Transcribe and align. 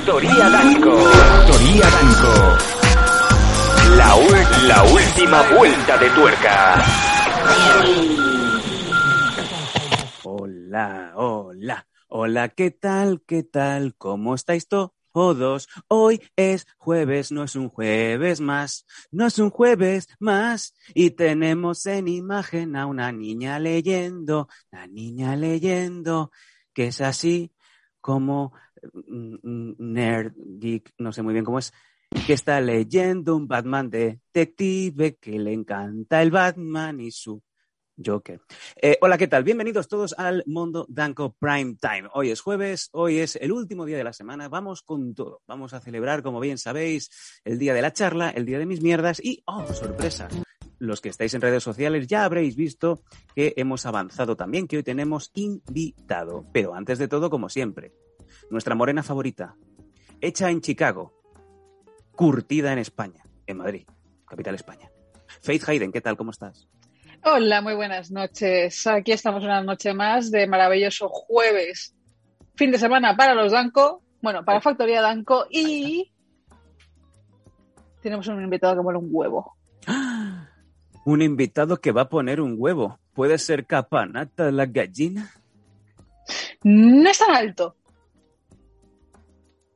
Factoría 0.00 0.48
Danco. 0.48 0.96
Factoría 0.96 1.90
Danco. 1.90 2.32
La, 3.98 4.16
la 4.66 4.82
última 4.84 5.42
vuelta 5.54 5.98
de 5.98 6.10
tuerca. 6.10 6.82
Hola, 10.24 11.12
hola, 11.16 11.86
hola, 12.08 12.48
¿qué 12.48 12.70
tal? 12.70 13.20
¿Qué 13.26 13.42
tal? 13.42 13.94
¿Cómo 13.98 14.34
estáis 14.34 14.66
todos? 14.68 15.68
Hoy 15.88 16.22
es 16.34 16.66
jueves, 16.78 17.30
no 17.30 17.44
es 17.44 17.54
un 17.54 17.68
jueves 17.68 18.40
más, 18.40 18.86
no 19.10 19.26
es 19.26 19.38
un 19.38 19.50
jueves 19.50 20.08
más. 20.18 20.72
Y 20.94 21.10
tenemos 21.10 21.84
en 21.84 22.08
imagen 22.08 22.74
a 22.74 22.86
una 22.86 23.12
niña 23.12 23.58
leyendo, 23.58 24.48
la 24.70 24.86
niña 24.86 25.36
leyendo, 25.36 26.30
que 26.72 26.86
es 26.86 27.02
así 27.02 27.52
como 28.00 28.54
nerd, 28.92 30.34
geek, 30.36 30.92
no 30.98 31.12
sé 31.12 31.22
muy 31.22 31.32
bien 31.32 31.44
cómo 31.44 31.58
es, 31.58 31.72
que 32.26 32.32
está 32.32 32.60
leyendo 32.60 33.36
un 33.36 33.46
Batman 33.46 33.90
detective, 33.90 35.16
que 35.16 35.38
le 35.38 35.52
encanta 35.52 36.22
el 36.22 36.30
Batman 36.30 37.00
y 37.00 37.10
su 37.10 37.42
Joker. 38.04 38.40
Eh, 38.80 38.98
hola, 39.00 39.18
¿qué 39.18 39.28
tal? 39.28 39.44
Bienvenidos 39.44 39.88
todos 39.88 40.14
al 40.18 40.42
Mundo 40.46 40.86
Danco 40.88 41.36
Prime 41.38 41.76
Time. 41.80 42.08
Hoy 42.14 42.30
es 42.30 42.40
jueves, 42.40 42.88
hoy 42.92 43.18
es 43.18 43.36
el 43.36 43.52
último 43.52 43.84
día 43.84 43.98
de 43.98 44.04
la 44.04 44.12
semana. 44.12 44.48
Vamos 44.48 44.82
con 44.82 45.14
todo. 45.14 45.42
Vamos 45.46 45.72
a 45.74 45.80
celebrar, 45.80 46.22
como 46.22 46.40
bien 46.40 46.58
sabéis, 46.58 47.10
el 47.44 47.58
día 47.58 47.74
de 47.74 47.82
la 47.82 47.92
charla, 47.92 48.30
el 48.30 48.46
día 48.46 48.58
de 48.58 48.66
mis 48.66 48.82
mierdas 48.82 49.20
y, 49.22 49.42
oh, 49.46 49.66
sorpresa, 49.72 50.28
los 50.78 51.00
que 51.00 51.10
estáis 51.10 51.34
en 51.34 51.42
redes 51.42 51.62
sociales 51.62 52.06
ya 52.06 52.24
habréis 52.24 52.56
visto 52.56 53.02
que 53.34 53.54
hemos 53.56 53.84
avanzado 53.86 54.36
también, 54.36 54.66
que 54.66 54.78
hoy 54.78 54.82
tenemos 54.82 55.30
invitado. 55.34 56.46
Pero 56.52 56.74
antes 56.74 56.98
de 56.98 57.08
todo, 57.08 57.28
como 57.28 57.48
siempre, 57.48 57.92
nuestra 58.50 58.74
morena 58.74 59.02
favorita, 59.02 59.56
hecha 60.20 60.50
en 60.50 60.60
Chicago, 60.60 61.14
curtida 62.14 62.72
en 62.72 62.78
España, 62.78 63.22
en 63.46 63.56
Madrid, 63.58 63.86
capital 64.26 64.54
España. 64.54 64.90
Faith 65.40 65.68
Hayden, 65.68 65.92
¿qué 65.92 66.00
tal? 66.00 66.16
¿Cómo 66.16 66.32
estás? 66.32 66.68
Hola, 67.24 67.60
muy 67.60 67.74
buenas 67.74 68.10
noches. 68.10 68.86
Aquí 68.86 69.12
estamos 69.12 69.44
una 69.44 69.62
noche 69.62 69.94
más 69.94 70.30
de 70.30 70.46
maravilloso 70.46 71.08
jueves. 71.08 71.94
Fin 72.56 72.72
de 72.72 72.78
semana 72.78 73.16
para 73.16 73.34
los 73.34 73.52
Danco, 73.52 74.02
bueno, 74.20 74.44
para 74.44 74.60
Factoría 74.60 75.00
Danco 75.00 75.46
y 75.50 76.12
tenemos 78.02 78.26
un 78.28 78.42
invitado 78.42 78.76
que 78.76 78.82
mola 78.82 78.98
un 78.98 79.08
huevo. 79.10 79.56
Un 81.04 81.22
invitado 81.22 81.80
que 81.80 81.92
va 81.92 82.02
a 82.02 82.08
poner 82.08 82.40
un 82.40 82.54
huevo. 82.58 82.98
¿Puede 83.14 83.38
ser 83.38 83.66
capanata 83.66 84.50
la 84.50 84.66
gallina? 84.66 85.30
No 86.62 87.08
es 87.08 87.18
tan 87.18 87.34
alto. 87.34 87.76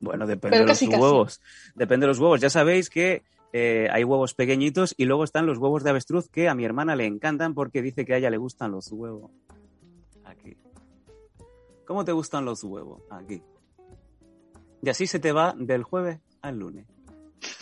Bueno, 0.05 0.25
depende 0.27 0.55
Pero 0.55 0.63
de 0.63 0.69
los 0.69 0.77
casi, 0.77 0.87
casi. 0.87 1.01
huevos. 1.01 1.41
Depende 1.75 2.05
de 2.05 2.07
los 2.07 2.19
huevos. 2.19 2.39
Ya 2.39 2.49
sabéis 2.49 2.89
que 2.89 3.23
eh, 3.51 3.89
hay 3.91 4.03
huevos 4.03 4.33
pequeñitos 4.35 4.93
y 4.97 5.05
luego 5.05 5.23
están 5.23 5.45
los 5.45 5.57
huevos 5.57 5.83
de 5.83 5.89
avestruz 5.89 6.29
que 6.29 6.47
a 6.47 6.55
mi 6.55 6.63
hermana 6.63 6.95
le 6.95 7.05
encantan 7.05 7.53
porque 7.53 7.81
dice 7.81 8.05
que 8.05 8.13
a 8.13 8.17
ella 8.17 8.29
le 8.29 8.37
gustan 8.37 8.71
los 8.71 8.91
huevos. 8.91 9.31
Aquí. 10.23 10.55
¿Cómo 11.85 12.05
te 12.05 12.11
gustan 12.11 12.45
los 12.45 12.63
huevos? 12.63 13.01
Aquí. 13.09 13.41
Y 14.81 14.89
así 14.89 15.07
se 15.07 15.19
te 15.19 15.31
va 15.31 15.55
del 15.57 15.83
jueves 15.83 16.19
al 16.41 16.59
lunes. 16.59 16.85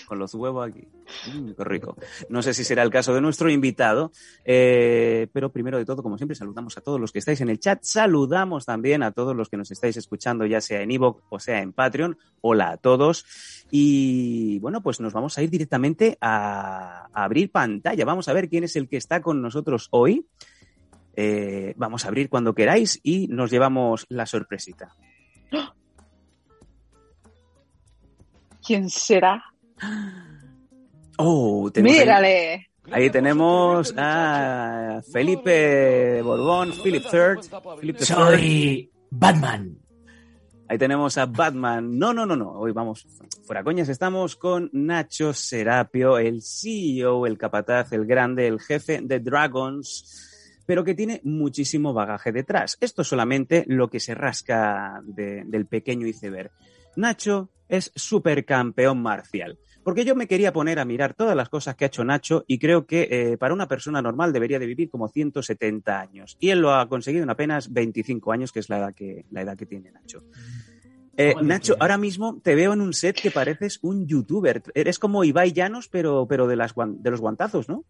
Con 0.05 0.19
los 0.19 0.33
huevos 0.33 0.67
aquí. 0.67 0.87
Mm, 1.33 1.51
qué 1.51 1.63
rico. 1.63 1.97
No 2.29 2.41
sé 2.41 2.53
si 2.53 2.63
será 2.63 2.83
el 2.83 2.89
caso 2.89 3.13
de 3.13 3.21
nuestro 3.21 3.49
invitado, 3.49 4.11
eh, 4.45 5.27
pero 5.33 5.51
primero 5.51 5.77
de 5.77 5.85
todo, 5.85 6.03
como 6.03 6.17
siempre, 6.17 6.35
saludamos 6.35 6.77
a 6.77 6.81
todos 6.81 6.99
los 6.99 7.11
que 7.11 7.19
estáis 7.19 7.41
en 7.41 7.49
el 7.49 7.59
chat. 7.59 7.79
Saludamos 7.83 8.65
también 8.65 9.03
a 9.03 9.11
todos 9.11 9.35
los 9.35 9.49
que 9.49 9.57
nos 9.57 9.71
estáis 9.71 9.97
escuchando, 9.97 10.45
ya 10.45 10.61
sea 10.61 10.81
en 10.81 10.91
Evox 10.91 11.23
o 11.29 11.39
sea 11.39 11.61
en 11.61 11.73
Patreon. 11.73 12.17
Hola 12.41 12.71
a 12.71 12.77
todos. 12.77 13.25
Y 13.71 14.59
bueno, 14.59 14.81
pues 14.81 14.99
nos 14.99 15.13
vamos 15.13 15.37
a 15.37 15.43
ir 15.43 15.49
directamente 15.49 16.17
a, 16.21 17.07
abrir 17.13 17.51
pantalla. 17.51 18.05
Vamos 18.05 18.27
a 18.27 18.33
ver 18.33 18.49
quién 18.49 18.63
es 18.63 18.75
el 18.75 18.87
que 18.87 18.97
está 18.97 19.21
con 19.21 19.41
nosotros 19.41 19.87
hoy. 19.91 20.27
Eh, 21.15 21.73
vamos 21.77 22.05
a 22.05 22.07
abrir 22.07 22.29
cuando 22.29 22.53
queráis 22.53 22.99
y 23.03 23.27
nos 23.27 23.51
llevamos 23.51 24.05
la 24.09 24.25
sorpresita. 24.25 24.95
¿Quién 28.65 28.89
será? 28.89 29.52
Oh, 31.17 31.69
tenemos 31.71 31.95
ahí- 31.97 32.03
Mírale. 32.05 32.67
Ahí 32.91 33.09
tenemos 33.09 33.93
a 33.97 35.01
Felipe 35.11 36.21
Borbón, 36.21 36.71
Philip 36.83 37.03
III. 37.03 37.49
Philip 37.79 37.95
III. 37.99 38.05
Soy 38.05 38.91
Batman. 39.09 39.77
Ahí 40.67 40.77
tenemos 40.77 41.17
a 41.17 41.25
Batman. 41.25 41.97
No, 41.97 42.13
no, 42.13 42.25
no, 42.25 42.35
no. 42.35 42.51
Hoy 42.51 42.71
vamos 42.73 43.05
fuera 43.45 43.63
coñas. 43.63 43.87
Estamos 43.89 44.35
con 44.35 44.69
Nacho 44.73 45.33
Serapio, 45.33 46.17
el 46.17 46.41
CEO, 46.41 47.25
el 47.25 47.37
capataz, 47.37 47.93
el 47.93 48.05
grande, 48.05 48.47
el 48.47 48.59
jefe 48.59 48.99
de 49.01 49.19
Dragons, 49.19 50.59
pero 50.65 50.83
que 50.83 50.93
tiene 50.95 51.21
muchísimo 51.23 51.93
bagaje 51.93 52.31
detrás. 52.33 52.77
Esto 52.81 53.03
es 53.03 53.07
solamente 53.07 53.63
lo 53.67 53.89
que 53.89 53.99
se 54.01 54.13
rasca 54.15 54.99
de- 55.05 55.43
del 55.45 55.67
pequeño 55.67 56.05
iceberg. 56.07 56.51
Nacho 56.97 57.49
es 57.69 57.91
supercampeón 57.95 59.01
marcial. 59.01 59.57
Porque 59.83 60.05
yo 60.05 60.15
me 60.15 60.27
quería 60.27 60.53
poner 60.53 60.79
a 60.79 60.85
mirar 60.85 61.13
todas 61.13 61.35
las 61.35 61.49
cosas 61.49 61.75
que 61.75 61.83
ha 61.85 61.87
hecho 61.87 62.03
Nacho 62.05 62.45
y 62.47 62.57
creo 62.57 62.85
que 62.85 63.07
eh, 63.11 63.37
para 63.37 63.53
una 63.53 63.67
persona 63.67 64.01
normal 64.01 64.31
debería 64.31 64.57
de 64.59 64.65
vivir 64.65 64.89
como 64.89 65.09
170 65.09 65.99
años. 65.99 66.37
Y 66.39 66.49
él 66.51 66.59
lo 66.59 66.73
ha 66.73 66.87
conseguido 66.87 67.23
en 67.23 67.29
apenas 67.29 67.71
25 67.73 68.31
años, 68.31 68.51
que 68.51 68.59
es 68.59 68.69
la 68.69 68.77
edad 68.79 68.93
que, 68.93 69.25
la 69.31 69.41
edad 69.41 69.57
que 69.57 69.65
tiene 69.65 69.91
Nacho. 69.91 70.23
Eh, 71.17 71.33
Joder, 71.33 71.45
Nacho, 71.47 71.73
qué- 71.75 71.77
ahora 71.81 71.97
mismo 71.97 72.39
te 72.41 72.55
veo 72.55 72.73
en 72.73 72.81
un 72.81 72.93
set 72.93 73.19
que 73.21 73.29
pareces 73.29 73.79
un 73.81 74.07
youtuber. 74.07 74.63
Eres 74.73 74.97
como 74.99 75.23
Ibai 75.23 75.51
Llanos, 75.51 75.87
pero, 75.89 76.25
pero 76.27 76.47
de, 76.47 76.55
las, 76.55 76.73
de 76.75 77.11
los 77.11 77.19
guantazos, 77.21 77.67
¿no? 77.69 77.83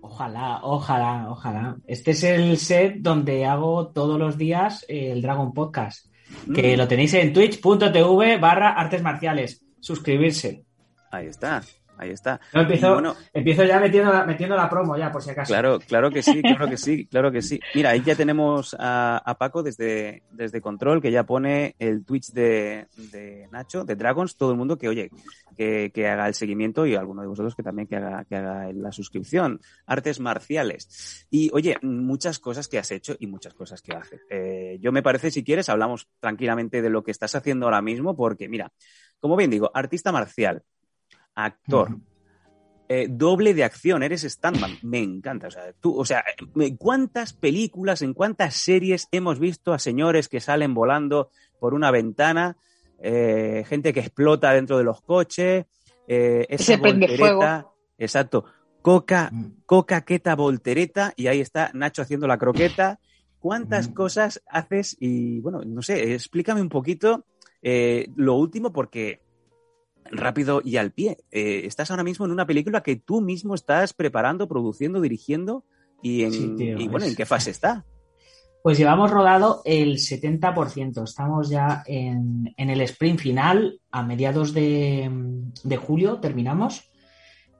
Ojalá, 0.00 0.60
ojalá, 0.62 1.26
ojalá. 1.28 1.76
Este 1.88 2.12
es 2.12 2.22
el 2.22 2.56
set 2.58 2.98
donde 3.00 3.44
hago 3.44 3.88
todos 3.88 4.18
los 4.18 4.38
días 4.38 4.84
el 4.88 5.20
Dragon 5.20 5.52
Podcast, 5.52 6.06
que 6.54 6.76
Mm, 6.76 6.78
lo 6.78 6.86
tenéis 6.88 7.14
en 7.14 7.32
twitch.tv 7.32 8.38
barra 8.38 8.70
artes 8.70 9.02
marciales. 9.02 9.64
Suscribirse. 9.80 10.64
Ahí 11.10 11.26
está, 11.26 11.62
ahí 11.96 12.10
está. 12.10 12.40
Empiezo, 12.52 12.94
bueno, 12.94 13.14
empiezo 13.32 13.64
ya 13.64 13.80
metiendo 13.80 14.12
la, 14.12 14.24
metiendo 14.24 14.56
la 14.56 14.68
promo 14.68 14.96
ya, 14.96 15.10
por 15.10 15.22
si 15.22 15.30
acaso. 15.30 15.52
Claro, 15.52 15.78
claro 15.80 16.10
que 16.10 16.22
sí, 16.22 16.42
claro 16.42 16.68
que 16.68 16.76
sí, 16.76 17.06
claro 17.06 17.32
que 17.32 17.42
sí. 17.42 17.60
Mira, 17.74 17.90
ahí 17.90 18.02
ya 18.02 18.14
tenemos 18.14 18.76
a, 18.78 19.18
a 19.18 19.38
Paco 19.38 19.62
desde, 19.62 20.22
desde 20.30 20.60
Control, 20.60 21.02
que 21.02 21.10
ya 21.10 21.24
pone 21.24 21.74
el 21.78 22.04
Twitch 22.04 22.32
de, 22.32 22.86
de 22.96 23.48
Nacho, 23.50 23.84
de 23.84 23.96
Dragons, 23.96 24.36
todo 24.36 24.52
el 24.52 24.58
mundo 24.58 24.78
que, 24.78 24.88
oye, 24.88 25.10
que, 25.56 25.90
que 25.92 26.06
haga 26.06 26.28
el 26.28 26.34
seguimiento 26.34 26.86
y 26.86 26.94
alguno 26.94 27.22
de 27.22 27.28
vosotros 27.28 27.54
que 27.54 27.62
también 27.62 27.88
que 27.88 27.96
haga, 27.96 28.24
que 28.24 28.36
haga 28.36 28.72
la 28.72 28.92
suscripción. 28.92 29.60
Artes 29.86 30.20
marciales. 30.20 31.26
Y, 31.30 31.50
oye, 31.52 31.76
muchas 31.82 32.38
cosas 32.38 32.68
que 32.68 32.78
has 32.78 32.90
hecho 32.90 33.16
y 33.18 33.26
muchas 33.26 33.54
cosas 33.54 33.82
que 33.82 33.94
haces. 33.94 34.20
Eh, 34.30 34.78
yo 34.80 34.92
me 34.92 35.02
parece, 35.02 35.30
si 35.30 35.42
quieres, 35.42 35.68
hablamos 35.68 36.08
tranquilamente 36.20 36.82
de 36.82 36.90
lo 36.90 37.02
que 37.02 37.10
estás 37.10 37.34
haciendo 37.34 37.66
ahora 37.66 37.82
mismo, 37.82 38.14
porque, 38.14 38.48
mira, 38.48 38.72
como 39.20 39.36
bien 39.36 39.50
digo, 39.50 39.70
artista 39.74 40.12
marcial, 40.12 40.62
actor, 41.38 41.96
eh, 42.88 43.06
doble 43.08 43.54
de 43.54 43.64
acción, 43.64 44.02
eres 44.02 44.22
standman, 44.22 44.78
me 44.82 44.98
encanta. 44.98 45.48
O 45.48 45.50
sea, 45.50 45.72
tú, 45.80 45.98
o 45.98 46.04
sea, 46.04 46.24
¿en 46.56 46.76
cuántas 46.76 47.32
películas, 47.32 48.02
en 48.02 48.14
cuántas 48.14 48.54
series 48.54 49.08
hemos 49.12 49.38
visto 49.38 49.72
a 49.72 49.78
señores 49.78 50.28
que 50.28 50.40
salen 50.40 50.74
volando 50.74 51.30
por 51.60 51.74
una 51.74 51.90
ventana, 51.90 52.56
eh, 53.00 53.64
gente 53.68 53.92
que 53.92 54.00
explota 54.00 54.52
dentro 54.52 54.78
de 54.78 54.84
los 54.84 55.00
coches, 55.02 55.66
eh, 56.08 56.46
esa 56.48 56.64
Se 56.64 56.78
prende 56.78 57.06
voltereta, 57.06 57.66
exacto, 57.98 58.44
coca, 58.82 59.30
Mm. 59.32 59.44
coca, 59.66 60.00
queta, 60.00 60.34
voltereta, 60.34 61.12
y 61.14 61.26
ahí 61.26 61.40
está 61.40 61.70
Nacho 61.74 62.02
haciendo 62.02 62.26
la 62.26 62.38
croqueta. 62.38 62.98
¿Cuántas 63.38 63.90
Mm. 63.90 63.92
cosas 63.92 64.42
haces? 64.48 64.96
Y 64.98 65.40
bueno, 65.40 65.60
no 65.64 65.82
sé, 65.82 66.14
explícame 66.14 66.60
un 66.62 66.68
poquito 66.68 67.24
eh, 67.60 68.08
lo 68.16 68.34
último, 68.36 68.72
porque 68.72 69.20
rápido 70.10 70.60
y 70.64 70.76
al 70.76 70.92
pie. 70.92 71.18
Eh, 71.30 71.62
estás 71.64 71.90
ahora 71.90 72.04
mismo 72.04 72.26
en 72.26 72.32
una 72.32 72.46
película 72.46 72.82
que 72.82 72.96
tú 72.96 73.20
mismo 73.20 73.54
estás 73.54 73.92
preparando, 73.92 74.48
produciendo, 74.48 75.00
dirigiendo 75.00 75.64
y 76.02 76.22
en, 76.24 76.32
Sí, 76.32 76.54
tío, 76.56 76.78
y 76.78 76.88
bueno, 76.88 77.06
¿en 77.06 77.14
qué 77.16 77.26
fase 77.26 77.50
está? 77.50 77.84
Pues 78.62 78.76
llevamos 78.76 79.10
rodado 79.10 79.62
el 79.64 79.96
70%. 79.96 81.04
Estamos 81.04 81.48
ya 81.48 81.82
en, 81.86 82.52
en 82.56 82.70
el 82.70 82.80
sprint 82.82 83.20
final. 83.20 83.80
A 83.90 84.02
mediados 84.02 84.52
de, 84.52 85.10
de 85.64 85.76
julio 85.76 86.18
terminamos. 86.18 86.90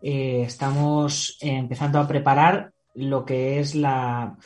Eh, 0.03 0.43
estamos 0.47 1.39
empezando 1.41 1.99
a 1.99 2.07
preparar 2.07 2.73
lo 2.95 3.25
que 3.25 3.61
es 3.61 3.75
la. 3.75 4.37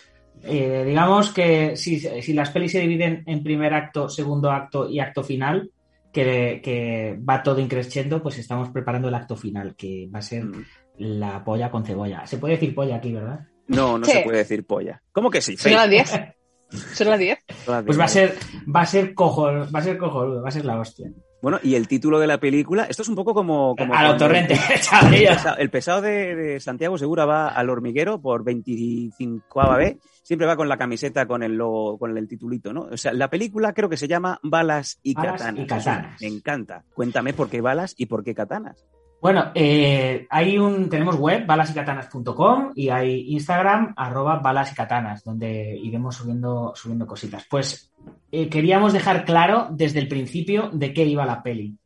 eh, 0.42 0.84
digamos 0.86 1.30
que 1.30 1.76
si, 1.76 1.98
si 2.00 2.32
las 2.32 2.50
pelis 2.50 2.72
se 2.72 2.80
dividen 2.80 3.22
en 3.26 3.42
primer 3.42 3.74
acto, 3.74 4.08
segundo 4.08 4.50
acto 4.50 4.88
y 4.88 5.00
acto 5.00 5.22
final, 5.24 5.70
que, 6.12 6.60
que 6.62 7.18
va 7.28 7.42
todo 7.42 7.58
increciendo, 7.60 8.22
pues 8.22 8.38
estamos 8.38 8.68
preparando 8.70 9.08
el 9.08 9.14
acto 9.14 9.36
final, 9.36 9.74
que 9.76 10.08
va 10.14 10.18
a 10.18 10.22
ser 10.22 10.44
Mm. 10.44 10.64
la 10.98 11.42
polla 11.44 11.70
con 11.70 11.84
cebolla. 11.84 12.26
Se 12.26 12.38
puede 12.38 12.54
decir 12.54 12.74
polla 12.74 12.96
aquí, 12.96 13.12
¿verdad? 13.12 13.40
No, 13.68 13.98
no 13.98 14.04
Sí. 14.04 14.12
se 14.12 14.20
puede 14.22 14.38
decir 14.38 14.66
polla. 14.66 15.02
¿Cómo 15.12 15.30
que 15.30 15.40
sí? 15.40 15.56
¿Son 15.56 15.72
las 15.72 15.88
10? 15.88 16.10
¿Son 16.94 17.08
las 17.08 17.18
10? 17.18 17.38
Todas 17.64 17.84
Pues 17.84 17.98
va 17.98 18.04
a 18.04 18.08
ser, 18.08 18.34
va 18.74 18.80
a 18.82 18.86
ser 18.86 19.14
cojo, 19.14 19.44
va 19.46 19.78
a 19.78 19.82
ser 19.82 19.96
cojonudo, 19.98 20.42
va 20.42 20.48
a 20.48 20.52
ser 20.52 20.64
la 20.64 20.78
hostia. 20.78 21.10
Bueno, 21.42 21.58
y 21.60 21.74
el 21.74 21.88
título 21.88 22.20
de 22.20 22.28
la 22.28 22.38
película, 22.38 22.84
esto 22.84 23.02
es 23.02 23.08
un 23.08 23.16
poco 23.16 23.34
como... 23.34 23.74
como 23.74 23.94
a 23.94 24.08
los 24.08 24.16
torrentes, 24.16 24.60
El 25.10 25.26
el 25.58 25.70
pesado 25.70 26.00
de, 26.00 26.36
de 26.36 26.60
Santiago 26.60 26.96
Segura 26.96 27.26
va 27.26 27.48
al 27.48 27.68
hormiguero 27.68 28.20
por 28.20 28.44
25 28.44 29.76
B, 29.76 29.98
siempre 30.22 30.46
va 30.46 30.56
con 30.56 30.68
la 30.68 30.78
camiseta 30.78 31.26
con 31.26 31.42
el 31.42 31.56
logo, 31.56 31.98
con 31.98 32.16
el 32.16 32.28
titulito, 32.28 32.72
¿no? 32.72 32.82
O 32.82 32.96
sea, 32.96 33.12
la 33.12 33.28
película 33.28 33.72
creo 33.72 33.88
que 33.88 33.96
se 33.96 34.06
llama 34.06 34.38
Balas 34.44 35.00
y 35.02 35.14
Balas 35.14 35.42
Katanas. 35.42 35.64
y 35.64 35.66
Katanas. 35.66 36.20
Me 36.20 36.28
encanta. 36.28 36.84
Cuéntame 36.94 37.32
por 37.32 37.50
qué 37.50 37.60
balas 37.60 37.94
y 37.96 38.06
por 38.06 38.22
qué 38.22 38.34
katanas. 38.34 38.86
Bueno, 39.22 39.52
eh, 39.54 40.26
hay 40.30 40.58
un, 40.58 40.88
tenemos 40.88 41.14
web, 41.14 41.46
balasycatanas.com 41.46 42.72
y 42.74 42.88
hay 42.88 43.30
Instagram, 43.30 43.94
arroba 43.96 44.40
balas 44.40 44.72
y 44.72 44.74
katanas, 44.74 45.22
donde 45.22 45.78
iremos 45.80 46.16
subiendo, 46.16 46.72
subiendo 46.74 47.06
cositas. 47.06 47.46
Pues 47.48 47.92
eh, 48.32 48.48
queríamos 48.48 48.92
dejar 48.92 49.24
claro 49.24 49.68
desde 49.70 50.00
el 50.00 50.08
principio 50.08 50.70
de 50.72 50.92
qué 50.92 51.04
iba 51.04 51.24
la 51.24 51.40
peli. 51.40 51.78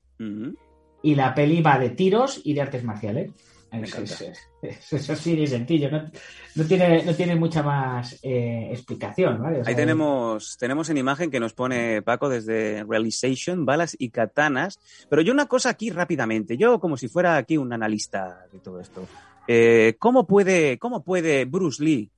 Y 1.03 1.15
la 1.15 1.35
peli 1.35 1.61
va 1.61 1.79
de 1.79 1.91
tiros 1.91 2.41
y 2.43 2.55
de 2.55 2.63
artes 2.63 2.83
marciales. 2.83 3.31
Me 3.73 3.83
Es, 3.83 3.95
encanta. 3.95 4.35
sencillo, 4.81 5.91
no, 5.91 6.11
no 6.55 6.65
tiene, 6.65 7.05
no 7.05 7.15
tiene 7.15 7.37
mucha 7.37 7.63
más 7.63 8.19
eh, 8.23 8.69
explicación, 8.71 9.43
¿vale? 9.43 9.61
O 9.61 9.65
sea, 9.65 9.71
Ahí 9.71 9.77
tenemos, 9.77 10.57
tenemos 10.59 10.89
en 10.89 10.99
imagen 10.99 11.31
que 11.31 11.41
nos 11.41 11.53
pone 11.53 12.03
Paco 12.03 12.29
desde 12.29 12.85
Realization, 12.85 13.67
balas 13.67 13.97
y 13.99 14.11
katanas. 14.11 14.79
Pero 15.11 15.23
yo 15.23 15.33
una 15.33 15.47
cosa 15.47 15.71
aquí 15.71 15.91
rápidamente, 15.91 16.57
yo 16.57 16.79
como 16.81 16.97
si 16.97 17.09
fuera 17.09 17.37
aquí 17.37 17.57
un 17.57 17.73
analista 17.73 18.47
de 18.53 18.59
todo 18.61 18.81
esto. 18.81 19.07
Eh, 19.49 19.97
¿cómo, 19.99 20.27
puede, 20.27 20.79
¿Cómo 20.79 21.05
puede 21.05 21.45
Bruce 21.45 21.83
Lee, 21.83 22.11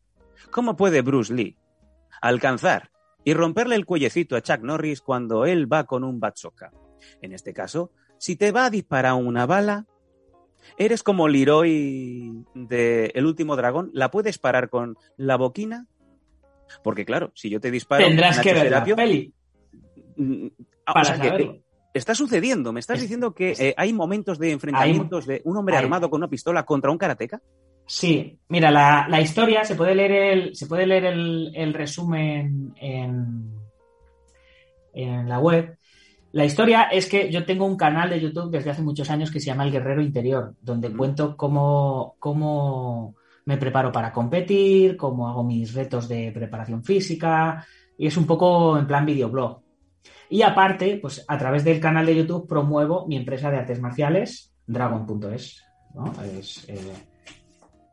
cómo 0.51 0.77
puede 0.77 1.03
Bruce 1.03 1.33
Lee 1.33 1.57
alcanzar 2.21 2.91
y 3.25 3.35
romperle 3.35 3.75
el 3.75 3.85
cuellecito 3.85 4.37
a 4.37 4.43
Chuck 4.43 4.61
Norris 4.63 5.01
cuando 5.01 5.45
él 5.45 5.71
va 5.71 5.85
con 5.85 6.05
un 6.05 6.21
bazooka? 6.21 6.73
En 7.21 7.33
este 7.33 7.53
caso, 7.53 7.93
si 8.19 8.37
te 8.37 8.51
va 8.51 8.67
a 8.67 8.71
disparar 8.71 9.15
una 9.15 9.47
bala, 9.47 9.87
eres 10.77 11.03
como 11.03 11.29
Leroy 11.29 12.45
de 12.55 13.07
El 13.15 13.27
último 13.27 13.57
dragón, 13.57 13.91
¿la 13.95 14.11
puedes 14.11 14.39
parar 14.39 14.69
con 14.69 14.97
la 15.17 15.37
boquina? 15.37 15.87
Porque 16.85 17.05
claro, 17.05 17.33
si 17.35 17.49
yo 17.51 17.61
te 17.61 17.71
disparo 17.71 18.07
Tendrás 18.07 18.41
que 18.41 18.53
ver 18.53 18.71
la 18.71 18.85
peli 18.85 19.33
mm, 20.17 20.47
ah, 20.87 20.91
o 20.91 20.95
para 20.95 21.05
sea 21.07 21.21
que, 21.21 21.29
saberlo. 21.29 21.53
eh, 21.55 21.63
está 21.95 22.15
sucediendo. 22.15 22.73
Me 22.73 22.81
estás 22.81 22.97
Es- 22.97 23.03
diciendo 23.03 23.35
que 23.35 23.53
eh, 23.59 23.75
hay 23.77 23.93
momentos 23.93 24.39
de 24.39 24.53
enfrentamientos 24.53 25.27
de 25.27 25.41
un 25.45 25.57
hombre 25.57 25.77
hay- 25.77 25.85
armado 25.85 26.11
con 26.11 26.19
una 26.21 26.29
pistola 26.29 26.65
contra 26.65 26.91
un 26.91 26.99
karateca. 26.99 27.41
Sí, 27.87 28.39
mira, 28.49 28.71
la, 28.71 29.07
la 29.09 29.19
historia, 29.23 29.65
se 29.65 29.75
puede 29.75 29.95
leer 29.95 30.13
el, 30.13 30.55
se 30.55 30.67
puede 30.67 30.87
leer 30.87 31.07
el, 31.07 31.53
el 31.55 31.73
resumen 31.73 32.75
en, 32.77 33.51
en 34.93 35.27
la 35.27 35.39
web. 35.39 35.78
La 36.39 36.45
historia 36.45 36.85
es 36.85 37.09
que 37.09 37.33
yo 37.33 37.45
tengo 37.45 37.67
un 37.67 37.77
canal 37.77 38.11
de 38.11 38.21
YouTube 38.21 38.53
desde 38.53 38.71
hace 38.71 38.81
muchos 38.81 39.11
años 39.11 39.29
que 39.29 39.41
se 39.41 39.47
llama 39.47 39.65
El 39.65 39.73
Guerrero 39.73 40.01
Interior, 40.01 40.55
donde 40.63 40.89
Mm. 40.89 40.97
cuento 40.97 41.37
cómo, 41.37 42.15
cómo 42.21 43.17
me 43.45 43.57
preparo 43.57 43.91
para 43.91 44.13
competir, 44.13 44.97
cómo 44.97 45.29
hago 45.29 45.43
mis 45.43 45.75
retos 45.75 46.07
de 46.07 46.31
preparación 46.31 46.85
física, 46.85 47.67
y 47.99 48.07
es 48.07 48.17
un 48.17 48.25
poco 48.25 48.79
en 48.79 48.87
plan 48.87 49.05
videoblog. 49.05 49.63
Y 50.31 50.43
aparte, 50.43 51.01
pues 51.03 51.25
a 51.27 51.37
través 51.37 51.65
del 51.65 51.81
canal 51.81 52.07
de 52.07 52.15
YouTube 52.15 52.47
promuevo 52.47 53.09
mi 53.09 53.17
empresa 53.17 53.51
de 53.51 53.57
artes 53.57 53.81
marciales, 53.81 54.55
dragon.es. 54.65 55.65
¿no? 55.93 56.15
Es 56.23 56.69
eh, 56.69 56.95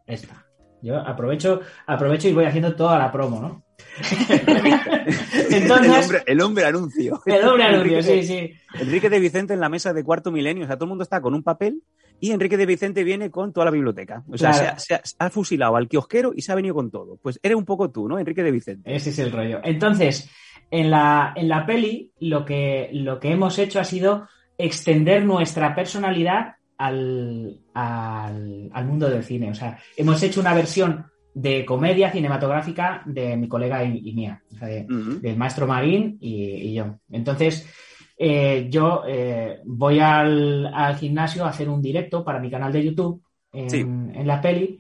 esta. 0.06 0.46
Yo 0.84 1.00
aprovecho, 1.00 1.62
aprovecho 1.88 2.28
y 2.28 2.34
voy 2.34 2.46
haciendo 2.46 2.76
toda 2.76 3.00
la 3.00 3.12
promo, 3.12 3.40
¿no? 3.40 3.65
el, 4.30 5.54
Entonces, 5.64 6.04
hombre, 6.06 6.24
el 6.26 6.42
hombre 6.42 6.66
anuncio. 6.66 7.22
el 7.26 7.42
doble 7.42 7.64
anuncio, 7.66 7.98
Enrique, 8.00 8.24
sí, 8.24 8.28
sí. 8.28 8.54
Enrique 8.80 9.10
de 9.10 9.20
Vicente 9.20 9.54
en 9.54 9.60
la 9.60 9.70
mesa 9.70 9.94
de 9.94 10.04
cuarto 10.04 10.32
milenio. 10.32 10.64
O 10.64 10.68
sea, 10.68 10.76
todo 10.76 10.86
el 10.86 10.90
mundo 10.90 11.04
está 11.04 11.22
con 11.22 11.34
un 11.34 11.44
papel 11.44 11.82
y 12.20 12.32
Enrique 12.32 12.58
de 12.58 12.66
Vicente 12.66 13.04
viene 13.04 13.30
con 13.32 13.54
toda 13.54 13.66
la 13.66 13.72
biblioteca. 13.72 14.24
O 14.32 14.38
sea, 14.38 14.52
Claro. 14.52 14.80
se, 14.80 14.96
ha, 14.96 15.02
se 15.04 15.16
ha 15.20 15.30
fusilado 15.30 15.76
al 15.76 15.88
kiosquero 15.88 16.32
y 16.36 16.42
se 16.42 16.52
ha 16.52 16.56
venido 16.56 16.76
con 16.76 16.92
todo. 16.92 17.18
Pues 17.22 17.40
eres 17.44 17.58
un 17.58 17.66
poco 17.66 17.90
tú, 17.92 18.08
¿no? 18.08 18.20
Enrique 18.20 18.44
de 18.44 18.52
Vicente. 18.52 18.94
Ese 18.96 19.10
es 19.12 19.20
el 19.20 19.32
rollo. 19.32 19.60
Entonces, 19.64 20.30
en 20.72 20.90
la, 20.92 21.34
en 21.36 21.48
la 21.50 21.66
peli, 21.66 22.12
lo 22.20 22.44
que, 22.46 22.90
lo 22.94 23.20
que 23.20 23.32
hemos 23.32 23.58
hecho 23.60 23.80
ha 23.80 23.84
sido 23.84 24.28
extender 24.58 25.24
nuestra 25.26 25.76
personalidad 25.76 26.56
al, 26.78 27.60
al, 27.74 28.70
al 28.74 28.86
mundo 28.86 29.10
del 29.10 29.24
cine. 29.24 29.52
O 29.52 29.56
sea, 29.56 29.78
hemos 29.98 30.22
hecho 30.24 30.40
una 30.42 30.54
versión 30.54 31.06
de 31.36 31.66
comedia 31.66 32.12
cinematográfica 32.12 33.04
de 33.06 33.36
mi 33.38 33.48
colega 33.48 33.84
y, 33.84 34.02
y 34.10 34.14
mía, 34.14 34.42
o 34.54 34.56
sea, 34.58 34.68
de- 34.70 34.86
del 35.22 35.38
maestro 35.38 35.68
Marín 35.68 36.18
y, 36.22 36.44
y 36.70 36.74
yo. 36.74 36.96
Entonces, 37.12 37.70
eh, 38.18 38.68
yo 38.72 39.04
eh, 39.08 39.60
voy 39.66 40.00
al, 40.00 40.66
al 40.74 40.96
gimnasio 40.96 41.44
a 41.46 41.50
hacer 41.50 41.68
un 41.70 41.82
directo 41.82 42.24
para 42.24 42.40
mi 42.40 42.50
canal 42.50 42.72
de 42.72 42.86
YouTube 42.86 43.22
en, 43.52 43.70
Sí. 43.70 43.80
en 43.82 44.26
la 44.26 44.40
peli. 44.42 44.80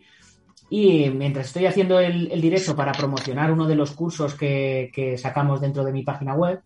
Y 0.69 1.09
mientras 1.11 1.47
estoy 1.47 1.65
haciendo 1.67 1.99
el, 1.99 2.31
el 2.31 2.41
directo 2.41 2.75
para 2.75 2.93
promocionar 2.93 3.51
uno 3.51 3.67
de 3.67 3.75
los 3.75 3.91
cursos 3.91 4.33
que, 4.33 4.89
que 4.93 5.17
sacamos 5.17 5.59
dentro 5.61 5.83
de 5.83 5.91
mi 5.91 6.03
página 6.03 6.33
web, 6.33 6.61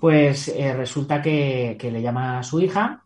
pues 0.00 0.48
eh, 0.48 0.72
resulta 0.74 1.20
que, 1.20 1.76
que 1.78 1.90
le 1.90 2.00
llama 2.00 2.38
a 2.38 2.42
su 2.44 2.60
hija 2.60 3.02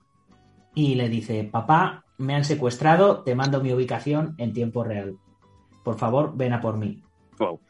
y 0.74 0.94
le 0.94 1.08
dice, 1.08 1.42
papá, 1.50 2.04
me 2.18 2.34
han 2.34 2.44
secuestrado, 2.44 3.22
te 3.24 3.34
mando 3.34 3.62
mi 3.62 3.72
ubicación 3.72 4.34
en 4.38 4.52
tiempo 4.52 4.84
real. 4.84 5.16
Por 5.82 5.98
favor, 5.98 6.32
ven 6.36 6.52
a 6.52 6.60
por 6.60 6.76
mí. 6.76 7.02
Wow. 7.38 7.60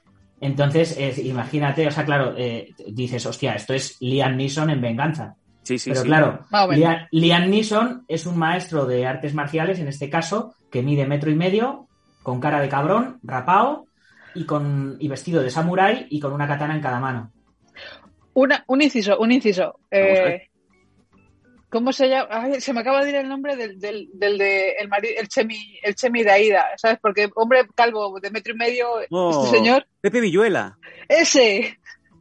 Entonces, 0.40 0.96
es- 0.98 1.18
imagínate, 1.18 1.86
o 1.86 1.90
sea, 1.90 2.04
claro, 2.04 2.34
eh, 2.36 2.74
dices, 2.88 3.24
hostia, 3.26 3.54
esto 3.54 3.74
es 3.74 3.96
Liam 4.00 4.36
Neeson 4.36 4.70
en 4.70 4.80
venganza. 4.80 5.36
Sí, 5.62 5.78
sí, 5.78 5.90
Pero 5.90 6.02
sí. 6.02 6.08
claro. 6.08 6.40
Liam, 6.70 7.06
Liam 7.12 7.48
Neeson 7.48 8.04
es 8.08 8.26
un 8.26 8.36
maestro 8.36 8.84
de 8.84 9.06
artes 9.06 9.34
marciales, 9.34 9.78
en 9.78 9.86
este 9.88 10.10
caso, 10.10 10.54
que 10.70 10.82
mide 10.82 11.06
metro 11.06 11.30
y 11.30 11.36
medio, 11.36 11.86
con 12.24 12.40
cara 12.40 12.60
de 12.60 12.68
cabrón, 12.68 13.20
rapao 13.22 13.86
y, 14.34 14.44
con, 14.44 14.96
y 14.98 15.06
vestido 15.08 15.42
de 15.42 15.50
samurái 15.50 16.06
y 16.10 16.18
con 16.18 16.32
una 16.32 16.48
katana 16.48 16.74
en 16.74 16.80
cada 16.82 16.98
mano. 16.98 17.30
Una, 18.34 18.64
un 18.66 18.82
inciso, 18.82 19.18
un 19.18 19.30
inciso. 19.30 19.78
Eh, 19.90 20.48
¿Cómo 21.72 21.90
se 21.90 22.06
llama? 22.06 22.28
Ay, 22.30 22.60
se 22.60 22.74
me 22.74 22.80
acaba 22.80 23.02
de 23.02 23.08
ir 23.08 23.14
el 23.16 23.28
nombre 23.28 23.56
del, 23.56 23.80
del, 23.80 24.08
del 24.12 24.36
de 24.36 24.72
el, 24.72 24.90
el 25.18 25.28
chemi, 25.28 25.78
el 25.82 25.94
chemi 25.94 26.22
de 26.22 26.30
Aida, 26.30 26.66
¿sabes? 26.76 26.98
Porque 27.00 27.30
hombre 27.34 27.66
calvo 27.74 28.20
de 28.20 28.30
metro 28.30 28.52
y 28.52 28.56
medio, 28.58 28.88
Oh, 29.10 29.42
este 29.44 29.56
señor, 29.56 29.86
Pepe 30.02 30.20
Villuela. 30.20 30.76
ese. 31.08 31.78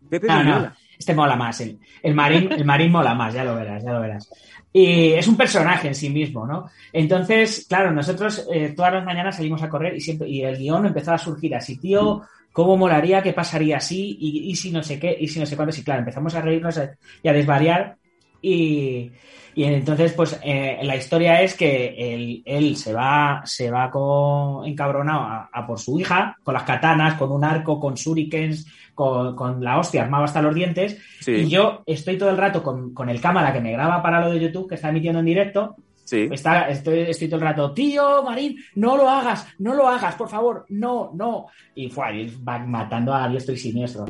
Pepe 0.10 0.28
No, 0.28 0.36
no, 0.36 0.44
Villuela. 0.44 0.78
este 0.98 1.14
mola 1.14 1.36
más, 1.36 1.60
el, 1.60 1.78
el 2.02 2.16
marín, 2.16 2.50
el 2.52 2.64
marín 2.64 2.92
mola 2.94 3.14
más, 3.14 3.34
ya 3.34 3.44
lo 3.44 3.56
verás, 3.56 3.84
ya 3.84 3.92
lo 3.92 4.00
verás. 4.00 4.30
Y 4.74 5.12
es 5.12 5.28
un 5.28 5.36
personaje 5.36 5.90
en 5.90 5.96
sí 5.96 6.10
mismo, 6.10 6.48
¿no? 6.48 6.70
Entonces, 6.94 7.66
claro, 7.68 7.92
nosotros 7.92 8.48
eh, 8.54 8.74
todas 8.74 8.94
las 8.94 9.04
mañanas 9.04 9.36
salimos 9.36 9.62
a 9.64 9.68
correr 9.70 9.96
y 9.98 10.00
siempre, 10.00 10.30
y 10.30 10.44
el 10.44 10.58
guion 10.58 10.86
empezaba 10.86 11.16
a 11.16 11.20
surgir 11.20 11.54
así, 11.56 11.78
tío, 11.78 12.22
¿cómo 12.54 12.78
molaría? 12.78 13.22
¿Qué 13.22 13.34
pasaría 13.34 13.76
así? 13.78 14.16
Y, 14.18 14.50
y 14.50 14.56
si 14.56 14.72
no 14.72 14.82
sé 14.82 14.98
qué, 14.98 15.14
y 15.20 15.28
si 15.28 15.42
no 15.42 15.46
sé 15.46 15.58
cuánto, 15.58 15.76
y 15.78 15.84
claro, 15.84 16.00
empezamos 16.00 16.34
a 16.36 16.42
reírnos 16.42 16.80
y 17.22 17.28
a 17.28 17.34
desvariar. 17.34 17.98
Y, 18.42 19.12
y 19.54 19.64
entonces, 19.64 20.14
pues, 20.14 20.40
eh, 20.44 20.80
la 20.84 20.96
historia 20.96 21.42
es 21.42 21.56
que 21.56 21.94
él, 21.98 22.42
él 22.46 22.76
se 22.76 22.94
va, 22.94 23.42
se 23.46 23.70
va 23.70 23.92
con, 23.92 24.66
encabronado 24.66 25.20
a, 25.22 25.50
a 25.52 25.68
por 25.68 25.80
su 25.80 26.00
hija, 26.00 26.38
con 26.44 26.54
las 26.54 26.64
katanas, 26.64 27.16
con 27.16 27.32
un 27.32 27.44
arco, 27.44 27.80
con 27.80 27.94
shurikens, 27.94 28.66
con, 28.96 29.36
con 29.36 29.64
la 29.64 29.80
hostia 29.80 30.04
armado 30.04 30.24
hasta 30.24 30.42
los 30.42 30.56
dientes. 30.56 30.98
Sí, 31.20 31.32
Y 31.34 31.50
yo 31.50 31.84
estoy 31.86 32.18
todo 32.18 32.30
el 32.30 32.38
rato 32.38 32.64
con, 32.64 32.94
con 32.94 33.10
el 33.10 33.22
cámara 33.22 33.54
que 33.54 33.62
me 33.62 33.72
graba 33.72 34.02
para 34.02 34.22
lo 34.22 34.32
de 34.32 34.40
YouTube, 34.40 34.68
que 34.70 34.76
está 34.76 34.90
emitiendo 34.90 35.20
en 35.20 35.26
directo. 35.26 35.76
sí. 36.06 36.28
Está, 36.32 36.70
estoy, 36.70 37.02
estoy 37.02 37.28
todo 37.28 37.40
el 37.40 37.46
rato, 37.46 37.74
tío, 37.74 38.24
Marín, 38.24 38.58
no 38.76 38.98
lo 38.98 39.10
hagas, 39.10 39.48
no 39.60 39.74
lo 39.76 39.88
hagas, 39.88 40.16
por 40.16 40.30
favor, 40.30 40.66
no, 40.70 41.12
no. 41.14 41.48
Y 41.76 41.90
fue 41.90 42.28
va 42.48 42.58
matando 42.60 43.14
a 43.14 43.28
diestro 43.28 43.54
y 43.54 43.58
siniestro. 43.58 44.06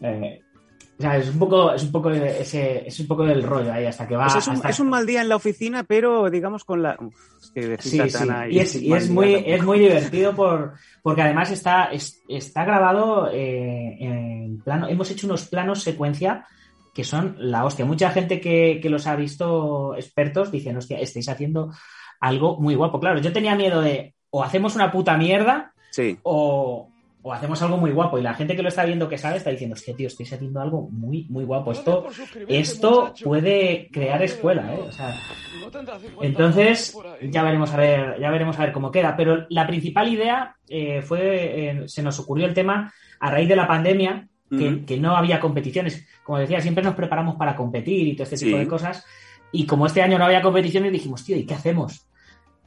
Eh, 0.00 0.40
o 0.96 1.02
sea, 1.02 1.16
es 1.16 1.28
un 1.28 1.38
poco, 1.38 1.72
es 1.72 1.82
un 1.82 1.90
poco 1.92 2.10
ese, 2.10 2.86
es 2.86 3.00
un 3.00 3.06
poco 3.08 3.24
del 3.24 3.42
rollo 3.42 3.72
ahí 3.72 3.84
hasta 3.86 4.06
que 4.06 4.14
va. 4.16 4.24
Pues 4.26 4.36
es, 4.36 4.46
un, 4.48 4.54
hasta- 4.54 4.68
es 4.68 4.80
un 4.80 4.88
mal 4.88 5.06
día 5.06 5.22
en 5.22 5.28
la 5.28 5.36
oficina, 5.36 5.82
pero 5.84 6.30
digamos 6.30 6.64
con 6.64 6.82
la. 6.82 6.96
Uf, 7.00 7.50
que 7.52 7.76
Sí, 7.80 8.00
sí. 8.08 8.24
Y 8.50 8.58
es, 8.58 8.74
y 8.76 8.88
muy, 9.10 9.32
tampoco. 9.34 9.54
es 9.54 9.64
muy 9.64 9.78
divertido 9.80 10.34
por, 10.34 10.74
porque 11.02 11.22
además 11.22 11.50
está, 11.50 11.84
es- 11.86 12.22
está 12.28 12.64
grabado 12.64 13.28
eh, 13.32 13.96
en 14.00 14.60
plano. 14.62 14.88
Hemos 14.88 15.10
hecho 15.10 15.26
unos 15.26 15.46
planos 15.46 15.82
secuencia 15.82 16.46
que 16.94 17.02
son 17.04 17.34
la 17.38 17.64
hostia. 17.64 17.84
Mucha 17.84 18.10
gente 18.10 18.40
que, 18.40 18.78
que 18.80 18.88
los 18.88 19.06
ha 19.08 19.16
visto 19.16 19.96
expertos 19.96 20.52
dicen, 20.52 20.76
hostia, 20.76 21.00
estáis 21.00 21.28
haciendo 21.28 21.72
algo 22.20 22.56
muy 22.60 22.76
guapo. 22.76 23.00
Claro, 23.00 23.18
yo 23.20 23.32
tenía 23.32 23.56
miedo 23.56 23.80
de 23.80 24.14
o 24.30 24.44
hacemos 24.44 24.74
una 24.76 24.92
puta 24.92 25.16
mierda 25.16 25.72
Sí. 25.90 26.18
o, 26.22 26.90
o 27.26 27.32
hacemos 27.32 27.60
algo 27.62 27.78
muy 27.78 27.90
guapo. 27.90 28.18
Y 28.18 28.22
la 28.22 28.34
gente 28.34 28.54
que 28.54 28.62
lo 28.62 28.68
está 28.68 28.84
viendo 28.84 29.08
que 29.08 29.16
sabe 29.16 29.38
está 29.38 29.48
diciendo, 29.48 29.72
hostia, 29.72 29.96
tío, 29.96 30.08
estáis 30.08 30.30
haciendo 30.34 30.60
algo 30.60 30.90
muy, 30.90 31.26
muy 31.30 31.44
guapo. 31.44 31.72
Esto, 31.72 32.06
esto 32.48 33.14
puede 33.24 33.88
crear 33.90 34.22
escuela, 34.22 34.74
¿eh? 34.74 34.80
O 34.86 34.92
sea, 34.92 35.14
entonces, 36.20 36.94
ya 37.22 37.42
veremos 37.42 37.72
a 37.72 37.78
ver, 37.78 38.20
ya 38.20 38.30
veremos 38.30 38.58
a 38.58 38.64
ver 38.64 38.72
cómo 38.72 38.90
queda. 38.90 39.16
Pero 39.16 39.46
la 39.48 39.66
principal 39.66 40.08
idea 40.12 40.54
eh, 40.68 41.00
fue, 41.00 41.70
eh, 41.70 41.88
se 41.88 42.02
nos 42.02 42.18
ocurrió 42.18 42.46
el 42.46 42.52
tema 42.52 42.92
a 43.20 43.30
raíz 43.30 43.48
de 43.48 43.56
la 43.56 43.66
pandemia, 43.66 44.28
que, 44.50 44.84
que 44.84 44.98
no 44.98 45.16
había 45.16 45.40
competiciones. 45.40 46.06
Como 46.22 46.38
decía, 46.38 46.60
siempre 46.60 46.84
nos 46.84 46.94
preparamos 46.94 47.36
para 47.36 47.56
competir 47.56 48.06
y 48.06 48.12
todo 48.14 48.24
este 48.24 48.36
tipo 48.36 48.56
Sí. 48.56 48.62
de 48.64 48.68
cosas. 48.68 49.04
Y 49.50 49.64
como 49.66 49.86
este 49.86 50.02
año 50.02 50.18
no 50.18 50.26
había 50.26 50.42
competiciones, 50.42 50.92
dijimos, 50.92 51.24
tío, 51.24 51.36
¿y 51.36 51.46
qué 51.46 51.54
hacemos? 51.54 52.06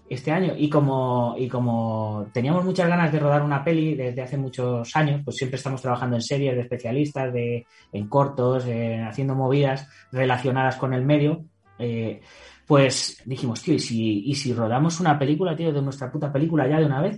Este 0.09 0.31
año. 0.31 0.53
Y 0.57 0.69
como, 0.69 1.35
y 1.37 1.49
como 1.49 2.27
teníamos 2.33 2.63
muchas 2.63 2.87
ganas 2.87 3.11
de 3.11 3.19
rodar 3.19 3.41
una 3.43 3.63
peli 3.63 3.93
desde 3.95 4.21
hace 4.21 4.37
muchos 4.37 4.95
años, 4.95 5.21
pues 5.25 5.35
siempre 5.35 5.57
estamos 5.57 5.81
trabajando 5.81 6.15
en 6.15 6.21
series 6.21 6.55
de 6.55 6.61
especialistas, 6.61 7.33
de, 7.33 7.65
en 7.91 8.07
cortos, 8.07 8.65
eh, 8.67 9.01
haciendo 9.07 9.35
movidas 9.35 9.87
relacionadas 10.11 10.77
con 10.77 10.93
el 10.93 11.03
medio. 11.05 11.43
eh, 11.79 12.21
pues 12.65 13.21
dijimos, 13.23 13.61
tío, 13.61 13.75
¿y 13.75 13.79
si, 13.79 14.23
¿y 14.25 14.35
si 14.35 14.53
rodamos 14.53 14.99
una 14.99 15.17
película, 15.17 15.55
tío, 15.55 15.71
de 15.71 15.81
nuestra 15.81 16.11
puta 16.11 16.31
película 16.33 16.67
ya 16.67 16.79
de 16.79 16.85
una 16.85 17.01
vez? 17.01 17.15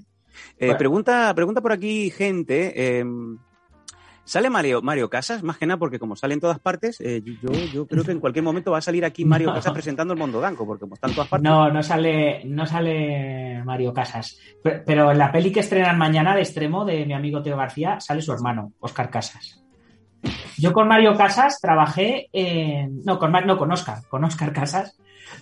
Eh, 0.58 0.68
Bueno. 0.68 0.78
pregunta, 0.78 1.34
pregunta 1.34 1.60
por 1.62 1.72
aquí, 1.72 2.12
gente. 2.12 3.02
¿Sale 4.30 4.52
Mario, 4.52 4.84
Mario 4.84 5.10
Casas? 5.10 5.42
Más 5.42 5.58
que 5.58 5.66
nada 5.66 5.80
porque 5.80 5.98
como 5.98 6.16
sale 6.16 6.36
en 6.36 6.40
todas 6.40 6.60
partes, 6.60 7.02
eh, 7.02 7.24
yo, 7.42 7.52
yo 7.74 7.88
creo 7.88 8.04
que 8.04 8.12
en 8.12 8.20
cualquier 8.20 8.44
momento 8.44 8.70
va 8.70 8.78
a 8.78 8.82
salir 8.82 9.04
aquí 9.04 9.26
Mario 9.26 9.48
No. 9.50 9.56
Casas 9.56 9.74
presentando 9.74 10.14
el 10.14 10.20
Mundo 10.20 10.40
Danco, 10.40 10.68
porque 10.68 10.82
como 10.82 10.94
está 10.94 11.08
en 11.08 11.16
todas 11.16 11.30
partes. 11.30 11.50
No, 11.50 11.72
no 11.72 11.82
sale, 11.82 12.44
no 12.46 12.68
sale 12.68 13.64
Mario 13.64 13.92
Casas. 13.92 14.40
Pero, 14.62 14.84
pero 14.86 15.12
en 15.12 15.18
la 15.18 15.32
peli 15.32 15.52
que 15.52 15.62
estrenan 15.62 15.98
mañana 15.98 16.36
de 16.36 16.42
extremo 16.42 16.86
de 16.86 17.08
mi 17.08 17.14
amigo 17.14 17.42
Teo 17.42 17.58
García 17.58 18.00
sale 18.00 18.22
su 18.22 18.32
hermano, 18.32 18.74
Oscar 18.82 19.10
Casas. 19.10 19.64
Yo 20.60 20.74
con 20.74 20.88
Mario 20.88 21.16
Casas 21.16 21.60
trabajé 21.60 22.30
en. 22.32 23.04
No, 23.06 23.18
con, 23.18 23.32
no, 23.32 23.58
con 23.58 23.72
Oscar, 23.72 24.04
con 24.10 24.24
Oscar 24.26 24.54
Casas. 24.54 24.96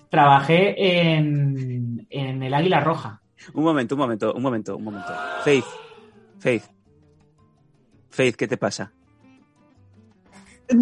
Trabajé 0.10 1.12
en, 1.17 2.08
en 2.10 2.41
El 2.41 2.53
Águila 2.53 2.79
Roja. 2.79 3.22
Un 3.53 3.65
momento, 3.65 3.96
un 3.96 4.00
momento, 4.00 4.34
un 4.34 4.41
momento, 4.41 4.77
un 4.77 4.84
momento. 4.86 5.12
Faith, 5.44 5.65
Faith. 6.39 6.76
Faith, 8.17 8.36
¿qué 8.36 8.47
te 8.47 8.57
pasa? 8.57 8.91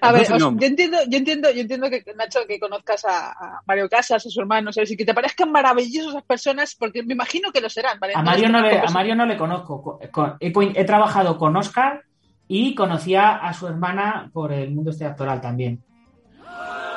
A 0.00 0.10
ver, 0.12 0.32
os- 0.32 0.42
yo 0.42 0.66
entiendo, 0.66 0.98
yo 1.08 1.18
entiendo, 1.18 1.50
yo 1.52 1.60
entiendo 1.60 1.88
que 1.88 2.02
Nacho 2.16 2.40
que 2.48 2.58
conozcas 2.58 3.04
a, 3.04 3.30
a 3.30 3.60
Mario 3.66 3.88
Casas, 3.88 4.24
a 4.26 4.30
su 4.30 4.40
hermano, 4.40 4.72
¿sabes? 4.72 4.90
Y 4.90 4.96
que 4.96 5.04
te 5.04 5.14
parezcan 5.14 5.52
maravillosos 5.52 6.10
esas 6.12 6.24
personas, 6.24 6.74
porque 6.74 7.02
me 7.04 7.12
imagino 7.14 7.52
que 7.52 7.60
lo 7.60 7.68
serán, 7.70 7.98
¿vale? 8.00 8.14
A 8.16 8.22
Mario 8.22 8.48
no 8.48 8.60
le, 8.60 8.70
tampoco 8.70 8.82
a 8.82 8.88
es- 8.88 8.94
Mario 8.94 9.14
no 9.14 9.26
le 9.26 9.36
conozco. 9.36 9.82
Co- 9.82 10.00
con- 10.10 10.36
he, 10.40 10.84
trabajado 10.84 11.36
con 11.38 11.56
Oscar 11.56 12.02
y 12.48 12.74
conocía 12.74 13.36
a 13.36 13.52
su 13.54 13.68
hermana 13.68 14.30
por 14.32 14.52
el 14.52 14.72
mundo 14.74 14.90
este 14.90 15.04
actoral 15.04 15.40
también. 15.40 15.82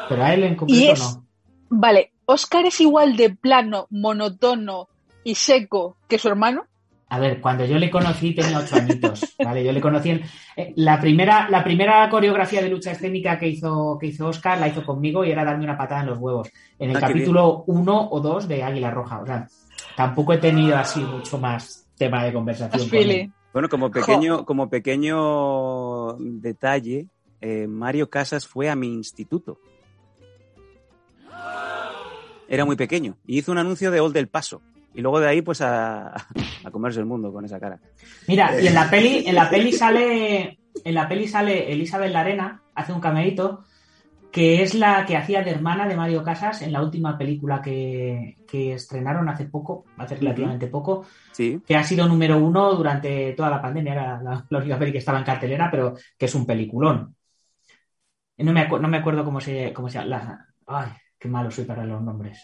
Pero 0.09 0.23
a 0.23 0.33
él 0.33 0.43
en 0.43 0.55
concreto 0.55 0.93
es- 0.93 0.99
no. 0.99 1.25
Vale, 1.69 2.13
Oscar 2.25 2.65
es 2.65 2.81
igual 2.81 3.15
de 3.15 3.29
plano, 3.35 3.87
monotono 3.91 4.87
y 5.23 5.35
seco 5.35 5.97
que 6.07 6.17
su 6.17 6.27
hermano. 6.29 6.65
A 7.13 7.19
ver, 7.19 7.41
cuando 7.41 7.65
yo 7.65 7.77
le 7.77 7.91
conocí 7.91 8.33
tenía 8.33 8.59
ocho 8.59 8.77
añitos, 8.77 9.35
¿vale? 9.43 9.65
Yo 9.65 9.73
le 9.73 9.81
conocí 9.81 10.11
en... 10.11 10.21
eh, 10.55 10.71
la, 10.77 10.97
primera, 11.01 11.49
la 11.49 11.61
primera 11.61 12.09
coreografía 12.09 12.61
de 12.61 12.69
lucha 12.69 12.91
escénica 12.91 13.37
que 13.37 13.49
hizo, 13.49 13.97
que 13.99 14.07
hizo 14.07 14.27
Oscar 14.29 14.57
la 14.57 14.69
hizo 14.69 14.85
conmigo 14.85 15.25
y 15.25 15.31
era 15.31 15.43
darme 15.43 15.65
una 15.65 15.77
patada 15.77 16.01
en 16.01 16.07
los 16.07 16.17
huevos. 16.19 16.49
En 16.79 16.91
el 16.91 16.95
Ah, 16.95 17.01
capítulo 17.01 17.65
1 17.67 18.09
o 18.11 18.19
2 18.21 18.47
de 18.47 18.63
Águila 18.63 18.91
Roja. 18.91 19.19
O 19.19 19.25
sea, 19.25 19.45
tampoco 19.97 20.31
he 20.31 20.37
tenido 20.37 20.77
así 20.77 21.01
mucho 21.01 21.37
más 21.37 21.85
tema 21.97 22.23
de 22.23 22.31
conversación. 22.31 22.87
Con. 22.89 23.33
Bueno, 23.51 23.67
como 23.67 23.91
pequeño, 23.91 24.45
como 24.45 24.69
pequeño 24.69 26.13
detalle, 26.17 27.07
eh, 27.41 27.67
Mario 27.67 28.09
Casas 28.09 28.47
fue 28.47 28.69
a 28.69 28.77
mi 28.77 28.87
instituto. 28.87 29.57
Era 32.47 32.63
muy 32.63 32.77
pequeño 32.77 33.17
y 33.25 33.39
hizo 33.39 33.51
un 33.51 33.57
anuncio 33.57 33.91
de 33.91 33.99
Old 33.99 34.13
del 34.13 34.29
Paso. 34.29 34.61
Y 34.93 35.01
luego 35.01 35.19
de 35.19 35.27
ahí, 35.29 35.41
pues 35.41 35.61
a, 35.61 36.07
a 36.15 36.71
comerse 36.71 36.99
el 36.99 37.05
mundo 37.05 37.31
con 37.31 37.45
esa 37.45 37.59
cara. 37.59 37.79
Mira, 38.27 38.59
y 38.61 38.67
en 38.67 38.73
la 38.73 38.89
peli, 38.89 39.23
en 39.25 39.35
la 39.35 39.49
peli 39.49 39.71
sale, 39.71 40.59
en 40.83 40.93
la 40.93 41.07
peli 41.07 41.27
sale 41.27 41.71
Elizabeth 41.71 42.11
Larena, 42.11 42.61
hace 42.75 42.91
un 42.91 42.99
cameíto, 42.99 43.63
que 44.31 44.63
es 44.63 44.75
la 44.75 45.05
que 45.05 45.17
hacía 45.17 45.43
de 45.43 45.51
hermana 45.51 45.87
de 45.87 45.95
Mario 45.95 46.23
Casas 46.23 46.61
en 46.61 46.71
la 46.71 46.81
última 46.81 47.17
película 47.17 47.61
que, 47.61 48.37
que 48.47 48.73
estrenaron 48.73 49.27
hace 49.29 49.45
poco, 49.45 49.85
hace 49.97 50.15
relativamente 50.15 50.67
poco, 50.67 51.05
Sí. 51.33 51.61
que 51.65 51.75
ha 51.75 51.83
sido 51.83 52.07
número 52.07 52.37
uno 52.37 52.73
durante 52.73 53.33
toda 53.33 53.49
la 53.49 53.61
pandemia, 53.61 53.93
era 53.93 54.21
la, 54.21 54.45
la 54.49 54.57
única 54.59 54.79
peli 54.79 54.91
que 54.93 54.97
estaba 54.99 55.17
en 55.19 55.25
cartelera, 55.25 55.69
pero 55.69 55.95
que 56.17 56.25
es 56.25 56.35
un 56.35 56.45
peliculón. 56.45 57.15
No 58.37 58.53
me, 58.53 58.67
no 58.67 58.87
me 58.87 58.97
acuerdo 58.97 59.23
cómo 59.23 59.39
se, 59.39 59.71
cómo 59.73 59.87
se 59.89 59.99
llama. 60.03 60.47
Ay, 60.65 60.89
qué 61.19 61.27
malo 61.27 61.51
soy 61.51 61.65
para 61.65 61.85
los 61.85 62.01
nombres. 62.01 62.41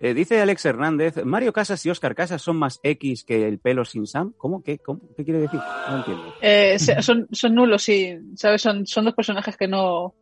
Eh, 0.00 0.14
dice 0.14 0.40
Alex 0.40 0.64
Hernández, 0.64 1.24
Mario 1.24 1.52
Casas 1.52 1.84
y 1.86 1.90
Oscar 1.90 2.14
Casas 2.14 2.42
son 2.42 2.56
más 2.56 2.80
X 2.82 3.24
que 3.24 3.46
el 3.46 3.58
pelo 3.58 3.84
sin 3.84 4.06
Sam. 4.06 4.32
¿Cómo? 4.36 4.62
¿Qué? 4.62 4.78
¿Cómo? 4.78 5.00
¿Qué 5.16 5.24
quiere 5.24 5.40
decir? 5.40 5.60
No 5.88 5.98
entiendo. 5.98 6.34
Eh, 6.40 6.78
son, 6.78 7.26
son 7.30 7.54
nulos, 7.54 7.82
sí, 7.82 8.18
¿sabes? 8.34 8.62
Son, 8.62 8.86
son 8.86 9.04
dos 9.04 9.14
personajes 9.14 9.56
que 9.56 9.68
no. 9.68 10.14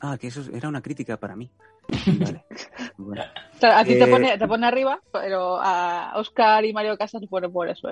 Ah, 0.00 0.16
que 0.18 0.28
eso 0.28 0.42
era 0.52 0.68
una 0.68 0.80
crítica 0.80 1.18
para 1.18 1.34
mí. 1.34 1.50
Vale. 1.88 2.44
Bueno. 2.96 3.22
Claro, 3.60 3.76
a 3.76 3.84
ti 3.84 3.92
Eh, 3.92 3.98
te, 3.98 4.06
pone, 4.08 4.38
te 4.38 4.46
pone 4.48 4.66
arriba, 4.66 5.00
pero 5.12 5.58
a 5.60 6.12
Oscar 6.16 6.64
y 6.64 6.72
Mario 6.72 6.96
Casas 6.98 7.20
te 7.20 7.26
pone 7.26 7.48
por 7.48 7.68
eso. 7.68 7.88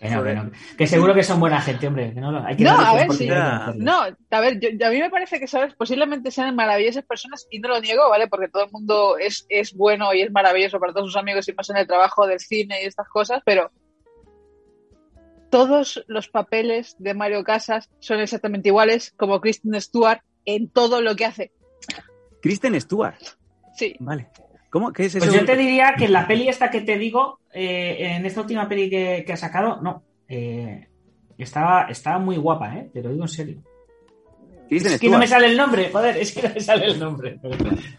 Bueno, 0.00 0.22
bueno, 0.22 0.50
que 0.78 0.86
seguro 0.86 1.14
que 1.14 1.22
son 1.24 1.40
buena 1.40 1.60
gente, 1.60 1.86
hombre. 1.88 2.12
que 2.14 2.20
no, 2.20 2.30
lo- 2.30 2.44
hay 2.44 2.56
que 2.56 2.64
No, 2.64 2.70
darles 2.76 2.88
a 2.88 2.94
ver, 2.94 3.12
sí. 3.12 3.28
No, 3.78 4.02
a 4.30 4.40
ver, 4.40 4.60
yo, 4.60 4.68
yo- 4.78 4.86
a 4.86 4.90
mí 4.90 4.98
me 4.98 5.10
parece 5.10 5.38
que, 5.40 5.46
¿sabes? 5.46 5.74
Posiblemente 5.74 6.30
sean 6.30 6.54
maravillosas 6.54 7.04
personas 7.04 7.46
y 7.50 7.58
no 7.58 7.68
lo 7.68 7.80
niego, 7.80 8.08
¿vale? 8.08 8.28
Porque 8.28 8.48
todo 8.48 8.64
el 8.64 8.70
mundo 8.70 9.18
es, 9.18 9.46
es 9.48 9.74
bueno 9.74 10.12
y 10.14 10.22
es 10.22 10.30
maravilloso 10.30 10.78
para 10.78 10.92
todos 10.92 11.06
sus 11.08 11.16
amigos 11.16 11.48
y 11.48 11.52
más 11.54 11.68
en 11.70 11.78
el 11.78 11.86
trabajo 11.86 12.26
del 12.26 12.40
cine 12.40 12.82
y 12.82 12.86
estas 12.86 13.08
cosas, 13.08 13.42
pero 13.44 13.70
todos 15.50 16.04
los 16.06 16.28
papeles 16.28 16.94
de 16.98 17.14
Mario 17.14 17.42
Casas 17.44 17.90
son 17.98 18.20
exactamente 18.20 18.68
iguales 18.68 19.12
como 19.16 19.40
Kristen 19.40 19.78
Stewart 19.80 20.20
en 20.44 20.70
todo 20.70 21.00
lo 21.02 21.16
que 21.16 21.24
hace. 21.24 21.52
Kristen 22.42 22.80
Stewart. 22.80 23.16
Sí. 23.80 23.96
Vale. 23.98 24.28
¿Cómo? 24.68 24.92
¿Qué 24.92 25.06
es 25.06 25.14
eso? 25.14 25.24
Pues 25.24 25.40
yo 25.40 25.46
te 25.46 25.56
diría 25.56 25.94
que 25.96 26.04
en 26.04 26.12
la 26.12 26.26
peli 26.26 26.48
esta 26.48 26.70
que 26.70 26.82
te 26.82 26.98
digo, 26.98 27.40
eh, 27.50 27.96
en 28.16 28.26
esta 28.26 28.42
última 28.42 28.68
peli 28.68 28.90
que, 28.90 29.24
que 29.26 29.32
ha 29.32 29.36
sacado, 29.38 29.80
no. 29.80 30.02
eh, 30.28 30.86
estaba, 31.38 31.86
estaba 31.88 32.18
muy 32.18 32.36
guapa, 32.36 32.76
¿eh? 32.76 32.90
Te 32.92 33.02
lo 33.02 33.10
digo 33.10 33.24
en 33.24 33.28
serio. 33.28 33.62
Kristen 34.68 34.92
Es 34.92 35.00
que 35.00 35.08
no 35.08 35.18
me 35.18 35.26
sale 35.26 35.46
el 35.46 35.56
nombre, 35.56 35.88
joder, 35.90 36.18
es 36.18 36.32
que 36.34 36.46
no 36.46 36.54
me 36.54 36.60
sale 36.60 36.84
el 36.84 36.98
nombre. 37.00 37.40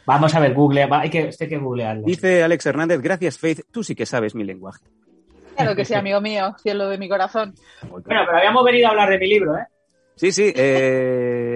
Vamos 0.06 0.36
a 0.36 0.40
ver, 0.40 0.54
Google, 0.54 0.86
va, 0.86 1.02
hay 1.02 1.10
que, 1.10 1.32
hay 1.38 1.48
que 1.50 1.58
googlearlo. 1.58 2.04
Dice 2.04 2.44
Alex 2.44 2.64
Hernández, 2.68 3.02
gracias 3.02 3.40
Faith, 3.40 3.62
tú 3.72 3.84
sí 3.84 3.96
que 3.96 4.06
sabes 4.06 4.36
mi 4.36 4.44
lenguaje. 4.44 4.86
Claro 5.56 5.76
que 5.76 5.84
sí, 5.84 5.96
amigo 5.96 6.22
mío, 6.22 6.56
cielo 6.62 6.90
de 6.90 7.00
mi 7.00 7.10
corazón. 7.10 7.56
Bueno, 7.90 8.04
pero 8.06 8.38
habíamos 8.38 8.64
venido 8.64 8.88
a 8.88 8.92
hablar 8.92 9.10
de 9.10 9.18
mi 9.18 9.28
libro, 9.28 9.58
¿eh? 9.58 9.66
Sí, 10.16 10.32
sí. 10.32 10.54
eh, 10.56 11.51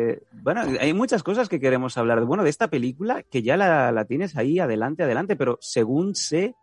bueno, 0.46 0.62
hay 0.80 0.94
muchas 0.94 1.24
cosas 1.24 1.50
que 1.50 1.60
queremos 1.60 1.98
hablar. 1.98 2.24
Bueno, 2.24 2.44
de 2.44 2.50
esta 2.52 2.70
película, 2.70 3.24
que 3.24 3.42
ya 3.44 3.58
la, 3.58 3.92
la 3.92 4.06
tienes 4.06 4.38
ahí 4.38 4.60
adelante, 4.60 5.04
adelante, 5.04 5.36
pero 5.36 5.58
según 5.60 6.16
sé, 6.16 6.54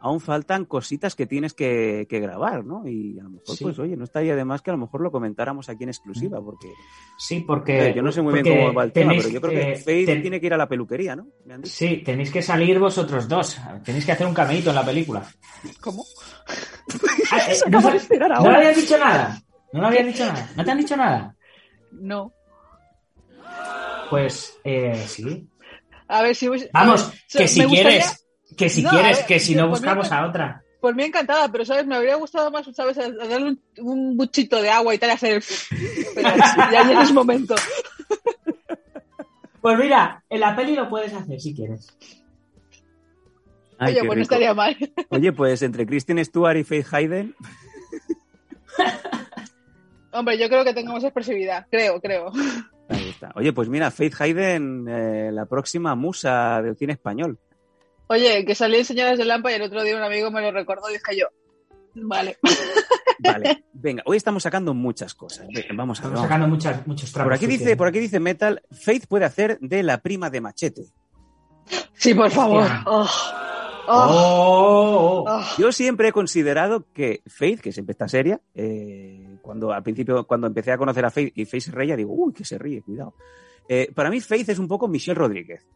aún 0.00 0.20
faltan 0.20 0.64
cositas 0.64 1.14
que 1.14 1.26
tienes 1.26 1.52
que, 1.54 2.06
que 2.08 2.18
grabar, 2.20 2.64
¿no? 2.64 2.86
Y 2.88 3.18
a 3.20 3.24
lo 3.24 3.30
mejor, 3.30 3.56
Sí. 3.56 3.64
pues, 3.64 3.78
oye, 3.78 3.96
no 3.96 4.04
estaría 4.04 4.34
de 4.34 4.44
más 4.44 4.62
que 4.62 4.70
a 4.70 4.74
lo 4.74 4.78
mejor 4.78 5.00
lo 5.00 5.10
comentáramos 5.12 5.68
aquí 5.68 5.82
en 5.84 5.90
exclusiva, 5.90 6.40
porque 6.40 6.68
Sí, 7.18 7.44
porque. 7.46 7.88
eh, 7.90 7.94
yo 7.94 8.02
no 8.02 8.10
sé 8.10 8.22
muy 8.22 8.32
bien 8.42 8.56
cómo 8.56 8.74
va 8.74 8.84
el 8.84 8.92
tema, 8.92 9.12
pero 9.16 9.28
yo 9.28 9.40
creo 9.40 9.52
que 9.52 9.66
que- 9.72 9.76
Faith 9.76 10.06
ten- 10.06 10.22
tiene 10.22 10.40
que 10.40 10.46
ir 10.46 10.54
a 10.54 10.56
la 10.56 10.68
peluquería, 10.68 11.14
¿no? 11.14 11.26
Me 11.44 11.54
han 11.54 11.62
dicho. 11.62 11.74
Sí, 11.76 11.98
tenéis 12.04 12.30
que 12.32 12.42
salir 12.42 12.78
vosotros 12.78 13.28
dos. 13.28 13.60
Tenéis 13.84 14.04
que 14.06 14.12
hacer 14.12 14.26
un 14.26 14.34
cameíto 14.34 14.70
en 14.70 14.76
la 14.76 14.84
película. 14.84 15.22
¿Cómo? 15.80 16.04
Ah, 17.30 17.38
eh, 17.48 17.56
no, 17.70 17.78
acaba 17.78 17.92
de 17.92 17.96
esperar 17.98 18.28
no 18.30 18.36
ahora. 18.36 18.50
le 18.52 18.56
habían 18.58 18.74
dicho 18.74 18.98
nada. 18.98 19.42
No 19.72 19.80
le 19.82 19.86
habían 19.86 20.06
dicho 20.06 20.24
nada. 20.26 20.50
¿No 20.56 20.64
te 20.64 20.70
han 20.70 20.78
dicho 20.78 20.96
nada? 20.96 21.36
No. 21.92 22.32
Pues 24.12 24.58
eh, 24.64 25.04
sí. 25.08 25.46
A 26.08 26.22
ver 26.22 26.34
si... 26.36 26.48
voy- 26.48 26.68
Vamos, 26.72 27.08
ver, 27.10 27.18
que 27.32 27.38
me 27.40 27.48
si 27.48 27.64
gustaría- 27.64 27.82
quieres, 27.90 28.26
que 28.56 28.68
si 28.68 28.82
No, 28.82 28.90
quieres, 28.90 29.16
ver, 29.18 29.26
que 29.26 29.40
si 29.40 29.54
no 29.54 29.68
buscamos 29.68 30.10
me- 30.10 30.16
a 30.16 30.26
otra. 30.26 30.62
Por 30.80 30.94
mí 30.94 31.04
encantada, 31.04 31.48
pero 31.50 31.64
¿sabes? 31.64 31.86
Me 31.86 31.94
habría 31.96 32.16
gustado 32.16 32.50
más, 32.50 32.66
¿sabes? 32.74 32.98
A- 32.98 33.10
darle 33.10 33.48
un, 33.48 33.60
un 33.78 34.16
buchito 34.16 34.60
de 34.60 34.68
agua 34.70 34.94
y 34.94 34.98
tal, 34.98 35.10
y 35.10 35.12
hacer 35.12 35.34
el... 35.36 35.42
Pero 36.14 36.28
ya 36.72 36.84
llega 36.84 37.02
ese 37.04 37.12
momento. 37.12 37.54
Pues 39.60 39.78
mira, 39.78 40.22
en 40.28 40.40
la 40.40 40.54
peli 40.56 40.74
lo 40.74 40.88
puedes 40.88 41.14
hacer 41.14 41.40
si 41.40 41.54
quieres. 41.54 41.86
Ay, 43.78 43.92
Oye, 43.94 44.04
pues 44.06 44.16
no 44.16 44.22
estaría 44.22 44.52
mal. 44.54 44.76
Oye, 45.08 45.32
pues 45.32 45.62
entre 45.62 45.86
Kristen 45.86 46.22
Stewart 46.24 46.56
y 46.58 46.64
Faith 46.64 46.86
Hayden, 46.92 47.34
Hombre, 50.12 50.36
yo 50.38 50.48
creo 50.48 50.64
que 50.64 50.74
tengo 50.74 50.92
más 50.92 51.04
expresividad. 51.04 51.66
Creo, 51.70 52.00
creo. 52.00 52.30
Ahí 52.88 53.08
está. 53.08 53.32
Oye, 53.34 53.52
pues 53.52 53.68
mira, 53.68 53.90
Faith 53.90 54.14
Hayden, 54.20 54.86
eh, 54.88 55.30
la 55.32 55.46
próxima 55.46 55.94
musa 55.94 56.60
del 56.62 56.76
cine 56.76 56.94
español. 56.94 57.38
Oye, 58.08 58.44
que 58.44 58.54
salí 58.54 58.78
en 58.78 58.84
Señoras 58.84 59.18
de 59.18 59.24
Lampa 59.24 59.50
y 59.50 59.54
el 59.54 59.62
otro 59.62 59.82
día 59.82 59.96
un 59.96 60.02
amigo 60.02 60.30
me 60.30 60.42
lo 60.42 60.52
recordó 60.52 60.90
y 60.90 60.94
dije 60.94 61.18
yo, 61.18 61.26
vale. 61.94 62.38
Vale, 63.24 63.66
venga, 63.72 64.02
hoy 64.06 64.16
estamos 64.16 64.42
sacando 64.42 64.74
muchas 64.74 65.14
cosas. 65.14 65.46
Venga, 65.46 65.68
Vamos 65.76 66.00
a 66.00 66.08
ver. 66.08 66.12
Estamos 66.12 66.14
vamos. 66.14 66.22
sacando 66.28 66.48
muchas, 66.48 66.86
muchos 66.88 67.12
trapos. 67.12 67.26
Por 67.28 67.34
aquí 67.34 67.46
dice, 67.46 67.76
por 67.76 67.86
aquí 67.86 68.00
dice 68.00 68.18
Metal, 68.18 68.60
Faith 68.72 69.06
puede 69.06 69.26
hacer 69.26 69.60
de 69.60 69.84
la 69.84 69.98
prima 69.98 70.28
de 70.28 70.40
Machete. 70.40 70.86
Sí, 71.92 72.14
por 72.14 72.30
favor. 72.32 72.66
Oh, 72.86 73.02
oh, 73.02 73.08
Oh, 73.88 73.94
oh, 73.94 75.24
oh. 75.24 75.24
oh. 75.28 75.42
Yo 75.58 75.72
siempre 75.72 76.08
he 76.08 76.12
considerado 76.12 76.86
que 76.92 77.22
Faith, 77.26 77.60
que 77.60 77.72
siempre 77.72 77.92
está 77.92 78.08
seria, 78.08 78.40
eh, 78.54 79.21
cuando 79.42 79.72
al 79.72 79.82
principio, 79.82 80.24
cuando 80.26 80.46
empecé 80.46 80.72
a 80.72 80.78
conocer 80.78 81.04
a 81.04 81.10
Faith 81.10 81.32
y 81.36 81.44
Faith 81.44 81.64
se 81.64 81.72
reía, 81.72 81.96
digo, 81.96 82.12
uy, 82.14 82.32
que 82.32 82.44
se 82.44 82.56
ríe, 82.56 82.80
cuidado. 82.82 83.14
Eh, 83.68 83.90
para 83.94 84.08
mí 84.10 84.20
Faith 84.20 84.48
es 84.48 84.58
un 84.58 84.68
poco 84.68 84.88
Michelle 84.88 85.14
Rodríguez. 85.18 85.66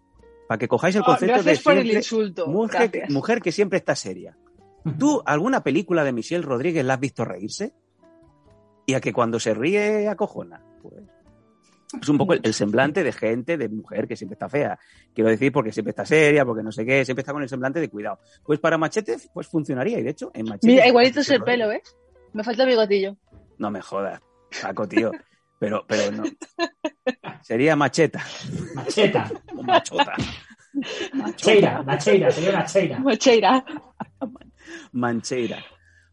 para 0.49 0.59
que 0.59 0.69
cojáis 0.69 0.95
el 0.95 1.03
Oh, 1.03 1.07
concepto 1.07 1.27
de 1.39 1.43
gracias 1.43 1.63
por 1.65 1.73
el 1.77 1.91
insulto. 1.91 2.47
mujer, 2.47 2.89
que- 2.91 3.05
mujer 3.11 3.41
que 3.43 3.51
siempre 3.51 3.79
está 3.79 3.97
seria. 3.97 4.37
¿Tú 4.97 5.21
alguna 5.27 5.65
película 5.65 6.05
de 6.05 6.13
Michelle 6.13 6.43
Rodríguez 6.45 6.85
la 6.85 6.95
has 6.95 7.01
visto 7.01 7.25
reírse? 7.25 7.75
Y 8.87 8.95
a 8.95 9.01
que 9.01 9.13
cuando 9.13 9.41
se 9.41 9.53
ríe 9.55 10.07
acojona. 10.09 10.63
Pues 10.81 10.95
es 12.01 12.09
un 12.09 12.19
poco 12.19 12.35
el, 12.35 12.41
el 12.45 12.55
semblante 12.55 13.03
de 13.03 13.11
gente, 13.13 13.57
de 13.57 13.69
mujer 13.69 14.07
que 14.07 14.15
siempre 14.15 14.35
está 14.35 14.49
fea. 14.49 14.79
Quiero 15.13 15.31
decir, 15.31 15.51
porque 15.51 15.73
siempre 15.73 15.91
está 15.91 16.05
seria, 16.05 16.45
porque 16.45 16.63
no 16.63 16.71
sé 16.71 16.85
qué, 16.87 17.05
siempre 17.05 17.23
está 17.23 17.33
con 17.33 17.43
el 17.43 17.49
semblante 17.49 17.81
de 17.81 17.89
cuidado. 17.89 18.21
Pues 18.45 18.61
para 18.61 18.79
Machete, 18.79 19.17
pues 19.35 19.49
funcionaría. 19.49 19.99
Y 19.99 20.05
de 20.05 20.11
hecho, 20.11 20.31
en 20.35 20.45
Machete. 20.45 20.67
Mira, 20.69 20.87
igualito 20.87 21.19
es 21.21 21.31
el 21.31 21.43
pelo, 21.43 21.67
¿ves? 21.69 21.97
Me 22.33 22.45
falta 22.45 22.63
el 22.63 22.69
bigotillo. 22.69 23.17
No 23.59 23.71
me 23.71 23.81
jodas, 23.81 24.21
Paco, 24.63 24.87
tío. 24.89 25.13
Pero, 25.59 25.87
pero 25.89 26.13
no. 26.13 26.25
Sería 27.41 27.77
macheta 27.77 28.23
Macheta. 28.75 29.31
o 29.57 29.63
machota. 29.63 30.13
Cheira, 31.37 31.83
la 31.83 31.97
cheira, 31.97 32.31
señora 32.31 32.67
cheira. 32.67 32.99
Mocheira. 32.99 33.65
Mancheira. 34.93 35.65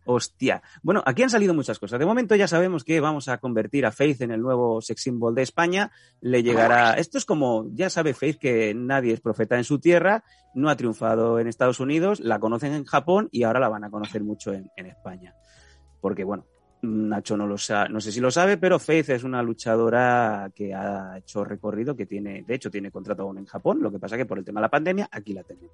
Hostia. 0.05 0.62
Bueno, 0.81 1.01
aquí 1.05 1.23
han 1.23 1.29
salido 1.29 1.53
muchas 1.53 1.79
cosas. 1.79 2.00
De 2.00 2.05
momento 2.05 2.35
ya 2.35 2.47
sabemos 2.47 2.83
que 2.83 3.00
vamos 3.00 3.27
a 3.27 3.38
convertir 3.39 3.85
a 3.85 3.91
Faith 3.91 4.21
en 4.21 4.31
el 4.31 4.41
nuevo 4.41 4.81
sex 4.81 5.01
symbol 5.01 5.35
de 5.35 5.41
España. 5.41 5.91
Le 6.21 6.43
llegará. 6.43 6.93
Esto 6.93 7.17
es 7.17 7.25
como, 7.25 7.67
ya 7.73 7.89
sabe 7.89 8.13
Faith 8.13 8.38
que 8.38 8.73
nadie 8.73 9.13
es 9.13 9.21
profeta 9.21 9.57
en 9.57 9.63
su 9.63 9.79
tierra, 9.79 10.23
no 10.55 10.69
ha 10.69 10.75
triunfado 10.75 11.39
en 11.39 11.47
Estados 11.47 11.79
Unidos, 11.81 12.19
la 12.19 12.39
conocen 12.39 12.73
en 12.73 12.85
Japón 12.85 13.29
y 13.31 13.43
ahora 13.43 13.59
la 13.59 13.69
van 13.69 13.83
a 13.83 13.89
conocer 13.89 14.23
mucho 14.23 14.53
en, 14.53 14.69
en 14.75 14.85
España. 14.85 15.35
Porque, 16.01 16.25
bueno, 16.25 16.45
Nacho 16.83 17.37
no 17.37 17.47
lo 17.47 17.57
sa- 17.57 17.87
no 17.87 18.01
sé 18.01 18.11
si 18.11 18.19
lo 18.19 18.29
sabe, 18.29 18.57
pero 18.57 18.77
Faith 18.77 19.09
es 19.09 19.23
una 19.23 19.41
luchadora 19.41 20.51
que 20.53 20.73
ha 20.73 21.17
hecho 21.17 21.45
recorrido, 21.45 21.95
que 21.95 22.05
tiene, 22.05 22.43
de 22.43 22.55
hecho, 22.55 22.69
tiene 22.69 22.91
contrato 22.91 23.23
aún 23.23 23.37
en 23.37 23.45
Japón. 23.45 23.79
Lo 23.81 23.89
que 23.89 23.99
pasa 23.99 24.17
que 24.17 24.25
por 24.25 24.37
el 24.37 24.43
tema 24.43 24.59
de 24.59 24.63
la 24.63 24.69
pandemia, 24.69 25.07
aquí 25.11 25.33
la 25.33 25.43
tenemos. 25.43 25.71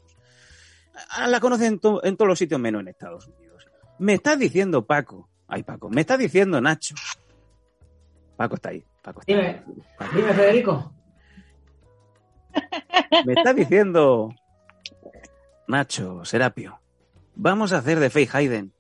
Ah, 1.12 1.28
La 1.28 1.40
conocen 1.40 1.74
en, 1.74 1.80
to- 1.80 2.04
en 2.04 2.16
todos 2.16 2.30
los 2.30 2.38
sitios 2.40 2.60
menos 2.60 2.82
en 2.82 2.90
Estados 2.90 3.28
Unidos. 3.28 3.66
Me 3.98 4.14
estás 4.14 4.38
diciendo 4.38 4.86
Paco, 4.86 5.28
ay 5.48 5.64
Paco, 5.64 5.90
me 5.90 6.02
estás 6.02 6.20
diciendo 6.20 6.62
Nacho. 6.62 6.94
Paco 8.38 8.56
está 8.56 8.70
ahí, 8.70 8.84
Paco 9.02 9.22
está 9.22 9.34
Dime, 9.34 9.48
ahí. 9.48 9.64
Paco. 9.98 10.16
dime, 10.16 10.34
Federico. 10.34 10.94
Me 13.26 13.34
estás 13.34 13.56
diciendo 13.56 14.34
Nacho, 15.68 16.24
Serapio. 16.26 16.80
Vamos 17.36 17.74
a 17.74 17.78
hacer 17.80 18.00
de 18.00 18.10
Faye 18.10 18.30
Hayden 18.32 18.74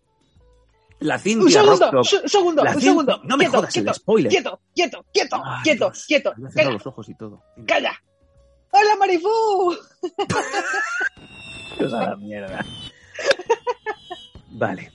la 0.99 1.15
Un 1.15 1.21
Cintia 1.21 1.61
segundo, 1.61 1.91
Rockstop. 1.91 2.23
un 2.23 2.29
segundo, 2.29 2.61
un 2.63 2.81
segundo. 2.81 3.21
No 3.23 3.37
me 3.37 3.45
quieto, 3.45 3.57
jodas 3.57 3.73
quieto, 3.73 3.89
el 3.89 3.95
spoiler. 3.95 4.31
Quieto, 4.31 4.59
quieto, 4.75 5.05
quieto, 5.13 5.41
Ay, 5.43 5.61
quieto, 5.63 5.85
Dios, 5.91 6.05
quieto, 6.07 6.33
calla, 6.55 6.71
los 6.71 6.87
ojos 6.87 7.09
y 7.09 7.15
todo. 7.15 7.43
calla. 7.65 7.93
¡Hola, 8.71 8.95
Marifú! 8.99 9.75
Dios 11.79 11.93
a 11.93 12.09
la 12.09 12.15
mierda. 12.17 12.65
Vale, 14.51 14.91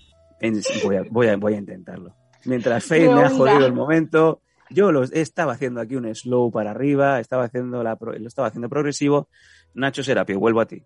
voy, 0.84 0.96
a, 0.96 1.02
voy, 1.10 1.28
a, 1.28 1.36
voy 1.36 1.54
a 1.54 1.58
intentarlo. 1.58 2.14
Mientras 2.44 2.84
Faye 2.84 3.08
me 3.08 3.22
ha 3.24 3.30
jodido 3.30 3.64
el 3.66 3.72
momento, 3.72 4.42
yo 4.70 4.92
los 4.92 5.10
estaba 5.12 5.52
haciendo 5.54 5.80
aquí 5.80 5.96
un 5.96 6.12
slow 6.14 6.50
para 6.52 6.72
arriba, 6.72 7.18
estaba 7.20 7.44
haciendo 7.44 7.82
la, 7.82 7.96
pro- 7.96 8.12
lo 8.12 8.28
estaba 8.28 8.48
haciendo 8.48 8.68
progresivo. 8.68 9.28
Nacho 9.72 10.02
Serapio, 10.04 10.38
vuelvo 10.38 10.60
a 10.60 10.66
ti. 10.66 10.82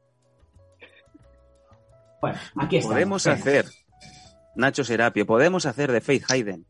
Bueno, 2.21 2.39
aquí 2.57 2.77
está. 2.79 2.93
Podemos 2.93 3.27
hacer, 3.27 3.67
Nacho 4.59 4.83
Serapio, 4.83 5.25
podemos 5.25 5.67
hacer 5.67 5.93
de 5.93 6.00
Faith 6.00 6.25
Hayden 6.29 6.67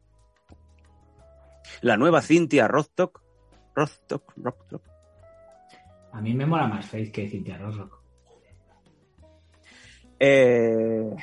la 1.80 1.96
nueva 1.96 2.20
Cintia 2.20 2.68
Rostock. 2.68 3.22
Rostock, 3.74 4.32
Rostock. 4.36 4.82
A 6.12 6.20
mí 6.20 6.34
me 6.34 6.44
mola 6.44 6.66
más 6.66 6.84
Faith 6.86 7.12
que 7.12 7.30
Cintia 7.30 7.56
Rossrock. 7.56 7.98
Eh, 10.20 11.14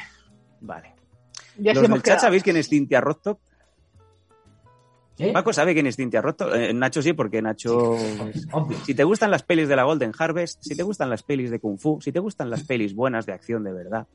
vale. 0.62 0.96
Ya 1.58 1.74
Los 1.74 1.88
del 1.88 2.02
chat 2.02 2.20
sabéis 2.20 2.42
quién 2.42 2.58
es 2.58 2.68
Cintia 2.68 3.00
Rostock. 3.00 3.40
¿Eh? 5.20 5.32
Paco 5.32 5.54
sabe 5.54 5.74
quién 5.74 5.86
es 5.86 5.96
Cintia 5.96 6.22
Rostock. 6.22 6.52
Eh, 6.56 6.74
Nacho 6.74 7.04
sí, 7.04 7.14
porque 7.14 7.44
Nacho. 7.44 7.92
Obvio. 8.52 8.78
Si 8.86 8.96
te 8.96 9.04
gustan 9.04 9.30
las 9.30 9.44
pelis 9.44 9.68
de 9.68 9.76
la 9.76 9.84
Golden 9.84 10.14
Harvest, 10.18 10.64
si 10.64 10.76
te 10.76 10.84
gustan 10.84 11.12
las 11.12 11.22
pelis 11.22 11.52
de 11.52 11.60
Kung 11.60 11.78
Fu, 11.78 12.02
si 12.02 12.12
te 12.12 12.20
gustan 12.20 12.50
las 12.50 12.64
pelis 12.64 12.96
buenas 12.96 13.28
de 13.28 13.34
acción 13.34 13.64
de 13.64 13.72
verdad, 13.74 14.08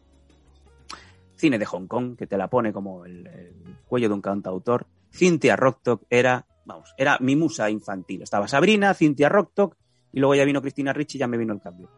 cine 1.40 1.58
de 1.58 1.66
Hong 1.66 1.86
Kong, 1.86 2.16
que 2.16 2.26
te 2.26 2.36
la 2.36 2.48
pone 2.48 2.72
como 2.72 3.04
el, 3.04 3.26
el 3.26 3.76
cuello 3.86 4.08
de 4.08 4.14
un 4.14 4.20
cantautor, 4.20 4.86
Cynthia 5.10 5.56
Rocktock 5.56 6.04
era, 6.08 6.46
vamos, 6.64 6.94
era 6.96 7.18
mi 7.20 7.36
musa 7.36 7.68
infantil. 7.70 8.22
Estaba 8.22 8.46
Sabrina, 8.46 8.94
Cynthia 8.94 9.28
Rocktock, 9.28 9.76
y 10.12 10.20
luego 10.20 10.34
ya 10.34 10.44
vino 10.44 10.62
Cristina 10.62 10.92
Ricci 10.92 11.18
y 11.18 11.20
ya 11.20 11.26
me 11.26 11.38
vino 11.38 11.52
el 11.52 11.60
cambio. 11.60 11.90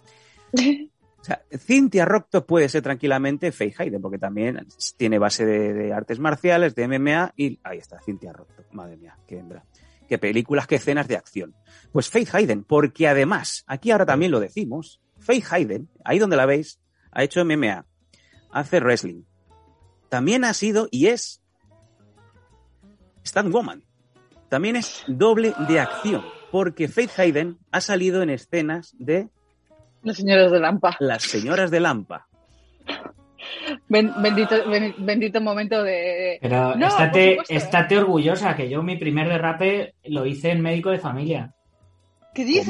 O 1.22 1.24
sea, 1.24 1.40
Cynthia 1.56 2.04
Rocktock 2.04 2.44
puede 2.44 2.68
ser 2.68 2.82
tranquilamente 2.82 3.52
Faye 3.52 3.72
Hayden, 3.78 4.02
porque 4.02 4.18
también 4.18 4.66
tiene 4.96 5.20
base 5.20 5.46
de, 5.46 5.72
de 5.72 5.92
artes 5.92 6.18
marciales, 6.18 6.74
de 6.74 6.88
MMA, 6.88 7.34
y 7.36 7.60
ahí 7.62 7.78
está, 7.78 8.00
Cynthia 8.00 8.32
Rocktock. 8.32 8.66
Madre 8.72 8.96
mía, 8.96 9.16
qué 9.24 9.38
hembra. 9.38 9.64
Qué 10.08 10.18
películas, 10.18 10.66
qué 10.66 10.74
escenas 10.74 11.06
de 11.06 11.16
acción. 11.16 11.54
Pues 11.92 12.10
Faith 12.10 12.34
Hayden, 12.34 12.64
porque 12.64 13.06
además, 13.06 13.62
aquí 13.68 13.92
ahora 13.92 14.04
también 14.04 14.32
lo 14.32 14.40
decimos, 14.40 15.00
Faith 15.20 15.46
Hayden, 15.48 15.88
ahí 16.04 16.18
donde 16.18 16.36
la 16.36 16.44
veis, 16.44 16.80
ha 17.12 17.22
hecho 17.22 17.44
MMA, 17.44 17.86
hace 18.50 18.80
wrestling. 18.80 19.22
También 20.12 20.44
ha 20.44 20.52
sido 20.52 20.88
y 20.90 21.06
es 21.06 21.40
Stand 23.24 23.50
Woman. 23.50 23.82
También 24.50 24.76
es 24.76 25.04
doble 25.06 25.54
de 25.66 25.80
acción, 25.80 26.22
porque 26.50 26.86
Faith 26.86 27.18
Hayden 27.18 27.56
ha 27.70 27.80
salido 27.80 28.20
en 28.22 28.28
escenas 28.28 28.94
de 28.98 29.30
Los 30.02 30.18
señores 30.18 30.52
de 30.52 30.60
Lampa. 30.60 30.96
Las 31.00 31.22
Señoras 31.22 31.70
de 31.70 31.80
Lampa. 31.80 32.26
Ben- 33.88 34.12
bendito, 34.20 34.54
ben- 34.68 34.94
bendito 34.98 35.40
momento 35.40 35.82
de. 35.82 36.36
Pero 36.42 36.76
No, 36.76 36.88
estate, 36.88 37.38
estate 37.48 37.96
orgullosa 37.96 38.54
que 38.54 38.68
yo 38.68 38.82
mi 38.82 38.98
primer 38.98 39.28
derrape 39.28 39.94
lo 40.04 40.26
hice 40.26 40.50
en 40.50 40.60
médico 40.60 40.90
de 40.90 40.98
familia. 40.98 41.54
¿Qué 42.34 42.44
dices? 42.44 42.68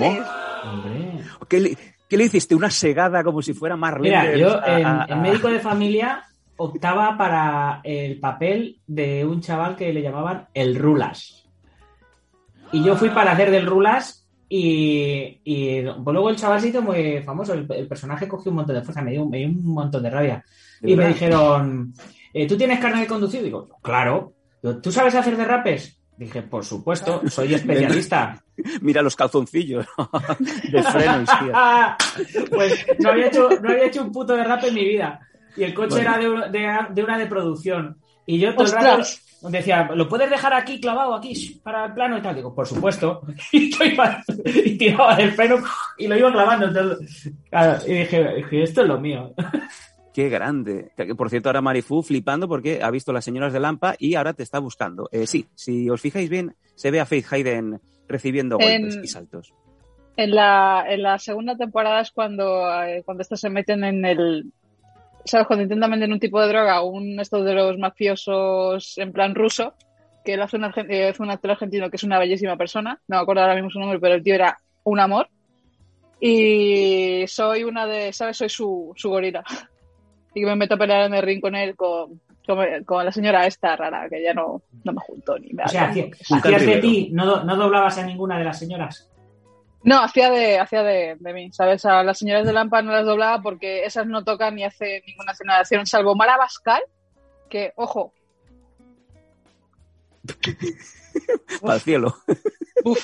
Hombre. 0.65 1.25
¿Qué 1.49 1.59
le, 1.61 1.77
qué 2.09 2.17
le 2.17 2.25
hiciste? 2.27 2.55
¿Una 2.55 2.71
segada 2.71 3.25
como 3.25 3.43
si 3.43 3.53
fuera 3.53 3.77
Marlene? 3.77 4.17
Mira, 4.33 4.37
yo 4.37 4.63
a- 4.63 4.79
en, 4.79 4.87
a- 4.87 5.07
en 5.09 5.23
médico 5.23 5.49
de 5.49 5.59
familia 5.59 6.23
optaba 6.63 7.19
para 7.19 7.81
el 7.83 8.21
papel 8.21 8.81
de 8.87 9.25
un 9.27 9.41
chaval 9.41 9.75
que 9.75 9.93
le 9.93 10.03
llamaban 10.03 10.47
el 10.55 10.77
Rulas. 10.77 11.45
Y 12.71 12.85
yo 12.85 12.97
fui 12.97 13.11
para 13.11 13.33
hacer 13.33 13.51
del 13.51 13.67
Rulas 13.67 14.29
y, 14.49 15.41
y 15.45 15.83
pues 15.83 16.15
luego 16.15 16.31
el 16.31 16.37
chaval 16.37 16.61
se 16.61 16.69
hizo 16.69 16.81
muy 16.81 17.21
famoso. 17.23 17.53
El, 17.53 17.67
el 17.71 17.89
personaje 17.89 18.29
cogió 18.29 18.51
un 18.51 18.57
montón 18.57 18.77
de 18.77 18.83
fuerza, 18.83 19.03
me 19.03 19.11
dio, 19.11 19.27
me 19.27 19.39
dio 19.39 19.49
un 19.49 19.65
montón 19.65 20.03
de 20.03 20.11
rabia. 20.11 20.45
¿De 20.81 20.91
Y 20.93 20.97
me 20.97 21.09
dijeron, 21.09 21.93
eh, 22.33 22.47
¿tú 22.47 22.57
tienes 22.57 22.79
carne 22.79 23.01
de 23.01 23.07
conducir? 23.07 23.43
Digo, 23.43 23.69
claro. 23.83 24.35
Digo, 24.63 24.79
¿Tú 24.79 24.93
sabes 24.93 25.15
hacer 25.15 25.37
derrapes? 25.37 25.99
Dije, 26.17 26.43
por 26.43 26.65
supuesto, 26.65 27.23
soy 27.29 27.55
especialista. 27.55 28.43
Mira 28.81 29.03
los 29.03 29.17
calzoncillos 29.17 29.87
de 30.71 30.83
freno 30.83 31.23
izquierdo. 31.23 32.47
pues 32.51 32.87
no 33.01 33.11
había, 33.11 33.27
hecho, 33.27 33.49
no 33.61 33.71
había 33.71 33.87
hecho 33.87 34.03
un 34.03 34.13
puto 34.13 34.37
derrape 34.37 34.69
en 34.69 34.75
mi 34.75 34.85
vida. 34.85 35.21
Y 35.57 35.65
el 35.65 35.75
coche 35.75 35.97
Bueno. 35.97 36.11
era 36.11 36.19
de, 36.19 36.29
un- 36.29 36.53
de- 36.53 36.79
de 36.95 37.03
una 37.05 37.19
de 37.19 37.27
producción. 37.27 37.97
Y 38.27 38.39
yo 38.39 38.55
todo 38.55 38.67
el 38.67 38.73
rato 38.73 39.03
decía, 39.51 39.91
¿lo 39.95 40.09
puedes 40.09 40.31
dejar 40.31 40.55
aquí 40.55 40.81
clavado, 40.81 41.15
aquí, 41.15 41.61
para 41.65 41.87
el 41.87 41.93
plano 41.95 42.17
y 42.19 42.23
tal? 42.23 42.37
Digo, 42.37 42.55
por 42.55 42.67
supuesto. 42.67 43.23
Y, 43.53 43.71
iba- 43.93 44.23
y 44.47 44.79
tiraba 44.79 45.17
del 45.17 45.33
freno 45.33 45.57
y 45.99 46.07
lo 46.07 46.17
iba 46.17 46.31
clavando. 46.33 46.97
Claro, 47.51 47.79
y 47.87 47.93
dije, 47.95 48.35
dije, 48.37 48.63
esto 48.63 48.83
es 48.83 48.89
lo 48.89 48.99
mío. 49.01 49.33
Qué 50.15 50.29
grande. 50.29 50.93
Que, 50.97 51.15
Por 51.15 51.31
cierto, 51.31 51.49
ahora 51.49 51.63
Marifu 51.63 52.03
flipando 52.03 52.47
porque 52.47 52.83
ha 52.83 52.91
visto 52.91 53.13
las 53.15 53.25
señoras 53.25 53.53
de 53.53 53.61
Lampa 53.61 53.95
y 53.99 54.15
ahora 54.15 54.35
te 54.35 54.43
está 54.43 54.59
buscando. 54.59 55.09
Eh, 55.11 55.27
sí, 55.27 55.47
si 55.55 55.89
os 55.89 56.01
fijáis 56.03 56.29
bien, 56.29 56.55
se 56.75 56.91
ve 56.91 57.01
a 57.01 57.07
Faith 57.07 57.33
Hayden 57.33 57.81
recibiendo 58.09 58.59
En- 58.61 58.83
golpes 58.83 59.01
y 59.03 59.07
saltos. 59.09 59.55
En 60.19 60.33
la, 60.35 60.85
en 60.87 61.03
la 61.03 61.19
segunda 61.19 61.57
temporada 61.57 62.03
es 62.03 62.11
cuando, 62.11 62.71
eh, 62.85 63.03
cuando 63.07 63.23
estos 63.23 63.41
se 63.41 63.49
meten 63.49 63.83
en 63.85 64.05
el. 64.05 64.53
¿Sabes? 65.25 65.47
Cuando 65.47 65.63
intentan 65.63 65.91
vender 65.91 66.11
un 66.11 66.19
tipo 66.19 66.41
de 66.41 66.49
droga, 66.49 66.83
un 66.83 67.21
esto 67.21 67.43
de 67.43 67.55
los 67.55 67.79
mafiosos 67.79 68.99
en 68.99 69.13
plan 69.13 69.35
ruso, 69.35 69.75
que 70.25 70.35
él 70.35 70.43
hace 70.43 70.57
un, 70.57 70.65
eh, 70.65 71.09
hace 71.09 71.23
un 71.23 71.31
actor 71.31 71.53
argentino 71.53 71.91
que 71.91 71.97
es 71.97 72.05
una 72.05 72.19
bellísima 72.19 72.57
persona. 72.57 73.01
No 73.09 73.17
me 73.17 73.23
acuerdo 73.23 73.43
ahora 73.43 73.55
mismo 73.55 73.71
su 73.71 73.79
nombre, 73.79 74.01
pero 74.01 74.15
el 74.15 74.23
tío 74.23 74.35
era 74.35 74.59
un 74.85 75.01
amor. 75.01 75.29
Y 76.21 77.25
soy 77.27 77.65
una 77.65 77.87
de. 77.87 78.13
¿Sabes? 78.13 78.37
Soy 78.37 78.49
su, 78.49 78.93
su 78.97 79.09
gorila. 79.09 79.45
Y 80.35 80.41
que 80.41 80.47
me 80.47 80.57
meto 80.57 80.77
a 80.77 80.79
pelear 80.79 81.05
en 81.05 81.13
el 81.13 81.23
ring 81.23 81.43
con 81.43 81.55
él, 81.55 81.77
con, 81.77 82.19
con, 82.47 82.85
con 82.87 83.05
la 83.05 83.13
señora 83.13 83.47
esta 83.47 83.77
rara, 83.77 84.09
que 84.09 84.23
ya 84.23 84.33
no, 84.33 84.63
no 84.83 84.93
me 84.95 85.01
juntó 85.07 85.39
ni 85.39 85.53
me 85.53 85.63
O 85.65 85.69
sea, 85.69 85.93
Un 85.93 86.39
hacías 86.39 86.65
de 86.65 86.79
ti, 86.79 87.11
no, 87.13 87.45
no 87.45 87.55
doblabas 87.55 87.99
a 87.99 88.07
ninguna 88.07 88.39
de 88.39 88.45
las 88.45 88.59
señoras. 88.59 89.12
No, 89.85 90.01
hacía 90.03 90.31
de, 90.31 90.59
hacía 90.61 90.83
de, 90.83 91.17
de 91.19 91.33
mí, 91.35 91.51
¿sabes? 91.53 91.85
A 91.85 92.03
las 92.05 92.19
señoras 92.19 92.47
de 92.47 92.53
Lampa 92.53 92.83
no 92.83 92.93
las 92.93 93.05
doblaba 93.05 93.43
porque 93.43 93.85
esas 93.85 94.07
no 94.07 94.23
tocan 94.23 94.55
ni 94.55 94.65
hacen 94.65 95.03
ninguna 95.07 95.33
escena 95.33 95.55
de 95.55 95.61
acción, 95.61 95.87
salvo 95.87 96.15
Mara 96.15 96.37
Bascal, 96.37 96.83
que, 97.51 97.73
ojo, 97.77 98.13
el 101.63 101.81
cielo. 101.81 102.15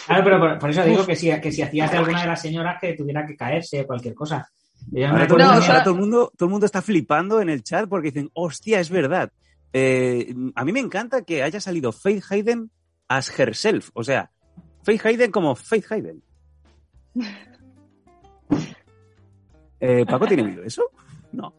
Claro, 0.07 0.25
pero 0.25 0.41
por, 0.41 0.59
por 0.59 0.71
eso 0.71 0.85
digo 0.85 1.05
que 1.07 1.17
si, 1.17 1.31
que 1.41 1.53
si 1.53 1.62
hacías 1.62 1.91
de 1.91 1.99
alguna 1.99 2.21
de 2.23 2.27
las 2.29 2.41
señoras 2.41 2.79
que 2.81 2.95
tuviera 2.95 3.27
que 3.27 3.37
caerse 3.37 3.81
o 3.83 3.87
cualquier 3.87 4.14
cosa. 4.14 4.49
Yo 4.91 5.01
me 5.01 5.07
Ahora, 5.07 5.27
todo, 5.27 5.38
el 5.38 5.43
No, 5.45 5.47
mundo, 5.53 5.59
o 5.61 5.62
sea- 5.62 5.73
ahora 5.73 5.85
todo 5.85 5.95
el 5.95 6.01
mundo- 6.01 6.33
todo 6.37 6.47
el 6.47 6.51
mundo 6.51 6.67
está 6.67 6.83
flipando 6.83 7.41
en 7.41 7.49
el 7.49 7.62
chat 7.62 7.88
porque 7.88 8.11
dicen, 8.11 8.31
hostia, 8.35 8.81
es 8.81 8.91
verdad. 8.91 9.31
Eh, 9.73 10.35
a 10.55 10.64
mí 10.64 10.73
me 10.73 10.81
encanta 10.81 11.23
que 11.23 11.43
haya 11.43 11.61
salido 11.61 11.93
Faith 11.93 12.25
Hayden 12.31 12.71
as 13.09 13.37
herself. 13.38 13.91
O 13.95 14.03
sea, 14.05 14.31
Faith 14.85 15.05
Hayden 15.05 15.31
como 15.31 15.55
Faith 15.57 15.91
Hayden. 15.91 16.23
Eh, 19.81 20.05
¿Paco 20.07 20.27
tiene 20.27 20.43
miedo 20.43 20.63
eso? 20.63 20.83
No. 21.33 21.55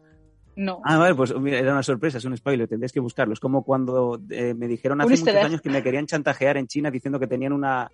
No. 0.56 0.80
Ah, 0.84 0.98
vale, 0.98 1.14
pues 1.14 1.34
mira, 1.36 1.58
era 1.58 1.72
una 1.72 1.82
sorpresa, 1.82 2.18
es 2.18 2.24
un 2.24 2.36
spoiler, 2.36 2.68
tendréis 2.68 2.92
que 2.92 3.00
buscarlo. 3.00 3.32
Es 3.32 3.40
como 3.40 3.64
cuando 3.64 4.20
eh, 4.28 4.52
me 4.52 4.68
dijeron 4.68 5.00
hace 5.00 5.16
muchos 5.16 5.28
años 5.36 5.60
que 5.62 5.70
me 5.70 5.82
querían 5.82 6.06
chantajear 6.06 6.56
en 6.58 6.66
China 6.66 6.90
diciendo 6.90 7.18
que 7.18 7.26
tenían 7.26 7.52
una, 7.52 7.90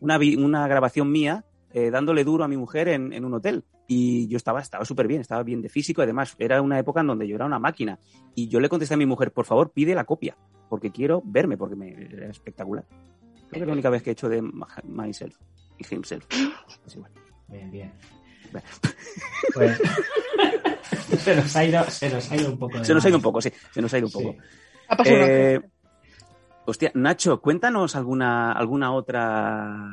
una, 0.00 0.18
una 0.18 0.68
grabación 0.68 1.10
mía 1.10 1.44
eh, 1.72 1.90
dándole 1.90 2.24
duro 2.24 2.44
a 2.44 2.48
mi 2.48 2.56
mujer 2.56 2.88
en, 2.88 3.12
en 3.12 3.24
un 3.24 3.34
hotel. 3.34 3.64
Y 3.86 4.28
yo 4.28 4.36
estaba 4.36 4.60
estaba 4.60 4.84
súper 4.84 5.06
bien, 5.06 5.20
estaba 5.20 5.42
bien 5.42 5.62
de 5.62 5.68
físico. 5.68 6.02
Además, 6.02 6.36
era 6.38 6.60
una 6.60 6.78
época 6.78 7.00
en 7.00 7.06
donde 7.06 7.26
yo 7.26 7.36
era 7.36 7.46
una 7.46 7.58
máquina. 7.58 7.98
Y 8.34 8.48
yo 8.48 8.60
le 8.60 8.68
contesté 8.68 8.94
a 8.94 8.98
mi 8.98 9.06
mujer, 9.06 9.32
por 9.32 9.46
favor, 9.46 9.70
pide 9.72 9.94
la 9.94 10.04
copia, 10.04 10.36
porque 10.68 10.90
quiero 10.90 11.22
verme, 11.24 11.56
porque 11.56 11.76
me, 11.76 11.90
era 11.90 12.28
espectacular. 12.28 12.84
Creo 12.86 13.50
que 13.50 13.60
es 13.60 13.66
la 13.66 13.72
única 13.72 13.90
vez 13.90 14.02
que 14.02 14.10
he 14.10 14.12
hecho 14.12 14.28
de 14.28 14.42
myself 14.84 15.36
himself. 15.90 16.24
Es 16.86 16.94
igual. 16.96 17.10
Bien, 17.48 17.70
bien. 17.70 17.92
Pues 19.54 19.80
se 21.22 21.36
nos 21.36 21.56
ha 21.56 21.64
ido, 21.64 21.84
se 21.84 22.10
nos 22.10 22.30
ha 22.30 22.36
ido 22.36 22.50
un 22.50 22.58
poco. 22.58 22.78
de 22.78 22.84
Se 22.84 22.94
nos 22.94 23.04
ha 23.04 23.08
ido 23.08 23.18
un 23.18 23.22
poco, 23.22 23.40
sí, 23.40 23.50
se 23.72 23.80
nos 23.82 23.92
ha 23.94 23.98
ido 23.98 24.06
un 24.06 24.12
Sí. 24.12 24.18
poco. 24.18 24.36
Ha 24.88 24.96
pasado 24.96 25.16
Eh, 25.18 25.60
hostia, 26.66 26.90
Nacho, 26.94 27.40
cuéntanos 27.40 27.94
alguna, 27.96 28.52
alguna 28.52 28.92
otra 28.92 29.86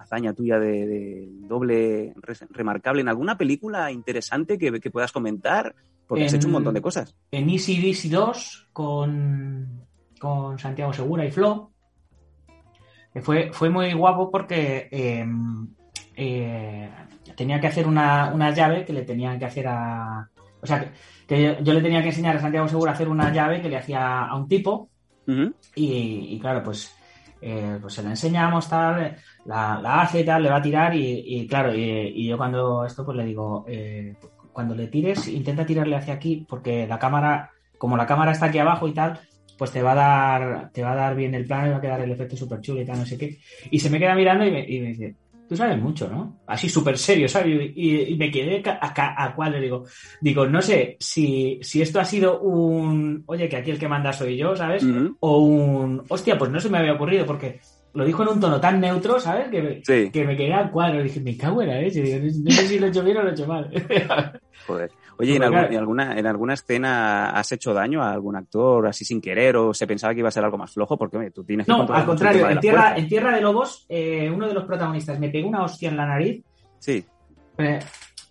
hazaña 0.00 0.32
tuya 0.32 0.58
de, 0.58 0.86
de 0.86 1.28
doble 1.40 2.14
re- 2.16 2.46
remarcable 2.50 3.00
en 3.02 3.08
alguna 3.08 3.36
película 3.36 3.90
interesante 3.92 4.56
que, 4.58 4.80
que 4.80 4.90
puedas 4.90 5.12
comentar, 5.12 5.74
porque 6.06 6.24
has 6.24 6.32
hecho 6.32 6.46
un 6.46 6.52
montón 6.54 6.72
de 6.74 6.80
cosas. 6.80 7.14
En 7.30 7.50
Easy 7.50 7.76
Dizzy 7.78 8.08
2 8.08 8.68
con, 8.72 9.86
con 10.18 10.58
Santiago 10.58 10.92
Segura 10.94 11.24
y 11.26 11.30
Flo. 11.30 11.72
Fue, 13.22 13.50
fue 13.52 13.70
muy 13.70 13.92
guapo 13.92 14.30
porque 14.30 14.88
eh, 14.90 15.26
eh, 16.16 16.90
tenía 17.36 17.60
que 17.60 17.66
hacer 17.66 17.86
una, 17.86 18.32
una 18.32 18.50
llave 18.50 18.84
que 18.84 18.92
le 18.92 19.02
tenía 19.02 19.38
que 19.38 19.44
hacer 19.44 19.66
a. 19.68 20.28
O 20.60 20.66
sea, 20.66 20.80
que, 20.80 20.90
que 21.26 21.42
yo, 21.42 21.60
yo 21.60 21.72
le 21.72 21.82
tenía 21.82 22.02
que 22.02 22.08
enseñar 22.08 22.36
a 22.36 22.40
Santiago 22.40 22.68
Segura 22.68 22.90
a 22.90 22.94
hacer 22.94 23.08
una 23.08 23.32
llave 23.32 23.62
que 23.62 23.68
le 23.68 23.76
hacía 23.76 24.24
a 24.24 24.34
un 24.36 24.48
tipo. 24.48 24.88
Y, 25.74 26.34
y 26.34 26.38
claro, 26.40 26.62
pues, 26.62 26.96
eh, 27.42 27.78
pues 27.80 27.94
se 27.94 28.02
la 28.02 28.10
enseñamos, 28.10 28.68
tal, 28.68 29.16
la, 29.44 29.78
la 29.80 30.00
hace 30.00 30.20
y 30.20 30.24
tal, 30.24 30.42
le 30.42 30.48
va 30.48 30.56
a 30.56 30.62
tirar 30.62 30.94
y, 30.94 31.22
y 31.26 31.46
claro, 31.46 31.74
y, 31.74 31.82
y 31.82 32.26
yo 32.26 32.38
cuando 32.38 32.84
esto 32.86 33.04
pues 33.04 33.16
le 33.16 33.26
digo, 33.26 33.64
eh, 33.68 34.16
cuando 34.52 34.74
le 34.74 34.88
tires, 34.88 35.28
intenta 35.28 35.66
tirarle 35.66 35.96
hacia 35.96 36.14
aquí 36.14 36.46
porque 36.48 36.86
la 36.86 36.98
cámara, 36.98 37.50
como 37.76 37.96
la 37.96 38.06
cámara 38.06 38.32
está 38.32 38.46
aquí 38.46 38.58
abajo 38.58 38.88
y 38.88 38.92
tal, 38.94 39.20
pues 39.58 39.72
te 39.72 39.82
va 39.82 39.92
a 39.92 39.94
dar, 39.94 40.70
te 40.72 40.82
va 40.82 40.92
a 40.92 40.96
dar 40.96 41.16
bien 41.16 41.34
el 41.34 41.44
plano 41.44 41.66
y 41.66 41.70
va 41.70 41.76
a 41.76 41.80
quedar 41.80 42.00
el 42.00 42.12
efecto 42.12 42.36
súper 42.36 42.60
chulo 42.60 42.80
y 42.80 42.86
tal, 42.86 42.98
no 42.98 43.06
sé 43.06 43.18
qué. 43.18 43.38
Y 43.70 43.80
se 43.80 43.90
me 43.90 43.98
queda 43.98 44.14
mirando 44.14 44.46
y 44.46 44.52
me, 44.52 44.64
y 44.66 44.80
me 44.80 44.88
dice, 44.88 45.14
tú 45.48 45.56
sabes 45.56 45.80
mucho, 45.80 46.08
¿no? 46.08 46.38
Así 46.46 46.68
súper 46.68 46.96
serio, 46.96 47.28
¿sabes? 47.28 47.72
Y, 47.74 48.12
y 48.12 48.16
me 48.16 48.30
quedé 48.30 48.62
a, 48.64 49.24
a 49.24 49.34
cuadro, 49.34 49.60
digo, 49.60 49.84
digo, 50.20 50.46
no 50.46 50.62
sé 50.62 50.96
si, 51.00 51.58
si 51.62 51.82
esto 51.82 51.98
ha 51.98 52.04
sido 52.04 52.40
un, 52.40 53.24
oye, 53.26 53.48
que 53.48 53.56
aquí 53.56 53.72
el 53.72 53.78
que 53.78 53.88
manda 53.88 54.12
soy 54.12 54.36
yo, 54.36 54.54
¿sabes? 54.54 54.84
O 55.20 55.38
un 55.38 56.04
hostia, 56.08 56.38
pues 56.38 56.50
no 56.50 56.60
se 56.60 56.70
me 56.70 56.78
había 56.78 56.92
ocurrido 56.92 57.26
porque 57.26 57.58
lo 57.94 58.04
dijo 58.04 58.22
en 58.22 58.28
un 58.28 58.40
tono 58.40 58.60
tan 58.60 58.80
neutro, 58.80 59.18
¿sabes? 59.18 59.48
Que 59.48 59.62
me, 59.62 59.82
Sí, 59.84 60.10
que 60.10 60.24
me 60.24 60.36
quedé 60.36 60.52
al 60.52 60.70
cuadro. 60.70 61.02
Dije, 61.02 61.20
me 61.20 61.36
cago 61.36 61.62
en 61.62 61.68
la 61.68 61.80
leche. 61.80 62.02
Digo, 62.02 62.18
no, 62.18 62.44
no 62.44 62.50
sé 62.52 62.68
si 62.68 62.78
lo 62.78 62.86
he 62.86 62.90
hecho 62.90 63.02
bien 63.02 63.16
o 63.16 63.22
lo 63.22 63.30
he 63.30 63.32
hecho 63.32 63.46
mal. 63.46 63.70
joder. 64.66 64.90
Oye, 65.18 65.32
¿y 65.32 65.36
¿en, 65.36 65.42
algún- 65.42 65.76
alguna, 65.76 66.18
¿en 66.18 66.26
alguna 66.26 66.54
escena 66.54 67.30
has 67.30 67.50
hecho 67.52 67.74
daño 67.74 68.02
a 68.02 68.12
algún 68.12 68.36
actor 68.36 68.86
así 68.86 69.04
sin 69.04 69.20
querer 69.20 69.56
o 69.56 69.74
se 69.74 69.86
pensaba 69.86 70.14
que 70.14 70.20
iba 70.20 70.28
a 70.28 70.32
ser 70.32 70.44
algo 70.44 70.58
más 70.58 70.72
flojo? 70.72 70.96
Porque 70.96 71.16
oye, 71.18 71.30
tú 71.30 71.44
tienes 71.44 71.66
que 71.66 71.72
no, 71.72 71.86
al 71.92 72.06
contrario, 72.06 72.60
tierra, 72.60 72.96
en 72.96 73.08
tierra 73.08 73.34
de 73.34 73.40
Lobos, 73.40 73.84
eh, 73.88 74.30
uno 74.32 74.46
de 74.46 74.54
los 74.54 74.64
protagonistas 74.64 75.18
me 75.18 75.28
pegó 75.28 75.48
una 75.48 75.64
hostia 75.64 75.88
en 75.90 75.96
la 75.96 76.06
nariz. 76.06 76.44
Sí, 76.78 77.04
Eh, 77.58 77.80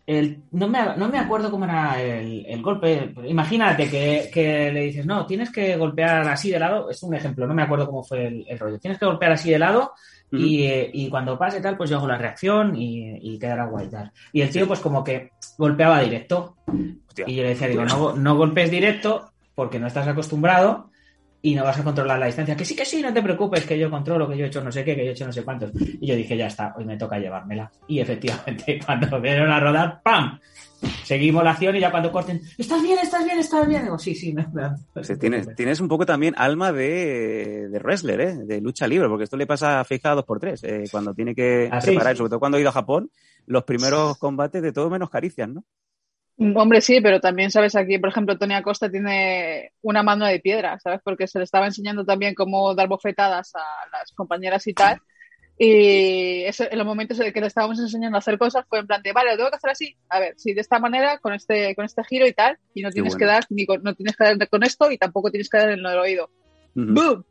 el- 0.05 0.43
no, 0.51 0.69
me, 0.69 0.79
no 0.95 1.09
me 1.09 1.19
acuerdo 1.19 1.51
cómo 1.51 1.65
era 1.65 2.01
el, 2.01 2.45
el 2.47 2.61
golpe. 2.61 3.13
Imagínate 3.25 3.89
que, 3.89 4.29
que 4.33 4.71
le 4.71 4.83
dices, 4.83 5.05
no, 5.05 5.25
tienes 5.25 5.51
que 5.51 5.75
golpear 5.75 6.25
así 6.29 6.49
de 6.49 6.59
lado. 6.59 6.89
Es 6.89 7.03
un 7.03 7.13
ejemplo, 7.13 7.45
no 7.45 7.53
me 7.53 7.63
acuerdo 7.63 7.87
cómo 7.87 8.03
fue 8.05 8.27
el, 8.27 8.45
el 8.47 8.57
rollo. 8.57 8.79
Tienes 8.79 8.97
que 8.97 9.05
golpear 9.05 9.33
así 9.33 9.51
de 9.51 9.59
lado 9.59 9.91
Y, 10.31 10.63
eh, 10.63 10.89
y 10.93 11.09
cuando 11.09 11.37
pase 11.37 11.61
tal, 11.61 11.77
pues 11.77 11.89
yo 11.89 11.97
hago 11.97 12.07
la 12.07 12.17
reacción 12.17 12.75
y, 12.75 13.17
y 13.21 13.39
quedará 13.39 13.65
guay 13.65 13.87
tal. 13.87 14.11
Y 14.33 14.41
el 14.41 14.49
tío, 14.49 14.67
pues 14.67 14.79
como 14.79 15.03
que 15.03 15.31
golpeaba 15.57 16.01
directo. 16.01 16.57
hostia. 17.07 17.25
Y 17.27 17.35
yo 17.35 17.43
le 17.43 17.49
decía, 17.49 17.67
digo, 17.67 17.85
no, 17.85 18.13
no 18.13 18.35
golpes 18.35 18.69
directo 18.69 19.31
porque 19.55 19.79
no 19.79 19.87
estás 19.87 20.07
acostumbrado 20.07 20.91
y 21.41 21.55
no 21.55 21.63
vas 21.63 21.79
a 21.79 21.83
controlar 21.83 22.19
la 22.19 22.25
distancia. 22.25 22.55
Que 22.55 22.65
sí, 22.65 22.75
que 22.75 22.85
sí, 22.85 23.01
no 23.01 23.13
te 23.13 23.21
preocupes, 23.21 23.65
que 23.65 23.79
yo 23.79 23.89
controlo, 23.89 24.27
que 24.27 24.37
yo 24.37 24.45
he 24.45 24.47
hecho 24.47 24.63
no 24.63 24.71
sé 24.71 24.83
qué, 24.83 24.95
que 24.95 25.05
yo 25.05 25.11
he 25.11 25.13
hecho 25.13 25.25
no 25.25 25.31
sé 25.31 25.43
cuántos. 25.43 25.71
Y 25.73 26.05
yo 26.05 26.15
dije, 26.15 26.35
ya 26.35 26.47
está, 26.47 26.73
hoy 26.77 26.85
me 26.85 26.97
toca 26.97 27.19
llevármela. 27.19 27.71
Y 27.87 27.99
efectivamente, 27.99 28.79
cuando 28.85 29.21
vieron 29.21 29.49
a 29.49 29.59
rodar, 29.59 30.01
¡pam! 30.03 30.39
Seguimos 31.03 31.43
la 31.43 31.51
acción 31.51 31.75
y 31.75 31.79
ya 31.79 31.89
cuando 31.89 32.11
corten, 32.11 32.41
¿estás 32.57 32.81
bien, 32.81 32.99
estás 33.01 33.23
bien, 33.25 33.39
estás 33.39 33.67
bien? 33.67 33.83
Digo, 33.83 33.97
sí, 33.97 34.13
sí, 34.13 34.33
me, 34.33 34.45
tienes, 35.19 35.47
tienes 35.55 35.79
un 35.79 35.87
poco 35.87 36.05
también 36.05 36.35
alma 36.37 36.71
de, 36.71 37.69
de 37.69 37.79
wrestler, 37.79 38.21
¿eh? 38.21 38.35
de 38.35 38.61
lucha 38.61 38.87
libre, 38.87 39.07
porque 39.07 39.23
esto 39.23 39.37
le 39.37 39.47
pasa 39.47 39.79
a 39.79 39.83
Fija 39.85 40.15
2x3, 40.15 40.59
eh, 40.63 40.83
cuando 40.91 41.13
tiene 41.13 41.33
que 41.33 41.69
Ah, 41.71 41.79
preparar, 41.79 42.13
sí. 42.13 42.17
sobre 42.17 42.29
todo 42.29 42.39
cuando 42.39 42.57
ha 42.57 42.61
ido 42.61 42.69
a 42.69 42.73
Japón, 42.73 43.09
los 43.45 43.63
primeros 43.63 44.17
combates 44.17 44.61
de 44.61 44.71
todo 44.71 44.89
menos 44.89 45.09
caricias, 45.09 45.49
¿no? 45.49 45.63
Hombre, 46.39 46.81
sí, 46.81 47.01
pero 47.01 47.19
también 47.19 47.49
sabes 47.49 47.75
aquí, 47.75 47.97
por 47.97 48.09
ejemplo, 48.09 48.37
Tony 48.37 48.53
Acosta 48.53 48.91
tiene 48.91 49.71
una 49.81 50.03
mano 50.03 50.25
de 50.25 50.39
piedra, 50.39 50.77
¿sabes? 50.79 50.99
Porque 51.03 51.25
se 51.25 51.39
le 51.39 51.45
estaba 51.45 51.65
enseñando 51.65 52.05
también 52.05 52.35
cómo 52.35 52.75
dar 52.75 52.87
bofetadas 52.87 53.55
a 53.55 53.59
las 53.91 54.11
compañeras 54.11 54.67
y 54.67 54.73
tal. 54.75 54.99
Y 55.59 56.43
ese, 56.43 56.69
en 56.71 56.77
los 56.77 56.85
momentos 56.85 57.19
en 57.19 57.33
que 57.33 57.41
le 57.41 57.47
estábamos 57.47 57.79
enseñando 57.79 58.17
a 58.17 58.19
hacer 58.19 58.37
cosas 58.37 58.65
fue 58.69 58.79
en 58.79 58.87
plan 58.87 59.01
de, 59.01 59.11
vale, 59.11 59.31
lo 59.31 59.37
tengo 59.37 59.49
que 59.49 59.55
hacer 59.55 59.71
así. 59.71 59.95
A 60.09 60.19
ver, 60.19 60.35
sí, 60.37 60.53
de 60.53 60.61
esta 60.61 60.79
manera, 60.79 61.17
con 61.17 61.33
este, 61.33 61.73
con 61.75 61.85
este 61.85 62.03
giro 62.03 62.27
y 62.27 62.33
tal. 62.33 62.59
Y 62.75 62.83
no 62.83 62.91
tienes 62.91 63.13
bueno. 63.13 63.19
que 63.19 63.33
dar 63.33 63.45
ni 63.49 63.65
con, 63.65 63.81
no 63.81 63.95
tienes 63.95 64.15
que 64.15 64.23
dar 64.23 64.49
con 64.49 64.63
esto 64.63 64.91
y 64.91 64.97
tampoco 64.97 65.31
tienes 65.31 65.49
que 65.49 65.57
dar 65.57 65.71
en 65.71 65.79
el 65.79 65.97
oído. 65.97 66.29
Ujú. 66.75 66.93
¡Boom! 66.93 67.25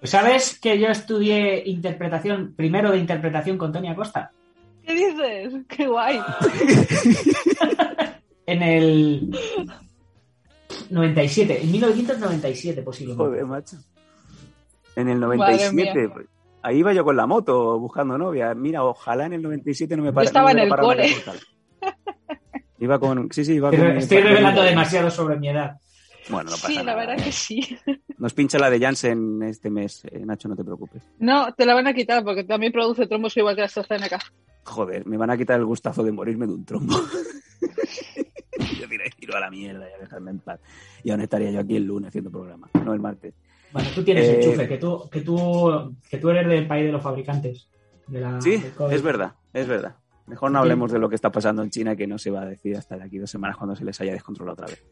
Pues, 0.00 0.10
¿Sabes 0.10 0.58
que 0.58 0.78
yo 0.78 0.88
estudié 0.88 1.62
interpretación, 1.66 2.54
primero 2.54 2.90
de 2.90 2.98
interpretación 2.98 3.58
con 3.58 3.72
Tony 3.72 3.88
Acosta? 3.88 4.32
¿Qué 4.84 4.94
dices? 4.94 5.54
¡Qué 5.68 5.86
guay! 5.86 6.20
En 8.48 8.62
el 8.62 9.30
97, 10.88 11.64
en 11.64 11.70
1997 11.70 12.80
posiblemente. 12.80 13.22
Joder, 13.22 13.44
macho. 13.44 13.76
En 15.00 15.08
el 15.08 15.18
Madre 15.18 15.36
97, 15.38 16.08
pues, 16.08 16.26
ahí 16.62 16.78
iba 16.78 16.92
yo 16.92 17.04
con 17.04 17.16
la 17.16 17.26
moto 17.26 17.78
buscando 17.78 18.18
novia. 18.18 18.54
Mira, 18.54 18.84
ojalá 18.84 19.26
en 19.26 19.34
el 19.34 19.42
97 19.42 19.96
no 19.96 20.02
me 20.02 20.12
pare, 20.12 20.26
estaba 20.26 20.50
no 20.50 20.56
me 20.56 20.60
en 20.62 20.64
el 20.64 20.70
parara 20.70 20.86
cole. 20.88 21.14
Iba 22.80 22.98
con, 23.00 23.28
sí, 23.32 23.44
sí, 23.44 23.54
iba 23.54 23.70
Pero 23.70 23.84
con. 23.88 23.96
estoy 23.96 24.20
revelando 24.20 24.62
demasiado 24.62 25.10
sobre 25.10 25.36
mi 25.36 25.48
edad. 25.48 25.76
Bueno, 26.28 26.50
no 26.50 26.56
pasa 26.56 26.66
Sí, 26.68 26.74
la 26.76 26.82
nada. 26.84 26.96
verdad 27.06 27.24
que 27.24 27.32
sí. 27.32 27.76
Nos 28.18 28.34
pincha 28.34 28.58
la 28.58 28.70
de 28.70 28.78
Jansen 28.78 29.42
este 29.42 29.70
mes, 29.70 30.04
eh, 30.04 30.24
Nacho, 30.24 30.48
no 30.48 30.54
te 30.56 30.62
preocupes. 30.64 31.02
No, 31.18 31.52
te 31.54 31.64
la 31.64 31.74
van 31.74 31.86
a 31.86 31.94
quitar 31.94 32.22
porque 32.22 32.44
también 32.44 32.72
produce 32.72 33.06
trombos 33.06 33.36
igual 33.36 33.54
que 33.54 33.62
la 33.62 33.66
AstraZeneca. 33.66 34.18
Joder, 34.64 35.06
me 35.06 35.16
van 35.16 35.30
a 35.30 35.36
quitar 35.38 35.58
el 35.58 35.64
gustazo 35.64 36.02
de 36.04 36.12
morirme 36.12 36.46
de 36.46 36.52
un 36.52 36.64
trombo. 36.64 36.94
yo 38.80 38.86
diré, 38.86 39.10
tiro 39.18 39.36
a 39.36 39.40
la 39.40 39.50
mierda, 39.50 39.88
ya 39.90 39.98
dejarme 39.98 40.30
en 40.32 40.38
paz. 40.40 40.60
Y 41.02 41.10
aún 41.10 41.20
estaría 41.22 41.50
yo 41.50 41.60
aquí 41.60 41.76
el 41.76 41.84
lunes 41.84 42.08
haciendo 42.08 42.30
programa, 42.30 42.68
no 42.84 42.92
el 42.92 43.00
martes. 43.00 43.34
Bueno, 43.72 43.88
tú 43.94 44.02
tienes 44.02 44.24
Eh, 44.28 44.40
enchufe, 44.42 44.66
que 44.68 44.78
tú, 44.78 45.08
que 45.10 45.20
tú, 45.20 45.94
que 46.10 46.18
tú 46.18 46.30
eres 46.30 46.46
del 46.48 46.66
país 46.66 46.86
de 46.86 46.92
los 46.92 47.02
fabricantes. 47.02 47.68
de 48.06 48.20
la- 48.20 48.40
Sí, 48.40 48.54
es 48.90 49.02
verdad, 49.02 49.34
es 49.52 49.66
verdad. 49.68 49.96
Mejor 50.26 50.50
no 50.50 50.58
hablemos 50.60 50.90
de 50.92 50.98
lo 50.98 51.08
que 51.10 51.14
está 51.14 51.30
pasando 51.30 51.62
en 51.62 51.68
China, 51.70 51.94
que 51.96 52.06
no 52.06 52.16
se 52.18 52.30
va 52.30 52.42
a 52.42 52.46
decir 52.46 52.74
hasta 52.76 52.96
de 52.96 53.04
aquí 53.04 53.18
dos 53.18 53.30
semanas 53.30 53.56
cuando 53.58 53.76
se 53.76 53.84
les 53.84 54.00
haya 54.00 54.12
descontrolado 54.12 54.54
otra 54.54 54.66
vez. 54.66 54.82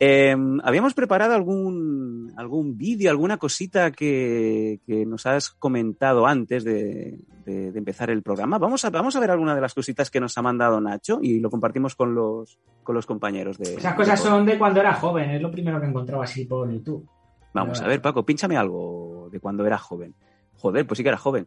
Eh, 0.00 0.36
habíamos 0.62 0.92
preparado 0.94 1.34
algún, 1.34 2.32
algún 2.36 2.76
vídeo, 2.76 3.10
alguna 3.10 3.38
cosita 3.38 3.90
que, 3.90 4.80
que 4.86 5.06
nos 5.06 5.24
has 5.26 5.48
comentado 5.50 6.26
antes 6.26 6.64
de, 6.64 7.18
de- 7.46 7.72
de 7.72 7.78
empezar 7.78 8.10
el 8.10 8.22
programa. 8.22 8.58
Vamos 8.58 8.84
a, 8.84 8.90
vamos 8.90 9.16
a 9.16 9.20
ver 9.20 9.30
alguna 9.30 9.54
de 9.54 9.60
las 9.62 9.72
cositas 9.74 10.10
que 10.10 10.20
nos 10.20 10.36
ha 10.36 10.42
mandado 10.42 10.78
Nacho 10.80 11.18
y 11.22 11.40
lo 11.40 11.48
compartimos 11.50 11.94
con 11.94 12.14
los, 12.14 12.58
con 12.82 12.94
los 12.94 13.06
compañeros 13.06 13.56
de. 13.58 13.74
Esas 13.74 13.94
cosas 13.94 14.22
de- 14.22 14.28
son 14.28 14.44
de 14.44 14.58
cuando 14.58 14.80
era 14.80 14.92
joven, 14.94 15.30
es 15.30 15.40
lo 15.42 15.50
primero 15.50 15.80
que 15.80 15.86
encontraba 15.86 16.24
así 16.24 16.44
por 16.44 16.70
YouTube. 16.70 17.06
Vamos 17.52 17.80
a 17.80 17.86
ver, 17.86 18.00
Paco, 18.00 18.24
pínchame 18.24 18.56
algo 18.56 19.28
de 19.32 19.40
cuando 19.40 19.66
era 19.66 19.78
joven. 19.78 20.14
Joder, 20.56 20.86
pues 20.86 20.98
sí 20.98 21.02
que 21.02 21.08
era 21.08 21.18
joven. 21.18 21.46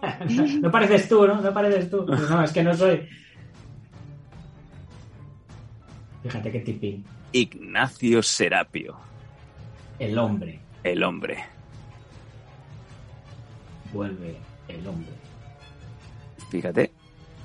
no 0.60 0.70
pareces 0.70 1.08
tú, 1.08 1.26
¿no? 1.26 1.40
No 1.40 1.52
pareces 1.52 1.90
tú. 1.90 2.04
Pues 2.06 2.20
no, 2.30 2.42
es 2.42 2.52
que 2.52 2.62
no 2.62 2.74
soy. 2.74 3.08
Fíjate 6.22 6.50
qué 6.52 6.60
tipín. 6.60 7.04
Ignacio 7.32 8.22
Serapio, 8.22 8.96
El 9.98 10.18
hombre. 10.18 10.60
el 10.82 11.02
hombre. 11.02 11.44
vuelve 13.92 14.36
el 14.68 14.86
hombre. 14.86 15.12
Fíjate. 16.50 16.92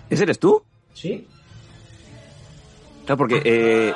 ¿Ese 0.09 0.23
eres 0.23 0.39
tú? 0.39 0.63
¿Sí? 0.93 1.27
Claro, 3.05 3.17
porque 3.17 3.41
eh, 3.43 3.93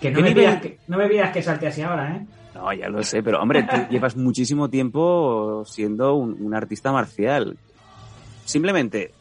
Que 0.00 0.10
no 0.10 0.16
¿Qué 0.16 0.22
me, 0.22 0.28
nivel? 0.30 0.44
pidas 0.44 0.62
que, 0.62 0.78
no 0.88 0.96
me 0.96 1.08
pidas 1.08 1.30
que 1.32 1.42
salte 1.42 1.66
así 1.66 1.82
ahora, 1.82 2.16
¿eh? 2.16 2.26
No, 2.54 2.72
ya 2.72 2.88
lo 2.88 3.02
sé, 3.04 3.22
pero 3.22 3.40
hombre, 3.40 3.62
tú 3.64 3.76
llevas 3.90 4.16
muchísimo 4.16 4.68
tiempo 4.70 5.62
siendo 5.66 6.14
un, 6.14 6.36
un 6.40 6.54
artista 6.54 6.90
marcial. 6.92 7.56
Simplemente, 8.44 9.12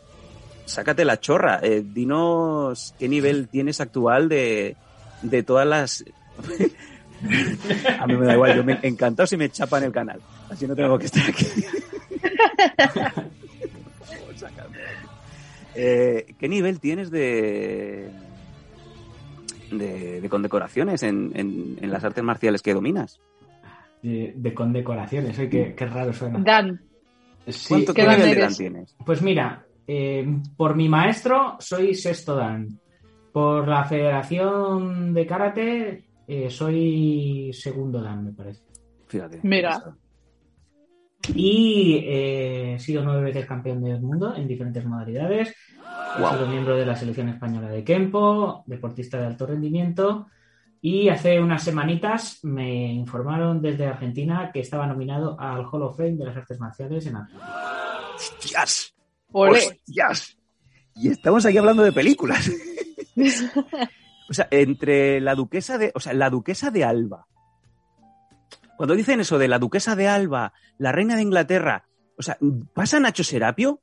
sácate 0.66 1.06
la 1.06 1.20
chorra. 1.20 1.60
eh, 1.62 1.84
dinos 1.86 2.96
qué 2.98 3.08
nivel 3.10 3.48
tienes 3.50 3.82
actual 3.82 4.30
de, 4.30 4.76
de 5.22 5.44
todas 5.44 5.68
las... 5.68 6.06
A 8.00 8.08
mí 8.08 8.16
me 8.16 8.26
da 8.26 8.34
igual, 8.34 8.56
yo 8.56 8.64
me 8.64 8.80
encantado 8.82 9.28
si 9.28 9.36
me 9.36 9.50
chapan 9.50 9.84
el 9.84 9.92
canal. 9.92 10.22
Así 10.50 10.66
no 10.66 10.74
tengo 10.74 10.98
que 10.98 11.08
estar 11.08 11.24
aquí. 11.30 11.46
Eh, 15.76 16.34
¿Qué 16.38 16.50
nivel 16.50 16.80
tienes 16.80 17.10
de, 17.12 18.10
de, 19.72 20.22
de 20.22 20.30
condecoraciones 20.30 21.04
en, 21.04 21.32
en, 21.36 21.78
en 21.82 21.92
las 21.92 22.04
artes 22.04 22.24
marciales 22.24 22.62
que 22.62 22.74
dominas? 22.74 23.20
De, 24.02 24.34
de 24.36 24.54
condecoraciones. 24.54 25.38
Oye, 25.40 25.50
qué, 25.50 25.74
qué 25.76 25.86
raro 25.86 26.14
suena. 26.14 26.40
Dan, 26.40 26.82
Sí, 27.48 27.70
¿Cuánto 27.70 27.94
¿qué 27.94 28.02
qué 28.02 28.08
dan 28.08 28.18
nivel 28.20 28.36
de? 28.36 28.42
Dan 28.42 28.56
tienes? 28.56 28.96
Pues 29.06 29.22
mira, 29.22 29.66
eh, 29.88 30.28
por 30.56 30.76
mi 30.76 30.88
maestro 30.88 31.56
soy 31.60 31.96
sexto 31.96 32.36
dan. 32.36 32.80
Por 33.32 33.68
la 33.68 33.84
Federación 33.86 35.14
de 35.14 35.26
Karate 35.26 36.04
eh, 36.28 36.50
soy 36.50 37.52
segundo 37.54 38.02
dan, 38.02 38.26
me 38.26 38.34
parece. 38.34 38.62
Fíjate. 39.08 39.40
Mira. 39.44 39.96
Y 41.36 42.04
eh, 42.06 42.74
he 42.76 42.80
sido 42.80 43.04
nueve 43.04 43.24
veces 43.24 43.46
campeón 43.46 43.84
del 43.84 44.02
mundo 44.02 44.36
en 44.36 44.48
diferentes 44.48 44.86
modalidades. 44.86 45.50
He 45.50 46.20
Guau. 46.20 46.34
sido 46.34 46.48
miembro 46.48 46.76
de 46.76 46.86
la 46.86 46.96
selección 46.96 47.30
española 47.30 47.70
de 47.70 47.84
Kempo, 47.84 48.64
deportista 48.66 49.20
de 49.20 49.28
alto 49.28 49.46
rendimiento. 49.46 50.28
Y 50.82 51.10
hace 51.10 51.40
unas 51.40 51.64
semanitas 51.64 52.40
me 52.44 52.94
informaron 52.94 53.62
desde 53.62 53.86
Argentina 53.86 54.50
que 54.54 54.62
estaba 54.62 54.88
nominado 54.88 55.40
al 55.40 55.66
Hall 55.66 55.84
of 55.84 55.98
Fame 55.98 56.14
de 56.16 56.26
las 56.26 56.38
artes 56.38 56.60
marciales 56.60 57.06
en 57.06 57.18
Argentina. 57.18 57.54
¡Hostias! 58.16 58.94
ole. 59.32 59.60
¡Hostias! 59.60 60.38
Y 60.96 61.10
estamos 61.10 61.46
aquí 61.46 61.58
hablando 61.58 61.84
de 61.84 61.92
películas. 61.92 62.50
o 64.30 64.34
sea, 64.34 64.48
entre 64.52 65.20
la 65.22 65.36
duquesa 65.36 65.78
de. 65.78 65.92
O 65.96 66.00
sea, 66.00 66.14
la 66.14 66.30
duquesa 66.30 66.72
de 66.72 66.84
Alba. 66.84 67.28
Cuando 68.80 68.96
dicen 68.96 69.20
eso 69.20 69.38
de 69.38 69.50
la 69.50 69.60
duquesa 69.60 69.98
de 69.98 70.08
Alba, 70.08 70.54
la 70.78 70.94
reina 70.94 71.18
de 71.18 71.22
Inglaterra, 71.22 71.84
o 72.16 72.24
sea, 72.24 72.38
pasa 72.74 72.98
Nacho 72.98 73.26
Serapio, 73.26 73.82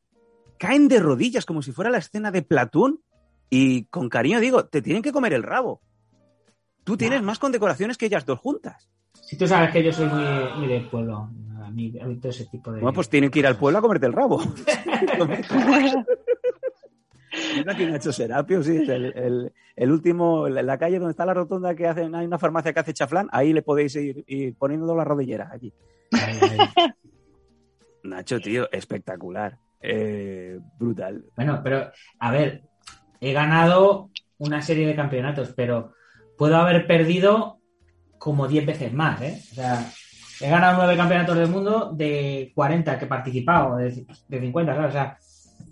caen 0.57 0.89
de 0.89 1.01
rodillas 1.01 1.45
como 1.45 1.61
si 1.61 1.71
fuera 1.71 1.91
la 1.91 1.99
escena 1.99 2.31
de 2.31 2.41
Platón, 2.41 3.03
y 3.51 3.85
con 3.89 4.09
cariño 4.09 4.41
digo, 4.41 4.65
te 4.65 4.81
tienen 4.81 5.03
que 5.03 5.13
comer 5.13 5.35
el 5.35 5.43
rabo. 5.43 5.83
Tú 6.83 6.97
tienes 6.97 7.21
más 7.21 7.39
condecoraciones 7.39 7.99
que 7.99 8.07
ellas 8.07 8.25
dos 8.25 8.39
juntas. 8.39 8.89
Si 9.21 9.37
tú 9.37 9.47
sabes 9.47 9.71
que 9.71 9.85
yo 9.85 9.93
soy 9.93 10.07
muy, 10.07 10.25
muy 10.61 10.67
del 10.67 10.89
pueblo, 10.89 11.29
a 11.63 11.71
mí, 11.71 11.93
a 12.01 12.07
mí 12.07 12.17
todo 12.17 12.31
ese 12.31 12.47
tipo 12.47 12.73
de. 12.73 12.81
Bueno, 12.81 12.95
pues 12.95 13.11
tienen 13.11 13.31
que 13.31 13.41
ir 13.41 13.47
al 13.47 13.59
pueblo 13.59 13.81
a 13.81 13.83
comerte 13.83 14.07
el 14.07 14.15
rabo. 14.15 14.41
Mira 17.57 17.73
aquí 17.73 17.87
Nacho 17.87 18.13
Serapio, 18.13 18.63
sí, 18.63 18.77
es 18.77 18.89
el, 18.89 19.05
el- 19.17 19.53
el 19.77 19.91
último, 19.93 20.49
la, 20.49 20.63
la 20.63 20.79
calle 20.79 20.99
donde 20.99 21.11
está 21.11 21.27
la 21.27 21.35
rotonda 21.35 21.75
que 21.75 21.87
hacen, 21.87 22.15
hay 22.15 22.27
una 22.27 22.39
farmacia 22.39 22.73
que 22.73 22.81
hace 22.81 22.95
chaflán, 22.95 23.29
ahí 23.31 23.53
le 23.53 23.61
podéis 23.63 23.95
ir, 23.97 24.25
ir 24.27 24.55
poniendo 24.57 24.95
la 24.95 25.05
rodillera 25.05 25.51
allí. 25.53 25.71
Nacho, 28.05 28.41
tío, 28.41 28.71
espectacular. 28.73 29.59
Eh, 29.81 30.59
brutal. 30.79 31.25
Bueno, 31.37 31.61
pero 31.63 31.91
a 32.19 32.31
ver, 32.31 32.63
he 33.21 33.33
ganado 33.33 34.11
una 34.39 34.63
serie 34.63 34.87
de 34.87 34.95
campeonatos, 34.97 35.53
pero 35.57 35.93
puedo 36.39 36.57
haber 36.57 36.87
perdido 36.87 37.59
como 38.19 38.49
10 38.49 38.67
veces 38.67 38.93
más, 38.93 39.21
¿eh? 39.23 39.39
O 39.53 39.55
sea, 39.55 39.91
he 40.41 40.49
ganado 40.51 40.79
nueve 40.79 40.97
campeonatos 40.97 41.37
del 41.37 41.49
mundo 41.49 41.93
de 41.95 42.53
40 42.55 42.99
que 42.99 43.05
he 43.05 43.09
participado, 43.09 43.77
de, 43.77 44.07
de 44.29 44.41
50, 44.41 44.73
claro, 44.75 44.89
o 44.89 44.93
sea, 44.93 45.19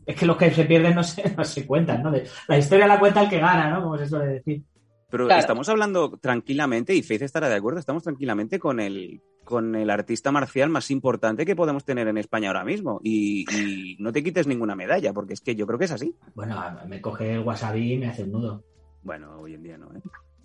es 0.07 0.17
que 0.17 0.27
los 0.27 0.37
que 0.37 0.51
se 0.53 0.65
pierden 0.65 0.95
no 0.95 1.03
se, 1.05 1.29
no 1.37 1.45
se 1.45 1.67
cuentan, 1.67 2.03
¿no? 2.03 2.11
De- 2.11 2.27
la 2.49 2.59
historia 2.59 2.87
la 2.87 2.99
cuenta 2.99 3.23
el 3.23 3.29
que 3.31 3.39
gana, 3.39 3.71
¿no? 3.71 3.83
Como 3.83 3.99
se 3.99 4.07
suele 4.07 4.27
decir. 4.27 4.63
Pero 5.11 5.27
Claro. 5.27 5.41
estamos 5.41 5.69
hablando 5.69 6.19
tranquilamente, 6.19 6.95
y 6.95 7.03
Faith 7.03 7.23
estará 7.23 7.49
de 7.49 7.55
acuerdo, 7.55 7.79
estamos 7.79 8.03
tranquilamente 8.03 8.59
con 8.59 8.81
el, 8.81 9.21
con 9.45 9.77
el 9.77 9.89
artista 9.91 10.33
marcial 10.33 10.71
más 10.71 10.91
importante 10.91 11.47
que 11.47 11.55
podemos 11.55 11.85
tener 11.85 12.09
en 12.09 12.19
España 12.19 12.49
ahora 12.49 12.65
mismo. 12.65 13.01
Y, 13.05 13.45
y 13.55 13.97
no 14.01 14.13
te 14.13 14.25
quites 14.25 14.49
ninguna 14.49 14.75
medalla, 14.75 15.13
porque 15.13 15.35
es 15.35 15.41
que 15.41 15.55
yo 15.55 15.67
creo 15.69 15.79
que 15.79 15.85
es 15.85 15.93
así. 15.93 16.17
Bueno, 16.35 16.61
me 16.89 17.01
coge 17.01 17.35
el 17.35 17.41
wasabi 17.41 17.93
y 17.93 17.99
me 17.99 18.09
hace 18.09 18.25
un 18.25 18.33
nudo. 18.33 18.65
Bueno, 19.03 19.39
hoy 19.39 19.55
en 19.55 19.63
día 19.63 19.79
no, 19.79 19.89
¿eh? 19.95 20.01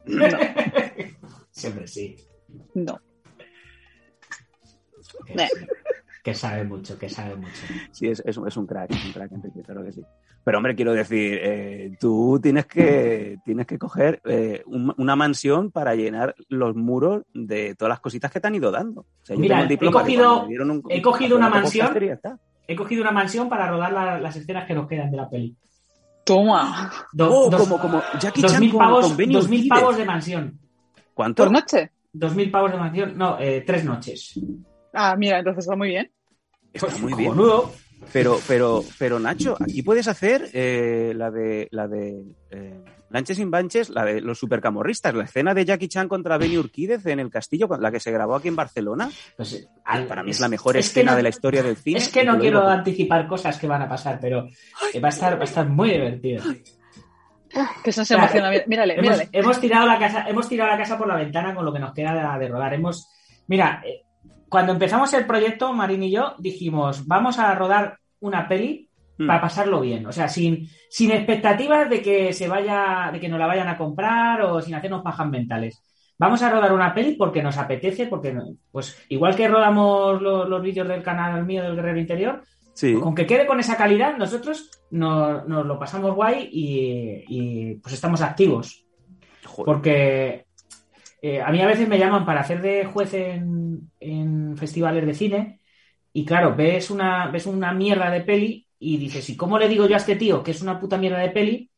Siempre 1.51 1.87
sí. 1.87 2.15
No. 2.75 2.99
Eh. 5.27 5.47
Que 6.29 6.35
sabe 6.35 6.63
mucho, 6.63 6.97
que 6.97 7.09
sabe 7.09 7.35
mucho. 7.35 7.65
Sí, 7.91 8.07
es, 8.07 8.21
es, 8.25 8.37
un- 8.37 8.47
es 8.47 8.55
un 8.55 8.67
crack, 8.67 8.91
es 8.91 9.05
un 9.05 9.11
crack, 9.13 9.31
Enrique, 9.31 9.61
claro 9.63 9.83
que 9.83 9.91
sí. 9.91 10.01
Pero 10.43 10.57
hombre, 10.57 10.75
quiero 10.75 10.93
decir, 10.93 11.39
eh, 11.41 11.97
tú 11.99 12.39
tienes 12.41 12.65
que, 12.67 13.37
tienes 13.43 13.65
que 13.65 13.77
coger 13.79 14.21
eh, 14.25 14.61
un- 14.67 14.93
una 14.97 15.15
mansión 15.15 15.71
para 15.71 15.95
llenar 15.95 16.35
los 16.49 16.75
muros 16.75 17.23
de 17.33 17.73
todas 17.75 17.89
las 17.89 17.99
cositas 17.99 18.31
que 18.31 18.39
te 18.39 18.47
han 18.47 18.55
ido 18.55 18.69
dando. 18.71 19.01
O 19.01 19.05
sea, 19.23 19.35
yo 19.35 19.41
Mira, 19.41 19.63
he 19.67 19.77
cogido- 19.91 20.45
un- 20.45 20.83
he 20.89 21.01
cogido 21.01 21.35
una 21.37 21.49
mansión. 21.49 21.87
He 22.67 22.75
cogido 22.75 23.01
una 23.01 23.11
mansión 23.11 23.49
para 23.49 23.67
rodar 23.69 23.91
la- 23.91 24.19
las 24.19 24.35
escenas 24.35 24.65
que 24.67 24.75
nos 24.75 24.87
quedan 24.87 25.09
de 25.09 25.17
la 25.17 25.27
peli. 25.29 25.55
Toma. 26.23 26.91
Do- 27.11 27.29
Oh, 27.31 27.49
dos- 27.49 27.61
como, 27.61 27.79
como 27.79 28.01
Jackie 28.19 28.41
dos 28.43 28.51
Chan 28.51 28.61
mil 28.61 28.71
con, 28.71 28.79
pavos, 28.79 29.17
dos 29.17 29.49
mil 29.49 29.67
pavos 29.67 29.97
de 29.97 30.05
mansión. 30.05 30.59
¿Cuánto? 31.15 31.43
¿Por 31.43 31.51
noche? 31.51 31.91
Dos 32.13 32.35
mil 32.35 32.51
pavos 32.51 32.71
de 32.71 32.77
mansión. 32.77 33.17
No, 33.17 33.39
eh, 33.39 33.63
tres 33.65 33.83
noches. 33.83 34.39
Ah, 34.93 35.15
mira, 35.17 35.39
entonces 35.39 35.65
está 35.65 35.75
muy 35.75 35.89
bien. 35.89 36.11
Está 36.73 36.97
muy 36.97 37.13
bien. 37.13 37.29
Cojonudo. 37.29 37.71
Pero, 38.13 38.39
pero, 38.47 38.83
pero 38.97 39.19
Nacho, 39.19 39.57
aquí 39.59 39.81
puedes 39.83 40.07
hacer 40.07 40.49
eh, 40.53 41.11
la 41.15 41.29
de 41.31 41.67
la 41.71 41.87
de 41.87 42.23
eh, 42.49 42.79
Lanches 43.09 43.35
sin 43.37 43.51
Banches, 43.51 43.89
la 43.89 44.05
de 44.05 44.21
los 44.21 44.39
supercamorristas, 44.39 45.13
la 45.13 45.25
escena 45.25 45.53
de 45.53 45.65
Jackie 45.65 45.89
Chan 45.89 46.07
contra 46.07 46.37
Benny 46.37 46.57
Urquídez 46.57 47.05
en 47.07 47.19
el 47.19 47.29
castillo, 47.29 47.67
la 47.79 47.91
que 47.91 47.99
se 47.99 48.11
grabó 48.11 48.35
aquí 48.35 48.47
en 48.47 48.55
Barcelona. 48.55 49.11
Pues, 49.35 49.67
al- 49.83 50.07
Para 50.07 50.23
mí 50.23 50.31
es 50.31 50.39
la 50.39 50.47
mejor 50.47 50.77
es 50.77 50.85
escena 50.87 51.11
no- 51.11 51.17
de 51.17 51.23
la 51.23 51.29
historia 51.29 51.61
del 51.61 51.75
cine. 51.75 51.97
Es 51.99 52.07
que 52.09 52.23
no 52.23 52.39
quiero 52.39 52.59
digo. 52.61 52.71
anticipar 52.71 53.27
cosas 53.27 53.57
que 53.59 53.67
van 53.67 53.81
a 53.81 53.89
pasar, 53.89 54.17
pero 54.21 54.47
eh, 54.93 54.99
va 55.01 55.09
a 55.09 55.11
estar, 55.11 55.35
va 55.37 55.41
a 55.41 55.45
estar 55.45 55.67
muy 55.67 55.89
divertido. 55.91 56.43
Que 57.83 57.91
se 57.91 58.05
Claro. 58.05 58.23
emociona. 58.23 58.49
Mí- 58.51 58.57
Mírale, 58.67 58.93
Hemos, 58.93 59.03
mírale. 59.03 59.29
hemos 59.31 59.59
tirado 59.59 59.87
la 59.87 59.99
casa, 59.99 60.25
hemos 60.29 60.47
tirado 60.47 60.69
la 60.71 60.77
casa 60.77 60.97
por 60.97 61.07
la 61.07 61.15
ventana 61.15 61.53
con 61.55 61.65
lo 61.65 61.73
que 61.73 61.79
nos 61.79 61.93
queda 61.93 62.13
de, 62.37 62.45
de 62.45 62.47
rodar. 62.51 62.73
Hemos, 62.75 63.09
mira, 63.47 63.81
eh, 63.85 64.03
cuando 64.49 64.73
empezamos 64.73 65.13
el 65.13 65.25
proyecto, 65.25 65.71
Marín 65.73 66.03
y 66.03 66.11
yo 66.11 66.33
dijimos, 66.39 67.05
vamos 67.07 67.39
a 67.39 67.53
rodar 67.55 67.97
una 68.19 68.47
peli 68.47 68.87
Mm. 69.17 69.27
para 69.27 69.41
pasarlo 69.41 69.81
bien. 69.81 70.05
O 70.05 70.13
sea, 70.13 70.29
sin, 70.29 70.69
sin 70.89 71.11
expectativas 71.11 71.89
de 71.89 72.01
que 72.01 72.31
se 72.31 72.47
vaya, 72.47 73.09
de 73.11 73.19
que 73.19 73.27
nos 73.27 73.37
la 73.37 73.47
vayan 73.47 73.67
a 73.67 73.77
comprar 73.77 74.41
o 74.43 74.61
sin 74.61 74.75
hacernos 74.75 75.01
pajas 75.03 75.27
mentales. 75.27 75.83
Vamos 76.17 76.41
a 76.41 76.49
rodar 76.49 76.71
una 76.71 76.93
peli 76.93 77.15
porque 77.15 77.43
nos 77.43 77.57
apetece, 77.57 78.05
porque 78.07 78.33
pues 78.71 78.97
igual 79.09 79.35
que 79.35 79.49
rodamos 79.49 80.21
lo- 80.21 80.47
los, 80.47 80.61
vídeos 80.61 80.87
del 80.87 81.03
canal 81.03 81.45
mío 81.45 81.63
del 81.63 81.75
Guerrero 81.75 81.99
Interior, 81.99 82.43
Sí. 82.73 82.93
con 82.93 83.13
que 83.13 83.25
quede 83.27 83.45
con 83.45 83.59
esa 83.59 83.75
calidad, 83.75 84.15
nosotros 84.15 84.71
nos, 84.91 85.45
nos 85.49 85.65
lo 85.65 85.77
pasamos 85.77 86.15
guay 86.15 86.49
y, 86.49 87.23
y, 87.27 87.75
pues 87.75 87.93
estamos 87.95 88.21
activos. 88.21 88.85
Joder. 89.45 89.65
Porque 89.65 90.45
eh, 91.21 91.41
a 91.41 91.51
mí 91.51 91.61
a 91.61 91.67
veces 91.67 91.87
me 91.87 91.97
llaman 91.99 92.25
para 92.25 92.41
hacer 92.41 92.61
de 92.61 92.85
juez 92.85 93.13
en, 93.13 93.91
en 93.99 94.55
festivales 94.57 95.05
de 95.05 95.13
cine 95.13 95.61
y 96.13 96.25
claro, 96.25 96.55
ves 96.55 96.89
una, 96.89 97.27
ves 97.29 97.45
una 97.45 97.73
mierda 97.73 98.09
de 98.09 98.21
peli 98.21 98.65
y 98.79 98.97
dices, 98.97 99.29
¿y 99.29 99.35
cómo 99.37 99.59
le 99.59 99.67
digo 99.67 99.85
yo 99.87 99.95
a 99.95 99.97
este 99.97 100.15
tío 100.15 100.41
que 100.43 100.51
es 100.51 100.61
una 100.61 100.79
puta 100.79 100.97
mierda 100.97 101.19
de 101.19 101.29
peli 101.29 101.69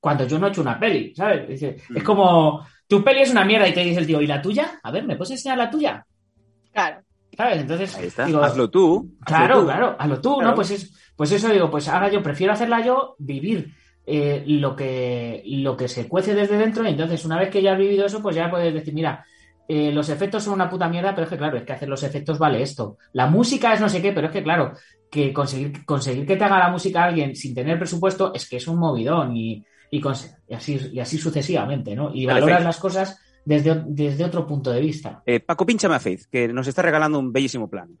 cuando 0.00 0.26
yo 0.26 0.38
no 0.38 0.46
he 0.46 0.50
hecho 0.50 0.62
una 0.62 0.78
peli? 0.78 1.14
¿Sabes? 1.14 1.48
Dice, 1.48 1.76
Mm. 1.88 1.96
Es 1.98 2.02
como, 2.02 2.66
tu 2.88 3.04
peli 3.04 3.20
es 3.20 3.30
una 3.30 3.44
mierda 3.44 3.68
y 3.68 3.74
te 3.74 3.84
dice 3.84 4.00
el 4.00 4.06
tío, 4.06 4.20
¿y 4.22 4.26
la 4.26 4.40
tuya? 4.42 4.80
A 4.82 4.90
ver, 4.90 5.04
¿me 5.04 5.16
puedes 5.16 5.32
enseñar 5.32 5.58
la 5.58 5.70
tuya? 5.70 6.04
Claro. 6.72 7.00
¿Sabes? 7.36 7.58
Entonces, 7.60 7.96
Ahí 7.96 8.06
está. 8.06 8.24
digo, 8.26 8.42
hazlo 8.42 8.68
tú. 8.70 9.14
hazlo 9.20 9.24
Claro, 9.36 9.60
tú. 9.60 9.64
claro, 9.66 9.96
hazlo 9.98 10.20
tú, 10.20 10.34
Claro. 10.36 10.50
¿no? 10.50 10.54
Pues 10.56 10.70
es, 10.72 11.12
pues 11.16 11.30
eso 11.32 11.48
digo, 11.50 11.70
pues 11.70 11.88
ahora 11.88 12.10
yo 12.10 12.22
prefiero 12.22 12.52
hacerla 12.52 12.84
yo, 12.84 13.14
vivir 13.18 13.72
eh, 14.12 14.42
lo 14.46 14.74
que 14.74 15.42
lo 15.46 15.76
que 15.76 15.86
se 15.86 16.08
cuece 16.08 16.34
desde 16.34 16.58
dentro, 16.58 16.84
y 16.84 16.90
entonces 16.90 17.24
una 17.24 17.38
vez 17.38 17.48
que 17.48 17.62
ya 17.62 17.72
has 17.72 17.78
vivido 17.78 18.06
eso, 18.06 18.20
pues 18.20 18.34
ya 18.34 18.50
puedes 18.50 18.74
decir, 18.74 18.92
mira, 18.92 19.24
eh, 19.68 19.92
los 19.92 20.08
efectos 20.08 20.42
son 20.42 20.54
una 20.54 20.68
puta 20.68 20.88
mierda, 20.88 21.14
pero 21.14 21.24
es 21.24 21.30
que 21.30 21.38
claro, 21.38 21.56
es 21.56 21.62
que 21.62 21.72
hacer 21.72 21.88
los 21.88 22.02
efectos 22.02 22.38
vale 22.38 22.60
esto. 22.60 22.98
La 23.12 23.28
música 23.28 23.72
es 23.72 23.80
no 23.80 23.88
sé 23.88 24.02
qué, 24.02 24.12
pero 24.12 24.26
es 24.26 24.32
que 24.32 24.42
claro, 24.42 24.72
que 25.08 25.32
conseguir, 25.32 25.84
conseguir 25.84 26.26
que 26.26 26.36
te 26.36 26.42
haga 26.42 26.58
la 26.58 26.70
música 26.70 27.04
alguien 27.04 27.36
sin 27.36 27.54
tener 27.54 27.78
presupuesto 27.78 28.34
es 28.34 28.48
que 28.48 28.56
es 28.56 28.66
un 28.66 28.80
movidón 28.80 29.36
y, 29.36 29.64
y, 29.90 30.02
así, 30.52 30.90
y 30.92 30.98
así 30.98 31.18
sucesivamente, 31.18 31.94
¿no? 31.94 32.10
Y 32.12 32.26
Vale, 32.26 32.40
valoras 32.40 32.58
Faith. 32.58 32.66
las 32.66 32.78
cosas 32.78 33.20
desde, 33.44 33.84
desde 33.86 34.24
otro 34.24 34.44
punto 34.44 34.72
de 34.72 34.80
vista. 34.80 35.22
Eh, 35.24 35.38
Paco, 35.38 35.64
pínchame 35.64 35.94
a 35.94 36.00
Faith, 36.00 36.24
que 36.30 36.48
nos 36.48 36.66
está 36.66 36.82
regalando 36.82 37.20
un 37.20 37.32
bellísimo 37.32 37.70
plan. 37.70 37.96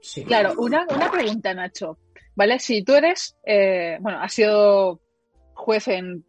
Sí. 0.00 0.24
Claro, 0.24 0.54
una, 0.56 0.86
una 0.88 1.10
pregunta, 1.10 1.52
Nacho. 1.52 1.98
¿Vale? 2.34 2.58
Si 2.58 2.82
tú 2.82 2.94
eres, 2.94 3.36
eh, 3.44 3.98
bueno, 4.00 4.18
has 4.20 4.32
sido 4.32 5.00
juez 5.54 5.88
en 5.88 6.24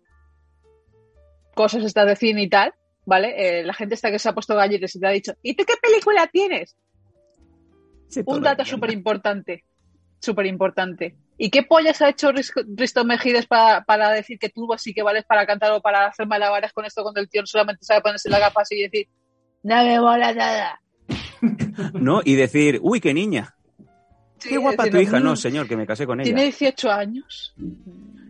cosas 1.53 1.83
estas 1.83 2.07
de 2.07 2.15
cine 2.15 2.43
y 2.43 2.49
tal, 2.49 2.73
¿vale? 3.05 3.33
Eh, 3.37 3.63
la 3.63 3.73
gente 3.73 3.95
está 3.95 4.11
que 4.11 4.19
se 4.19 4.29
ha 4.29 4.33
puesto 4.33 4.55
galletes 4.55 4.95
y 4.95 4.99
te 4.99 5.07
ha 5.07 5.11
dicho, 5.11 5.33
¿y 5.41 5.55
tú 5.55 5.63
qué 5.65 5.75
película 5.81 6.27
tienes? 6.27 6.75
Un 8.25 8.41
dato 8.41 8.63
súper 8.65 8.91
importante, 8.91 9.63
súper 10.19 10.45
importante. 10.45 11.15
¿Y 11.37 11.49
qué 11.49 11.63
pollas 11.63 12.01
ha 12.01 12.09
hecho 12.09 12.31
Risto 12.31 13.03
Mejides 13.05 13.47
para, 13.47 13.83
para 13.83 14.11
decir 14.11 14.37
que 14.37 14.49
tú 14.49 14.67
sí 14.77 14.93
que 14.93 15.01
vales 15.01 15.25
para 15.25 15.47
cantar 15.47 15.71
o 15.71 15.81
para 15.81 16.05
hacer 16.05 16.27
malabares 16.27 16.71
con 16.73 16.85
esto 16.85 17.01
cuando 17.01 17.21
el 17.21 17.29
tío 17.29 17.41
solamente 17.45 17.83
sabe 17.83 18.01
ponerse 18.01 18.29
la 18.29 18.39
gafas 18.39 18.71
y 18.71 18.83
decir, 18.83 19.07
no 19.63 19.83
me 19.83 19.99
mola 19.99 20.33
nada? 20.33 20.81
¿No? 21.93 22.21
Y 22.23 22.35
decir, 22.35 22.79
uy, 22.81 22.99
qué 22.99 23.13
niña. 23.13 23.55
Sí, 24.37 24.49
Qué 24.49 24.57
guapa 24.57 24.89
tu 24.89 24.97
hija. 24.97 25.19
No, 25.19 25.33
mm, 25.33 25.37
señor, 25.37 25.67
que 25.67 25.77
me 25.77 25.87
casé 25.87 26.05
con 26.05 26.19
ella. 26.19 26.25
Tiene 26.25 26.43
18 26.43 26.91
años. 26.91 27.55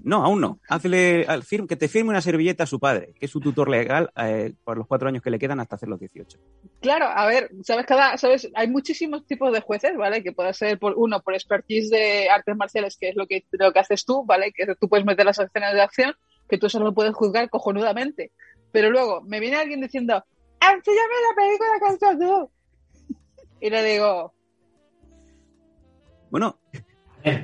No, 0.04 0.24
aún 0.26 0.42
no. 0.42 0.60
Hazle 0.68 1.26
al 1.28 1.44
firm- 1.44 1.66
que 1.68 1.78
te 1.78 1.88
firme 1.88 2.10
una 2.10 2.22
servilleta 2.22 2.64
a 2.66 2.68
su 2.68 2.78
padre, 2.80 3.14
que 3.18 3.26
es 3.26 3.32
su 3.32 3.40
tutor 3.40 3.70
legal 3.70 4.12
eh, 4.18 4.54
por 4.66 4.78
los 4.78 4.86
cuatro 4.86 5.08
años 5.08 5.24
que 5.24 5.30
le 5.30 5.40
quedan 5.40 5.62
hasta 5.62 5.76
hacer 5.76 5.88
los 5.88 6.00
18. 6.00 6.38
Claro, 6.82 7.06
a 7.06 7.26
ver, 7.26 7.50
sabes 7.64 7.86
cada, 7.86 8.18
sabes, 8.18 8.50
hay 8.54 8.68
muchísimos 8.70 9.26
tipos 9.26 9.54
de 9.54 9.62
jueces, 9.62 9.96
¿vale? 9.96 10.22
Que 10.22 10.34
puede 10.34 10.54
ser 10.54 10.78
por 10.78 10.94
uno 10.98 11.22
por 11.22 11.34
expertise 11.34 11.90
de 11.90 12.30
artes 12.30 12.56
marciales, 12.58 12.98
que 12.98 13.10
es 13.10 13.16
lo 13.16 13.28
que 13.28 13.46
lo 13.52 13.72
que 13.72 13.80
haces 13.80 14.04
tú, 14.04 14.26
¿vale? 14.26 14.52
Que 14.52 14.76
tú 14.76 14.90
puedes 14.90 15.06
meter 15.06 15.26
las 15.26 15.40
escenas 15.40 15.74
de 15.74 15.82
acción, 15.82 16.14
que 16.50 16.58
tú 16.58 16.70
solo 16.70 16.94
puedes 16.94 17.14
juzgar 17.14 17.50
cojonudamente. 17.50 18.32
Pero 18.74 18.90
luego 18.90 19.22
me 19.22 19.40
viene 19.40 19.56
alguien 19.56 19.80
diciendo, 19.80 20.22
"Enséñame 20.60 21.14
la 21.30 21.36
película 21.36 21.70
que 21.80 21.86
has 21.86 21.96
hecho 21.96 22.20
tú". 22.20 22.52
Y 23.62 23.70
le 23.70 23.84
digo, 23.84 24.34
Bueno, 26.30 26.58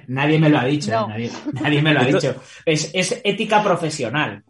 Nadie 0.07 0.39
me 0.39 0.49
lo 0.49 0.59
ha 0.59 0.65
dicho, 0.65 0.91
No. 0.91 1.07
nadie, 1.07 1.31
nadie 1.53 1.81
me 1.81 1.93
lo 1.93 2.01
ha 2.01 2.05
dicho. 2.05 2.35
Es, 2.65 2.91
es 2.93 3.21
ética 3.23 3.63
profesional. 3.63 4.43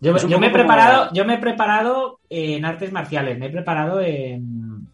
Yo, 0.00 0.38
me 0.38 0.48
he 0.48 0.50
preparado, 0.50 1.10
yo 1.12 1.24
me 1.24 1.34
he 1.34 1.38
preparado 1.38 2.20
en 2.28 2.64
artes 2.64 2.92
marciales, 2.92 3.38
me 3.38 3.46
he 3.46 3.50
preparado 3.50 4.00
en, 4.00 4.88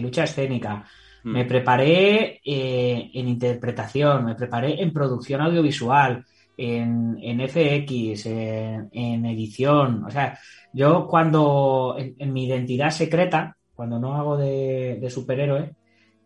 lucha 0.00 0.24
escénica, 0.24 0.84
mm, 1.24 1.30
me 1.30 1.44
preparé 1.44 2.40
eh, 2.44 3.10
en 3.12 3.28
interpretación, 3.28 4.24
me 4.24 4.34
preparé 4.34 4.80
en 4.80 4.92
producción 4.92 5.40
audiovisual, 5.40 6.24
en, 6.56 7.18
en 7.20 7.40
FX, 7.48 8.26
en, 8.26 8.88
en 8.92 9.26
edición. 9.26 10.04
O 10.04 10.10
sea, 10.10 10.38
yo 10.72 11.06
cuando 11.08 11.96
en, 11.98 12.14
en 12.18 12.32
mi 12.32 12.46
identidad 12.46 12.90
secreta, 12.90 13.56
cuando 13.74 13.98
no 13.98 14.14
hago 14.14 14.36
de, 14.36 14.98
de 15.00 15.10
superhéroe, 15.10 15.72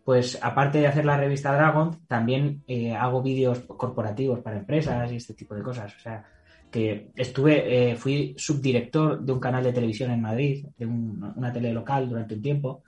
pues 0.09 0.39
aparte 0.41 0.79
de 0.79 0.87
hacer 0.87 1.05
la 1.05 1.17
revista 1.17 1.53
Dragon, 1.53 1.95
también 2.07 2.63
eh, 2.67 2.95
hago 2.95 3.21
vídeos 3.21 3.59
corporativos 3.67 4.39
para 4.39 4.57
empresas 4.57 5.11
y 5.11 5.17
este 5.17 5.35
tipo 5.35 5.53
de 5.53 5.61
cosas. 5.61 5.95
O 5.95 5.99
sea, 5.99 6.25
que 6.71 7.11
estuve, 7.15 7.91
eh, 7.91 7.95
fui 7.95 8.33
subdirector 8.35 9.19
de 9.21 9.31
un 9.31 9.39
canal 9.39 9.63
de 9.63 9.71
televisión 9.71 10.09
en 10.09 10.19
Madrid, 10.19 10.65
de 10.79 10.85
un- 10.87 11.31
una 11.35 11.53
tele 11.53 11.71
local 11.71 12.09
durante 12.09 12.33
un 12.33 12.41
tiempo. 12.41 12.81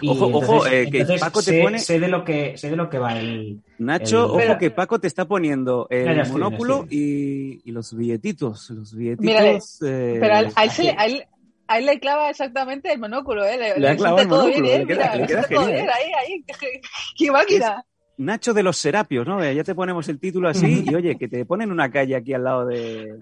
Y 0.00 0.08
Ojo, 0.10 0.26
ojo, 0.26 0.64
eh, 0.68 0.88
que 0.88 1.04
Paco 1.18 1.40
te 1.40 1.50
sé, 1.50 1.60
pone- 1.60 1.78
sé 1.80 1.98
de 1.98 2.06
lo 2.06 2.22
que 2.24 2.56
sé 2.56 2.70
de 2.70 2.76
lo 2.76 2.88
que 2.88 2.98
va 2.98 3.18
el, 3.18 3.60
Nacho, 3.78 4.18
El- 4.18 4.24
ojo 4.26 4.36
Pero- 4.36 4.58
que 4.58 4.70
Paco 4.70 5.00
te 5.00 5.08
está 5.08 5.24
poniendo 5.26 5.88
el 5.90 6.20
estoy, 6.20 6.40
monóculo 6.40 6.86
y, 6.88 7.62
y 7.68 7.72
los 7.72 7.92
billetitos. 7.96 8.70
Los 8.70 8.94
billetitos. 8.94 9.26
Mírale, 9.26 9.56
eh, 9.56 10.18
pero 10.20 10.34
a 10.36 10.38
él, 10.40 10.52
a 10.54 10.62
él 10.62 10.70
se 10.70 10.82
así. 10.82 10.82
le, 10.84 10.90
a 10.96 11.06
él- 11.06 11.24
a 11.72 11.78
él 11.78 11.86
le 11.86 12.00
clava 12.00 12.28
exactamente 12.30 12.92
el 12.92 12.98
monóculo, 12.98 13.44
¿eh? 13.44 13.56
Le, 13.56 13.78
Le 13.80 13.88
ha 13.88 13.92
le 13.92 13.96
clavado 13.96 14.18
sienta 14.18 14.22
el 14.22 14.28
monóculo, 14.28 14.62
bien, 14.62 14.74
¿eh? 14.74 14.78
le 14.84 14.86
queda- 14.86 15.04
Mira, 15.12 15.16
le 15.16 15.26
queda 15.26 15.42
genial. 15.44 15.72
bien, 15.72 15.88
ahí, 15.88 16.12
ahí. 16.32 16.44
qué- 16.58 16.80
¡Qué 17.16 17.30
máquina! 17.30 17.84
Nacho 18.18 18.52
de 18.52 18.62
los 18.62 18.76
Serapios, 18.76 19.26
¿no? 19.26 19.42
Ya 19.50 19.64
te 19.64 19.74
ponemos 19.74 20.06
el 20.10 20.18
título 20.20 20.48
así 20.50 20.84
y 20.86 20.94
oye, 20.94 21.16
que 21.16 21.26
te 21.28 21.46
ponen 21.46 21.72
una 21.72 21.90
calle 21.90 22.14
aquí 22.16 22.34
al 22.34 22.44
lado 22.44 22.66
de... 22.66 23.18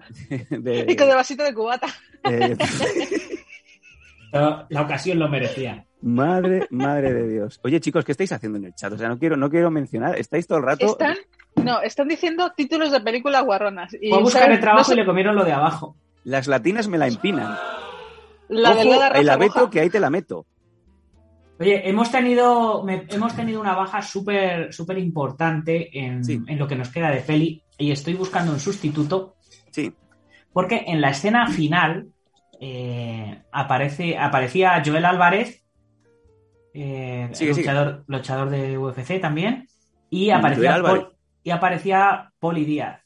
de- 0.49 0.85
Y 0.89 0.95
con 0.97 1.07
el 1.09 1.15
vasito 1.15 1.43
de 1.43 1.53
cubata. 1.53 1.87
eh, 2.29 2.57
la 4.31 4.81
ocasión 4.81 5.19
lo 5.19 5.29
merecía. 5.29 5.85
madre, 6.01 6.67
madre 6.69 7.13
de 7.13 7.27
Dios. 7.29 7.59
Oye, 7.63 7.79
chicos, 7.79 8.03
¿qué 8.05 8.11
estáis 8.11 8.31
haciendo 8.33 8.57
en 8.57 8.65
el 8.65 8.75
chat? 8.75 8.91
O 8.93 8.97
sea, 8.97 9.07
no 9.07 9.17
quiero, 9.17 9.37
no 9.37 9.49
quiero 9.49 9.71
mencionar, 9.71 10.17
estáis 10.17 10.45
todo 10.47 10.57
el 10.59 10.65
rato... 10.65 10.85
Están, 10.85 11.15
no, 11.55 11.81
están 11.81 12.07
diciendo 12.07 12.51
títulos 12.55 12.91
de 12.91 12.99
películas 13.01 13.43
guarronas. 13.43 13.93
Y, 14.01 14.09
Fue 14.09 14.17
a 14.17 14.21
buscar 14.21 14.41
¿sabes? 14.43 14.55
el 14.57 14.61
trabajo 14.61 14.81
No 14.81 14.85
sé, 14.85 14.93
y 14.93 14.97
le 14.97 15.05
comieron 15.05 15.35
lo 15.35 15.45
de 15.45 15.51
abajo. 15.53 15.95
Las 16.25 16.47
latinas 16.47 16.87
me 16.89 16.97
la 16.97 17.07
empinan. 17.07 17.55
La 18.49 18.71
Ojo, 18.71 18.79
delgada 18.79 19.07
el 19.19 19.29
abeto 19.29 19.59
roja. 19.61 19.69
que 19.71 19.79
ahí 19.79 19.89
te 19.89 19.99
la 19.99 20.09
meto. 20.09 20.45
Oye, 21.59 21.87
hemos 21.89 22.09
tenido, 22.11 22.83
me- 22.83 23.05
hemos 23.09 23.35
tenido 23.35 23.59
una 23.61 23.75
baja 23.75 24.01
súper 24.01 24.73
súper 24.73 24.97
importante 24.97 25.89
en, 25.97 26.23
Sí. 26.23 26.41
en 26.47 26.57
lo 26.59 26.67
que 26.67 26.75
nos 26.75 26.89
queda 26.89 27.09
de 27.11 27.21
peli 27.21 27.61
y 27.77 27.91
estoy 27.91 28.13
buscando 28.13 28.51
un 28.53 28.59
sustituto 28.59 29.35
Sí. 29.71 29.93
porque 30.53 30.83
en 30.87 31.01
la 31.01 31.09
escena 31.09 31.47
final 31.47 32.09
eh, 32.61 33.41
aparece, 33.51 34.17
aparecía 34.17 34.81
Joel 34.85 35.05
Álvarez, 35.05 35.63
eh, 36.73 37.29
Sigue, 37.33 37.53
sigue. 37.53 37.67
luchador, 37.67 38.03
luchador 38.07 38.49
de 38.49 38.77
UFC 38.77 39.19
también, 39.19 39.67
y 40.09 40.29
Mm, 40.29 40.33
aparecía. 40.35 40.81
Pol- 40.81 41.15
y 41.43 41.51
aparecía 41.51 42.33
Poli 42.39 42.65
Díaz. 42.65 43.01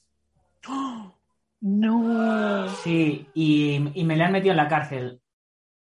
No. 1.61 2.67
Sí, 2.83 3.27
y, 3.33 3.91
y 3.93 4.03
me 4.03 4.15
le 4.17 4.23
han 4.23 4.31
metido 4.31 4.51
en 4.51 4.57
la 4.57 4.67
cárcel. 4.67 5.21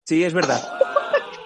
Sí, 0.10 0.24
es 0.24 0.34
verdad. 0.34 0.60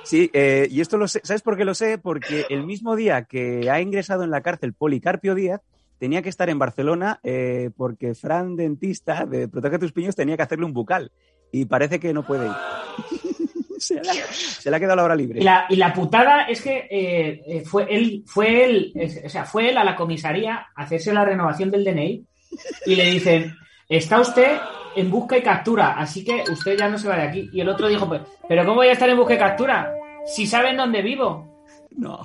Sí, 0.06 0.30
eh, 0.32 0.70
y 0.72 0.80
esto 0.80 0.96
lo 0.96 1.10
sé, 1.10 1.20
¿sabes 1.26 1.42
por 1.42 1.58
qué 1.58 1.66
lo 1.66 1.76
sé? 1.76 1.98
Porque 1.98 2.46
el 2.50 2.64
mismo 2.66 2.96
día 2.96 3.26
que 3.26 3.70
ha 3.70 3.82
ingresado 3.82 4.24
en 4.24 4.32
la 4.32 4.40
cárcel 4.40 4.72
Policarpio 4.72 5.36
Díaz, 5.36 5.60
tenía 6.00 6.22
que 6.22 6.30
estar 6.30 6.50
en 6.50 6.60
Barcelona 6.60 7.20
eh, 7.24 7.72
porque 7.76 8.16
Fran 8.16 8.56
Dentista 8.56 9.26
de 9.26 9.50
Protege 9.50 9.80
tus 9.80 9.92
Piños 9.92 10.16
tenía 10.16 10.38
que 10.38 10.44
hacerle 10.44 10.64
un 10.64 10.72
bucal 10.72 11.12
y 11.52 11.66
parece 11.66 12.00
que 12.00 12.14
no 12.14 12.26
puede 12.26 12.46
ir. 12.46 12.54
se, 13.80 13.96
le 13.96 14.14
se 14.32 14.74
ha 14.74 14.80
quedado 14.80 14.96
la 14.96 15.04
hora 15.04 15.16
libre. 15.18 15.42
Y 15.70 15.76
la, 15.76 15.94
putada 15.94 16.44
es 16.44 16.62
que 16.62 16.88
eh, 16.90 17.64
fue 17.66 17.86
él, 17.90 18.24
fue 18.26 18.64
él, 18.64 18.94
o 19.26 19.28
sea, 19.28 19.44
fue 19.44 19.72
él 19.72 19.78
a 19.78 19.84
la 19.84 19.98
comisaría 19.98 20.68
a 20.74 20.84
hacerse 20.84 21.14
la 21.14 21.26
renovación 21.26 21.70
del 21.70 21.84
DNI 21.84 22.26
y 22.86 22.96
le 22.96 23.12
dicen, 23.12 23.58
está 23.90 24.22
usted 24.22 24.58
en 24.96 25.10
busca 25.12 25.38
y 25.38 25.42
captura, 25.42 25.94
así 25.98 26.24
que 26.24 26.44
usted 26.52 26.78
ya 26.78 26.88
no 26.90 26.98
se 26.98 27.08
va 27.08 27.16
de 27.18 27.24
aquí. 27.24 27.50
Y 27.54 27.62
el 27.62 27.70
otro 27.70 27.88
dijo, 27.88 28.08
pues, 28.08 28.22
pero 28.48 28.64
¿cómo 28.64 28.76
voy 28.78 28.88
a 28.88 28.94
estar 28.94 29.10
en 29.10 29.18
busca 29.18 29.34
y 29.36 29.38
captura? 29.38 29.94
Si 30.26 30.46
saben 30.48 30.78
dónde 30.78 31.02
vivo. 31.02 31.66
No, 31.98 32.20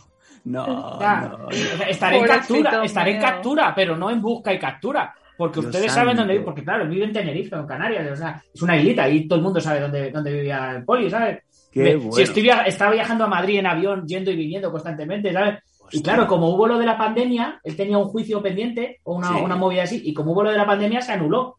no, 0.45 0.65
O 0.65 0.99
sea, 0.99 1.21
no. 1.39 1.47
o 1.47 1.53
sea, 1.53 1.89
estaré 1.89 2.19
en 2.19 2.27
captura, 2.27 2.85
estaré 2.85 3.15
en 3.17 3.21
captura, 3.21 3.73
pero 3.75 3.97
no 3.97 4.11
en 4.11 4.21
busca 4.23 4.53
y 4.53 4.59
captura. 4.59 5.15
Porque 5.37 5.61
Dios 5.61 5.67
ustedes 5.67 5.93
saben 5.93 6.17
dónde 6.17 6.33
vive, 6.33 6.45
porque 6.45 6.65
claro, 6.65 6.83
él 6.83 6.89
vive 6.89 7.05
en 7.05 7.13
Tenerife, 7.13 7.55
en 7.55 7.65
Canarias, 7.67 8.11
o 8.11 8.17
sea, 8.17 8.43
es 8.53 8.61
una 8.61 8.77
islita 8.77 9.09
y 9.09 9.29
todo 9.29 9.39
el 9.39 9.45
mundo 9.45 9.61
sabe 9.61 9.79
dónde, 9.81 10.11
dónde 10.11 10.33
vivía 10.33 10.73
el 10.73 10.85
poli, 10.85 11.09
¿sabes? 11.09 11.45
Qué 11.71 11.81
Me- 11.85 11.97
bueno. 11.97 12.13
Si 12.13 12.23
estoy 12.23 12.43
via- 12.43 12.63
estaba 12.63 12.91
viajando 12.91 13.23
a 13.25 13.29
Madrid 13.29 13.59
en 13.61 13.67
avión, 13.69 14.05
yendo 14.05 14.33
y 14.33 14.37
viniendo 14.37 14.73
constantemente, 14.73 15.33
¿sabes? 15.33 15.61
Y 15.93 16.03
claro, 16.03 16.27
como 16.27 16.49
hubo 16.49 16.67
lo 16.67 16.77
de 16.77 16.87
la 16.87 16.99
pandemia, 16.99 17.61
él 17.63 17.77
tenía 17.77 17.99
un 17.99 18.09
juicio 18.09 18.43
pendiente 18.43 18.99
o 19.05 19.15
una, 19.15 19.29
Sí. 19.29 19.35
una 19.41 19.55
movida 19.55 19.85
así, 19.85 20.03
y 20.05 20.13
como 20.13 20.33
hubo 20.33 20.43
lo 20.43 20.51
de 20.51 20.57
la 20.59 20.67
pandemia, 20.67 21.01
se 21.03 21.13
anuló. 21.13 21.57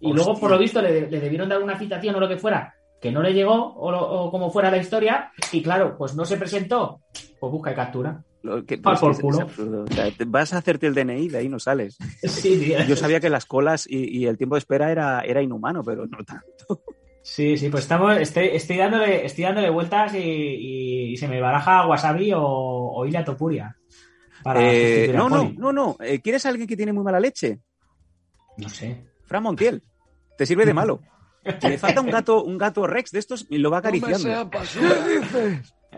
Y 0.00 0.08
Hostia. 0.10 0.24
luego, 0.24 0.38
por 0.40 0.50
lo 0.50 0.58
visto, 0.58 0.80
le, 0.82 1.10
le 1.10 1.20
debieron 1.20 1.48
dar 1.48 1.62
una 1.62 1.78
citación 1.78 2.14
o 2.14 2.20
lo 2.20 2.28
que 2.28 2.36
fuera, 2.36 2.74
que 3.00 3.10
no 3.10 3.22
le 3.22 3.32
llegó, 3.32 3.74
o, 3.74 3.90
lo- 3.90 4.08
o 4.10 4.30
como 4.30 4.50
fuera 4.50 4.70
la 4.70 4.76
historia, 4.78 5.30
y 5.52 5.62
claro, 5.62 5.96
pues 5.96 6.14
no 6.14 6.24
se 6.24 6.36
presentó, 6.36 7.00
pues 7.40 7.52
busca 7.52 7.72
y 7.72 7.74
captura. 7.74 8.22
Lo 8.42 8.64
que- 8.64 8.78
Pal 8.78 8.94
es 8.94 9.00
por 9.00 9.10
que 9.10 9.16
es- 9.16 9.22
culo. 9.22 9.36
es 9.38 9.42
absurdo. 9.44 9.84
O 9.90 9.92
sea, 9.94 10.10
te- 10.10 10.24
vas 10.24 10.52
a 10.52 10.58
hacerte 10.58 10.86
el 10.86 10.94
DNI, 10.94 11.28
de 11.28 11.38
ahí 11.38 11.48
no 11.48 11.58
sales. 11.58 11.96
Sí, 12.22 12.58
tío. 12.58 12.78
Yo 12.86 12.94
sabía 12.96 13.20
que 13.20 13.30
las 13.30 13.44
colas 13.46 13.86
y, 13.88 14.18
y 14.18 14.26
el 14.26 14.36
tiempo 14.36 14.54
de 14.54 14.60
espera 14.60 14.92
era, 14.92 15.20
era 15.22 15.42
inhumano, 15.42 15.82
pero 15.82 16.06
no 16.06 16.18
tanto. 16.24 16.82
Sí, 17.22 17.56
sí, 17.56 17.68
pues 17.70 17.82
estamos, 17.82 18.16
estoy, 18.18 18.50
estoy 18.52 18.76
dándole, 18.76 19.26
estoy 19.26 19.42
dándole 19.44 19.68
vueltas 19.70 20.14
y, 20.14 20.18
y- 20.18 21.12
y 21.12 21.16
se 21.16 21.26
me 21.26 21.40
baraja 21.40 21.84
wasabi 21.88 22.32
o, 22.32 22.40
o 22.40 23.04
Ilia 23.06 23.24
Topuria. 23.24 23.76
Para 24.44 24.60
Eh, 24.62 25.10
no, 25.12 25.28
no, 25.28 25.52
no, 25.56 25.72
no. 25.72 25.96
Eh, 25.98 26.20
¿Quieres 26.20 26.46
a 26.46 26.50
alguien 26.50 26.68
que 26.68 26.76
tiene 26.76 26.92
muy 26.92 27.02
mala 27.02 27.18
leche? 27.18 27.58
No 28.58 28.68
sé. 28.68 29.02
Fran 29.26 29.42
Montiel. 29.42 29.82
Te 30.38 30.46
sirve 30.46 30.64
de 30.66 30.74
malo. 30.74 31.00
Le 31.62 31.78
falta 31.78 32.00
un 32.00 32.10
gato, 32.10 32.42
un 32.42 32.58
gato 32.58 32.86
Rex 32.86 33.12
de 33.12 33.18
estos 33.20 33.46
y 33.48 33.58
lo 33.58 33.70
va 33.70 33.78
acariciando. 33.78 34.50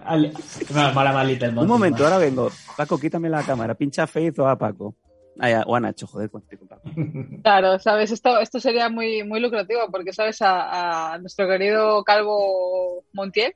Al- 0.05 0.33
No, 0.75 0.93
mola 0.93 1.13
más 1.13 1.27
Little 1.27 1.49
Un 1.51 1.67
momento, 1.67 2.05
ahora 2.05 2.19
vengo. 2.19 2.51
Paco, 2.77 2.99
quítame 2.99 3.29
la 3.29 3.43
cámara. 3.43 3.75
Pincha 3.75 4.05
a 4.05 4.07
Faith 4.07 4.39
o 4.39 4.49
a 4.49 4.57
Paco. 4.59 4.95
Ya, 5.41 5.63
o 5.67 5.75
a 5.77 5.81
Nacho, 5.81 6.07
joder, 6.07 6.31
con 6.31 6.43
Paco. 6.43 6.83
Claro, 7.43 7.79
sabes, 7.79 8.11
esto, 8.11 8.39
esto 8.41 8.59
sería 8.61 8.89
muy, 8.89 9.23
muy 9.23 9.41
lucrativo 9.41 9.81
porque, 9.91 10.13
sabes, 10.13 10.43
a, 10.43 11.13
a 11.15 11.19
nuestro 11.19 11.49
querido 11.49 12.03
calvo 12.05 13.05
Montiel, 13.13 13.55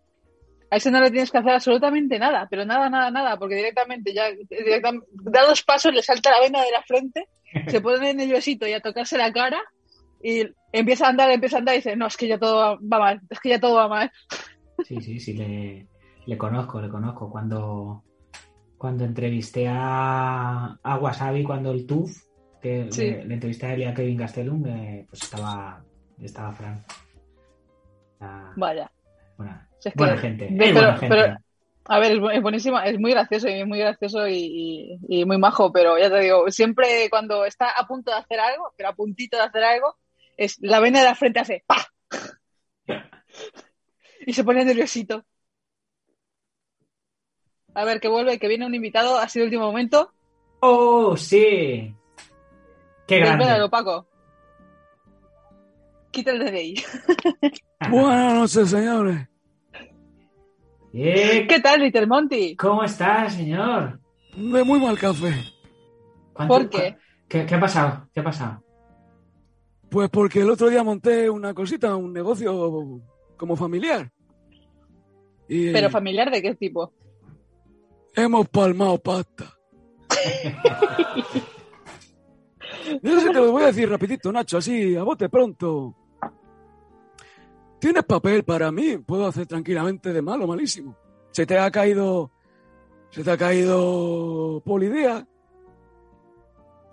a 0.73 0.77
ese 0.77 0.91
no 0.91 1.01
le 1.01 1.11
tienes 1.11 1.31
que 1.31 1.37
hacer 1.39 1.53
absolutamente 1.53 2.19
nada, 2.19 2.47
pero 2.51 2.65
nada, 2.65 2.89
nada, 2.89 3.11
nada, 3.11 3.37
porque 3.39 3.57
directamente 3.57 4.15
ya, 4.15 4.31
directam- 4.31 5.05
da 5.11 5.43
dos 5.45 5.63
pasos, 5.63 5.93
le 5.93 6.03
salta 6.03 6.31
la 6.31 6.41
vena 6.41 6.63
de 6.63 6.71
la 6.71 6.83
frente, 6.83 7.29
se 7.69 7.81
pone 7.83 8.15
nerviosito 8.15 8.67
y 8.67 8.73
a 8.73 8.81
tocarse 8.81 9.19
la 9.19 9.31
cara 9.33 9.61
y 10.23 10.47
empieza 10.73 11.07
a 11.07 11.11
andar, 11.11 11.31
empieza 11.31 11.57
a 11.57 11.59
andar 11.59 11.75
y 11.75 11.79
dice, 11.79 11.95
no, 11.97 12.07
es 12.07 12.17
que 12.17 12.27
ya 12.29 12.39
todo 12.39 12.79
va 12.81 12.99
mal, 12.99 13.21
es 13.29 13.39
que 13.41 13.51
ya 13.51 13.61
todo 13.61 13.75
va 13.77 13.89
mal. 13.89 14.11
Sí, 14.85 15.01
sí, 15.01 15.21
sí, 15.21 15.35
le, 15.35 15.87
le 16.27 16.39
conozco, 16.39 16.81
le 16.81 16.89
conozco. 16.89 17.31
Cuando, 17.31 18.03
cuando 18.79 19.05
entrevisté 19.05 19.69
a, 19.69 20.77
a 20.83 20.99
Wasabi, 20.99 21.45
cuando 21.45 21.71
el 21.71 21.87
TUF, 21.87 22.11
que 22.61 22.89
Sí. 22.91 23.03
le, 23.11 23.25
le 23.27 23.35
entrevisté 23.35 23.67
a 23.67 23.75
él 23.75 23.81
y 23.83 23.85
a 23.85 23.95
Kevin 23.95 24.17
Gastelum, 24.17 24.67
eh, 24.67 25.07
pues 25.09 25.23
estaba, 25.23 25.85
estaba 26.21 26.53
Fran. 26.53 26.83
Ah, 28.21 28.53
Vaya. 28.57 28.91
Buena, 29.43 29.69
Si 29.81 29.89
es 29.89 29.95
que- 29.95 29.99
buena 29.99 30.17
gente. 30.19 30.45
de- 30.51 30.51
es 30.51 30.59
pero- 30.59 30.75
buena 30.75 30.99
gente. 30.99 31.17
pero- 31.17 31.37
A 31.87 31.99
ver, 31.99 32.13
es, 32.13 32.19
bu- 32.19 32.33
es 32.33 32.41
buenísima, 32.43 32.85
es 32.87 32.99
muy 33.01 33.11
gracioso 33.11 33.49
y 33.49 33.65
muy 33.65 33.79
gracioso 33.81 34.29
y, 34.29 34.37
y- 34.37 34.99
y 35.21 35.25
muy 35.25 35.37
majo, 35.39 35.73
pero 35.73 35.99
ya 35.99 36.09
te 36.09 36.21
digo, 36.21 36.49
siempre 36.51 37.11
cuando 37.11 37.45
está 37.45 37.71
a 37.71 37.87
punto 37.89 38.13
de 38.13 38.19
hacer 38.19 38.39
algo, 38.39 38.73
pero 38.77 38.91
a 38.91 38.95
puntito 38.95 39.37
de 39.37 39.43
hacer 39.43 39.65
algo, 39.65 39.97
es 40.37 40.59
la 40.61 40.79
vena 40.79 41.01
de 41.01 41.07
la 41.07 41.15
frente 41.17 41.41
hace 41.41 41.65
¡pa! 41.67 41.77
y 44.27 44.33
se 44.33 44.45
pone 44.45 44.65
nerviosito. 44.65 45.25
A 47.75 47.85
ver, 47.85 48.01
que 48.01 48.09
vuelve, 48.09 48.39
que 48.39 48.49
viene 48.49 48.65
un 48.67 48.75
invitado, 48.75 49.19
ha 49.19 49.29
sido 49.29 49.45
el 49.45 49.49
último 49.49 49.65
momento. 49.67 50.13
¡Oh, 50.61 51.17
sí! 51.17 51.93
¡Qué 53.09 53.19
grande! 53.19 53.43
Espéralo, 53.45 53.71
Paco. 53.71 54.07
Quita 56.13 56.31
el 56.31 56.39
DNI. 56.45 56.75
Buenas 57.91 58.35
noches, 58.35 58.71
señores. 58.71 59.27
Eh, 60.93 61.47
¿Qué 61.49 61.61
tal, 61.61 61.81
Little 61.81 62.07
Monty? 62.07 62.57
¿Cómo 62.57 62.85
está, 62.85 63.29
señor? 63.31 63.99
De 64.37 64.63
muy 64.65 64.79
mal 64.81 64.99
café. 64.99 65.33
¿Cuánto- 66.33 66.55
¿Por 66.55 66.69
qué? 66.69 66.97
¿Qué, 67.29 67.47
qué 67.47 67.55
ha 67.55 67.61
pasado? 67.61 68.09
¿Qué 68.13 68.21
ha 68.21 68.25
pasado? 68.25 68.63
Pues 69.89 70.11
porque 70.11 70.41
el 70.41 70.51
otro 70.51 70.69
día 70.69 70.83
monté 70.83 71.31
una 71.31 71.55
cosita, 71.55 71.97
un 71.97 72.13
negocio 72.13 73.01
como 73.37 73.57
familiar. 73.57 74.11
Y 75.49 75.71
¿Pero 75.73 75.91
familiar 75.91 76.31
de 76.31 76.43
qué 76.43 76.55
tipo? 76.55 76.93
hemos 78.15 78.47
palmado 78.49 78.99
pasta. 78.99 79.55
Yo 83.03 83.21
sé 83.21 83.29
que 83.29 83.33
lo 83.35 83.53
voy 83.53 83.63
a 83.63 83.67
decir 83.67 83.89
rapidito, 83.89 84.31
Nacho, 84.31 84.59
así, 84.59 84.95
a 84.97 85.03
bote 85.03 85.31
pronto. 85.31 85.97
¿Tienes 87.83 88.05
papel 88.05 88.45
para 88.45 88.71
mí? 88.71 88.97
Puedo 88.99 89.27
hacer 89.27 89.45
tranquilamente 89.45 90.13
de 90.13 90.23
malo, 90.23 90.47
malísimo. 90.47 90.97
Se 91.33 91.45
te 91.45 91.59
ha 91.59 91.69
caído... 91.69 92.31
Se 93.11 93.25
te 93.25 93.31
ha 93.33 93.37
caído 93.37 94.63
Polidea. 94.65 95.27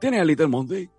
Tienes 0.02 0.22
a 0.22 0.26
Little 0.26 0.48
Monty. 0.48 0.90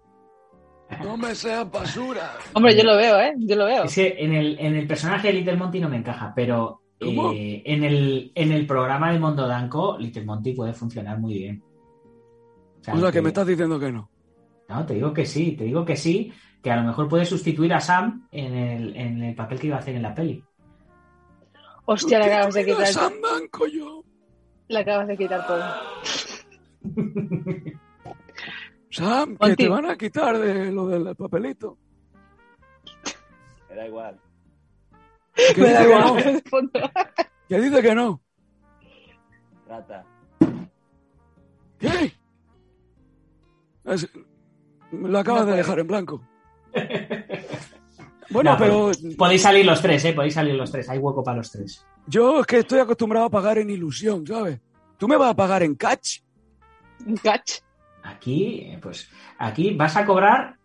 No 1.02 1.16
me 1.16 1.34
seas 1.34 1.68
basura. 1.68 2.34
Hombre, 2.52 2.76
yo 2.76 2.84
lo 2.84 2.96
veo, 2.96 3.18
¿eh? 3.18 3.34
Yo 3.38 3.56
lo 3.56 3.66
veo. 3.66 3.82
Es 3.84 3.94
que 3.96 4.14
en 4.18 4.32
el, 4.32 4.58
en 4.60 4.76
el 4.76 4.86
personaje 4.86 5.26
de 5.26 5.34
Little 5.34 5.56
Monty 5.56 5.80
no 5.80 5.88
me 5.88 5.96
encaja, 5.96 6.32
pero 6.36 6.82
eh, 7.00 7.62
en, 7.64 7.82
el, 7.82 8.30
en 8.36 8.52
el 8.52 8.66
programa 8.66 9.12
de 9.12 9.18
Mondo 9.18 9.48
Danco, 9.48 9.98
Little 9.98 10.24
Monty 10.24 10.52
puede 10.52 10.72
funcionar 10.72 11.18
muy 11.18 11.34
bien. 11.34 11.64
O 12.92 12.96
sea, 12.96 13.10
que 13.10 13.22
me 13.22 13.30
estás 13.30 13.46
diciendo 13.46 13.78
que 13.80 13.90
no. 13.90 14.08
No, 14.68 14.86
te 14.86 14.94
digo 14.94 15.12
que 15.12 15.26
sí, 15.26 15.52
te 15.52 15.64
digo 15.64 15.84
que 15.84 15.96
sí, 15.96 16.32
que 16.62 16.70
a 16.70 16.76
lo 16.76 16.82
mejor 16.84 17.08
puede 17.08 17.24
sustituir 17.24 17.72
a 17.72 17.80
Sam 17.80 18.26
en 18.30 18.54
el, 18.54 18.96
en 18.96 19.22
el 19.22 19.34
papel 19.34 19.58
que 19.58 19.66
iba 19.68 19.76
a 19.76 19.80
hacer 19.80 19.94
en 19.96 20.02
la 20.02 20.14
peli. 20.14 20.44
Hostia, 21.86 22.18
le 22.18 22.26
acabas 22.26 22.54
de 22.54 22.64
quitar, 22.66 22.86
Sam 22.86 23.14
Banco 23.22 23.66
yo. 23.66 24.04
le 24.68 24.78
acabas 24.78 25.08
de 25.08 25.16
quitar 25.16 25.46
todo. 25.46 25.64
Sam, 28.90 29.36
que 29.36 29.56
te 29.56 29.68
van 29.68 29.86
a 29.86 29.96
quitar 29.96 30.38
de 30.38 30.70
lo 30.72 30.86
del 30.88 31.14
papelito. 31.16 31.78
Me 33.68 33.76
da 33.76 33.86
igual. 33.86 34.20
Que 35.54 35.60
Me 35.62 35.70
da 35.70 35.78
que 35.82 35.88
igual, 35.88 36.42
no. 36.52 36.70
Que 37.48 37.60
dice 37.60 37.82
que 37.82 37.94
no. 37.94 38.20
Trata. 39.66 40.04
¿Qué? 41.78 42.12
Es- 43.84 44.08
lo 44.92 45.18
acabas 45.18 45.46
No 45.46 45.50
de 45.52 45.56
dejar 45.56 45.78
en 45.78 45.86
blanco. 45.86 46.20
Bueno, 48.30 48.52
No, 48.52 48.58
pero 48.58 48.90
Podéis 49.18 49.42
salir 49.42 49.66
los 49.66 49.82
tres, 49.82 50.04
¿eh? 50.04 50.12
Podéis 50.12 50.34
salir 50.34 50.54
los 50.54 50.70
tres, 50.70 50.88
hay 50.88 50.98
hueco 50.98 51.22
para 51.24 51.38
los 51.38 51.50
tres. 51.50 51.84
yo 52.06 52.40
es 52.40 52.46
que 52.46 52.58
estoy 52.58 52.78
acostumbrado 52.78 53.26
a 53.26 53.30
pagar 53.30 53.58
en 53.58 53.70
ilusión, 53.70 54.26
¿sabes? 54.26 54.60
¿Tú 54.96 55.08
me 55.08 55.16
vas 55.16 55.30
a 55.30 55.36
pagar 55.36 55.62
en 55.62 55.74
catch? 55.74 56.20
Un 57.06 57.16
catch. 57.16 57.58
Aquí, 58.04 58.60
eh, 58.66 58.78
pues, 58.80 59.10
aquí 59.38 59.74
vas 59.74 59.96
a 59.96 60.04
cobrar 60.06 60.56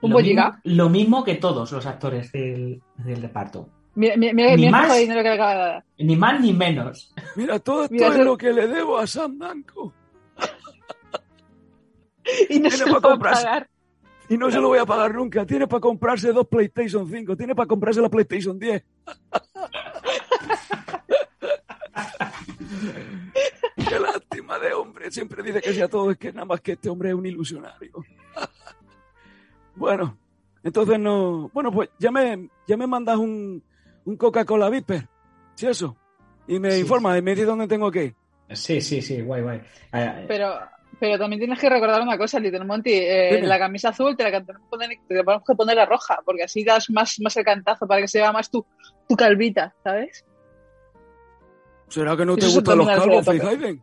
Un 0.00 0.10
lo 0.12 0.18
mismo, 0.18 0.52
lo 0.64 0.88
mismo 0.88 1.24
que 1.24 1.34
todos 1.36 1.70
los 1.72 1.86
actores 1.86 2.32
del, 2.32 2.80
del 2.96 3.22
reparto. 3.22 3.68
Mira, 3.96 4.16
mira, 4.16 4.32
mira, 4.32 4.56
Ni 4.56 4.68
más. 4.70 4.96
dinero 4.98 5.22
que 5.22 5.28
le 5.28 5.34
acaba 5.34 5.52
de 5.52 5.58
dar. 5.58 5.84
Ni 5.98 6.16
más 6.16 6.40
ni 6.40 6.52
menos. 6.52 7.14
Mira, 7.36 7.58
todo 7.60 7.84
esto 7.84 7.94
Mira, 7.94 8.08
es 8.08 8.14
eso- 8.14 8.24
lo 8.24 8.36
que 8.36 8.52
le 8.52 8.66
debo 8.66 8.98
a 8.98 9.06
Sam 9.06 9.38
Banco. 9.38 9.92
Y 12.48 12.58
no 12.58 12.70
se 12.70 12.86
lo 12.88 13.00
va 13.00 13.14
a 13.14 13.18
pagar. 13.18 13.68
Y 14.28 14.38
no 14.38 14.50
se 14.50 14.58
lo 14.60 14.68
voy 14.68 14.78
a 14.78 14.86
pagar 14.86 15.14
nunca. 15.14 15.44
Tiene 15.44 15.66
para 15.66 15.80
comprarse 15.80 16.32
dos 16.32 16.46
PlayStation 16.48 17.08
5. 17.08 17.36
Tiene 17.36 17.54
para 17.54 17.66
comprarse 17.66 18.00
la 18.00 18.08
PlayStation 18.08 18.58
10. 18.58 18.82
Qué 23.88 23.98
lástima 24.00 24.58
de 24.58 24.72
hombre. 24.72 25.10
Siempre 25.10 25.42
dice 25.42 25.60
que 25.60 25.74
sea 25.74 25.88
todo. 25.88 26.10
Es 26.10 26.18
que 26.18 26.32
nada 26.32 26.46
más 26.46 26.60
que 26.60 26.72
este 26.72 26.88
hombre 26.88 27.10
es 27.10 27.14
un 27.14 27.26
ilusionario. 27.26 27.92
bueno, 29.76 30.16
entonces 30.62 30.98
no. 30.98 31.50
Bueno, 31.52 31.70
pues 31.70 31.90
ya 31.98 32.10
me, 32.10 32.48
ya 32.66 32.76
me 32.76 32.86
mandas 32.86 33.18
un, 33.18 33.62
un 34.04 34.16
Coca-Cola 34.16 34.70
Viper. 34.70 35.06
¿Sí, 35.54 35.66
eso? 35.66 35.96
Y 36.46 36.58
me 36.58 36.72
Sí, 36.72 36.80
informa 36.80 37.16
y 37.16 37.22
me 37.22 37.32
dice 37.32 37.44
dónde 37.46 37.68
tengo 37.68 37.90
que 37.90 38.04
ir. 38.06 38.14
Sí, 38.50 38.80
sí, 38.80 39.00
sí, 39.00 39.20
guay, 39.22 39.42
guay. 39.42 39.60
Eh, 39.92 40.24
Pero, 40.28 40.58
pero 40.98 41.18
también 41.18 41.40
tienes 41.40 41.58
que 41.58 41.68
recordar 41.68 42.00
una 42.02 42.16
cosa, 42.18 42.38
Little 42.38 42.64
Monty. 42.64 42.90
eh, 42.92 43.40
la 43.42 43.58
camisa 43.58 43.90
azul 43.90 44.16
te 44.16 44.22
la 44.24 44.30
tenemos 44.30 44.62
que 44.62 44.68
poner, 44.70 44.88
te 45.08 45.14
la 45.14 45.22
tenemos 45.24 45.44
que 45.46 45.54
poner 45.54 45.76
la 45.76 45.86
roja, 45.86 46.18
porque 46.24 46.44
así 46.44 46.64
das 46.64 46.90
más, 46.90 47.18
más 47.20 47.36
el 47.36 47.44
cantazo 47.44 47.86
para 47.86 48.00
que 48.00 48.08
se 48.08 48.18
vea 48.18 48.32
más 48.32 48.50
tu, 48.50 48.64
tu 49.08 49.16
calvita, 49.16 49.74
¿sabes? 49.82 50.24
¿Será 51.88 52.16
que 52.16 52.24
no 52.24 52.36
te 52.36 52.46
gustan 52.46 52.78
los 52.78 52.86
calvos, 52.88 53.24
Faith? 53.24 53.80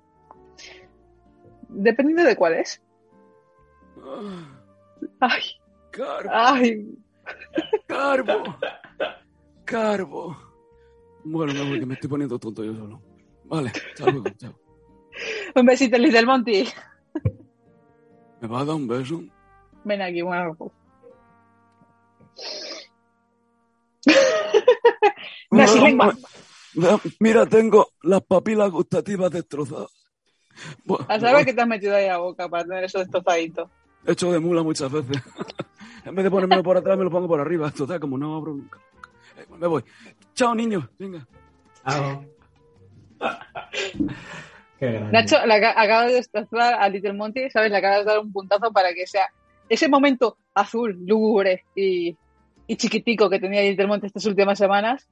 Dependiendo 1.69 2.23
de 2.23 2.35
cuál 2.35 2.53
es. 2.55 2.81
Ah, 4.03 4.57
Ay, 5.21 5.41
Carbo. 5.91 6.29
ay. 6.33 6.87
Carbo. 7.87 8.57
Carbo. 9.65 10.37
Bueno, 11.23 11.53
me 11.53 11.69
voy, 11.69 11.79
que 11.79 11.85
me 11.85 11.93
estoy 11.93 12.09
poniendo 12.09 12.37
tonto 12.39 12.63
yo 12.63 12.75
solo. 12.75 13.01
Vale, 13.45 13.69
hasta 13.69 14.11
luego, 14.11 14.29
chao. 14.37 14.53
Un 15.55 15.65
besito, 15.65 15.97
Little 15.97 16.25
Monty. 16.25 16.67
¿Me 18.41 18.47
vas 18.47 18.63
a 18.63 18.65
dar 18.65 18.75
un 18.75 18.87
beso? 18.87 19.21
Ven 19.83 20.01
aquí, 20.01 20.21
bueno. 20.21 20.57
Mira, 25.51 25.67
sin 25.67 25.83
lengua. 25.83 26.15
Mira, 26.73 26.99
Mira, 27.19 27.45
tengo 27.45 27.89
las 28.01 28.21
papilas 28.23 28.71
gustativas 28.71 29.29
destrozadas. 29.31 29.89
Bueno, 30.83 31.05
A 31.07 31.19
saber 31.19 31.45
qué 31.45 31.53
te 31.53 31.61
has 31.61 31.67
metido 31.67 31.95
ahí 31.95 32.07
a 32.07 32.17
boca 32.17 32.49
para 32.49 32.63
tener 32.63 32.83
eso 32.83 32.99
destrozadito. 32.99 33.69
He 34.05 34.13
hecho 34.13 34.31
de 34.31 34.39
mula 34.39 34.63
muchas 34.63 34.91
veces. 34.91 35.21
en 36.05 36.15
vez 36.15 36.23
de 36.23 36.31
ponérmelo 36.31 36.63
por 36.63 36.77
atrás, 36.77 36.97
me 36.97 37.03
lo 37.03 37.11
pongo 37.11 37.27
por 37.27 37.39
arriba. 37.39 37.69
Total, 37.71 37.99
como 37.99 38.17
no 38.17 38.35
abro 38.35 38.53
nunca. 38.53 38.79
Eh, 39.37 39.45
Me 39.59 39.67
voy. 39.67 39.83
Chao, 40.33 40.55
niños. 40.55 40.83
Venga. 40.97 41.27
chao. 41.87 42.25
Nacho, 45.11 45.45
le 45.45 45.53
aca- 45.53 45.79
acabas 45.79 46.07
de 46.07 46.13
destrozar 46.15 46.73
a 46.73 46.89
Little 46.89 47.13
Monty, 47.13 47.49
¿sabes? 47.49 47.69
Le 47.71 47.77
acabas 47.77 47.99
de 47.99 48.05
dar 48.05 48.19
un 48.19 48.31
puntazo 48.31 48.71
para 48.71 48.93
que 48.93 49.05
sea 49.05 49.27
ese 49.69 49.87
momento 49.87 50.37
azul, 50.55 50.97
lúgubre 51.05 51.63
y, 51.75 52.17
y 52.67 52.75
chiquitico 52.75 53.29
que 53.29 53.39
tenía 53.39 53.61
Little 53.61 53.87
Monty 53.87 54.07
estas 54.07 54.25
últimas 54.25 54.57
semanas. 54.57 55.07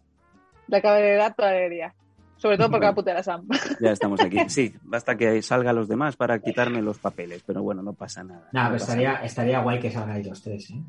Le 0.67 0.77
acaba 0.77 0.97
de 0.97 1.15
dar 1.15 1.33
toda 1.35 1.51
la 1.51 1.57
alegría. 1.57 1.93
Sobre 2.37 2.55
todo 2.57 2.67
porque 2.69 2.85
Bueno. 2.85 2.85
va 2.87 2.91
a 2.91 2.95
putear 2.95 3.17
a 3.17 3.23
Sam. 3.23 3.45
Ya 3.81 3.91
estamos 3.91 4.21
aquí. 4.21 4.37
Sí, 4.49 4.73
basta 4.81 5.15
que 5.17 5.41
salgan 5.41 5.75
los 5.75 5.87
demás 5.89 6.15
para 6.15 6.39
quitarme 6.39 6.81
los 6.81 6.97
papeles, 6.97 7.43
pero 7.45 7.61
bueno, 7.61 7.81
no 7.83 7.93
pasa 7.93 8.23
nada. 8.23 8.47
Nah, 8.53 8.63
No 8.63 8.69
pero 8.71 8.81
estaría, 8.83 9.11
nada. 9.13 9.25
estaría 9.25 9.59
guay 9.59 9.79
que 9.79 9.91
salgáis 9.91 10.25
los 10.27 10.41
tres, 10.41 10.69
¿eh? 10.71 10.81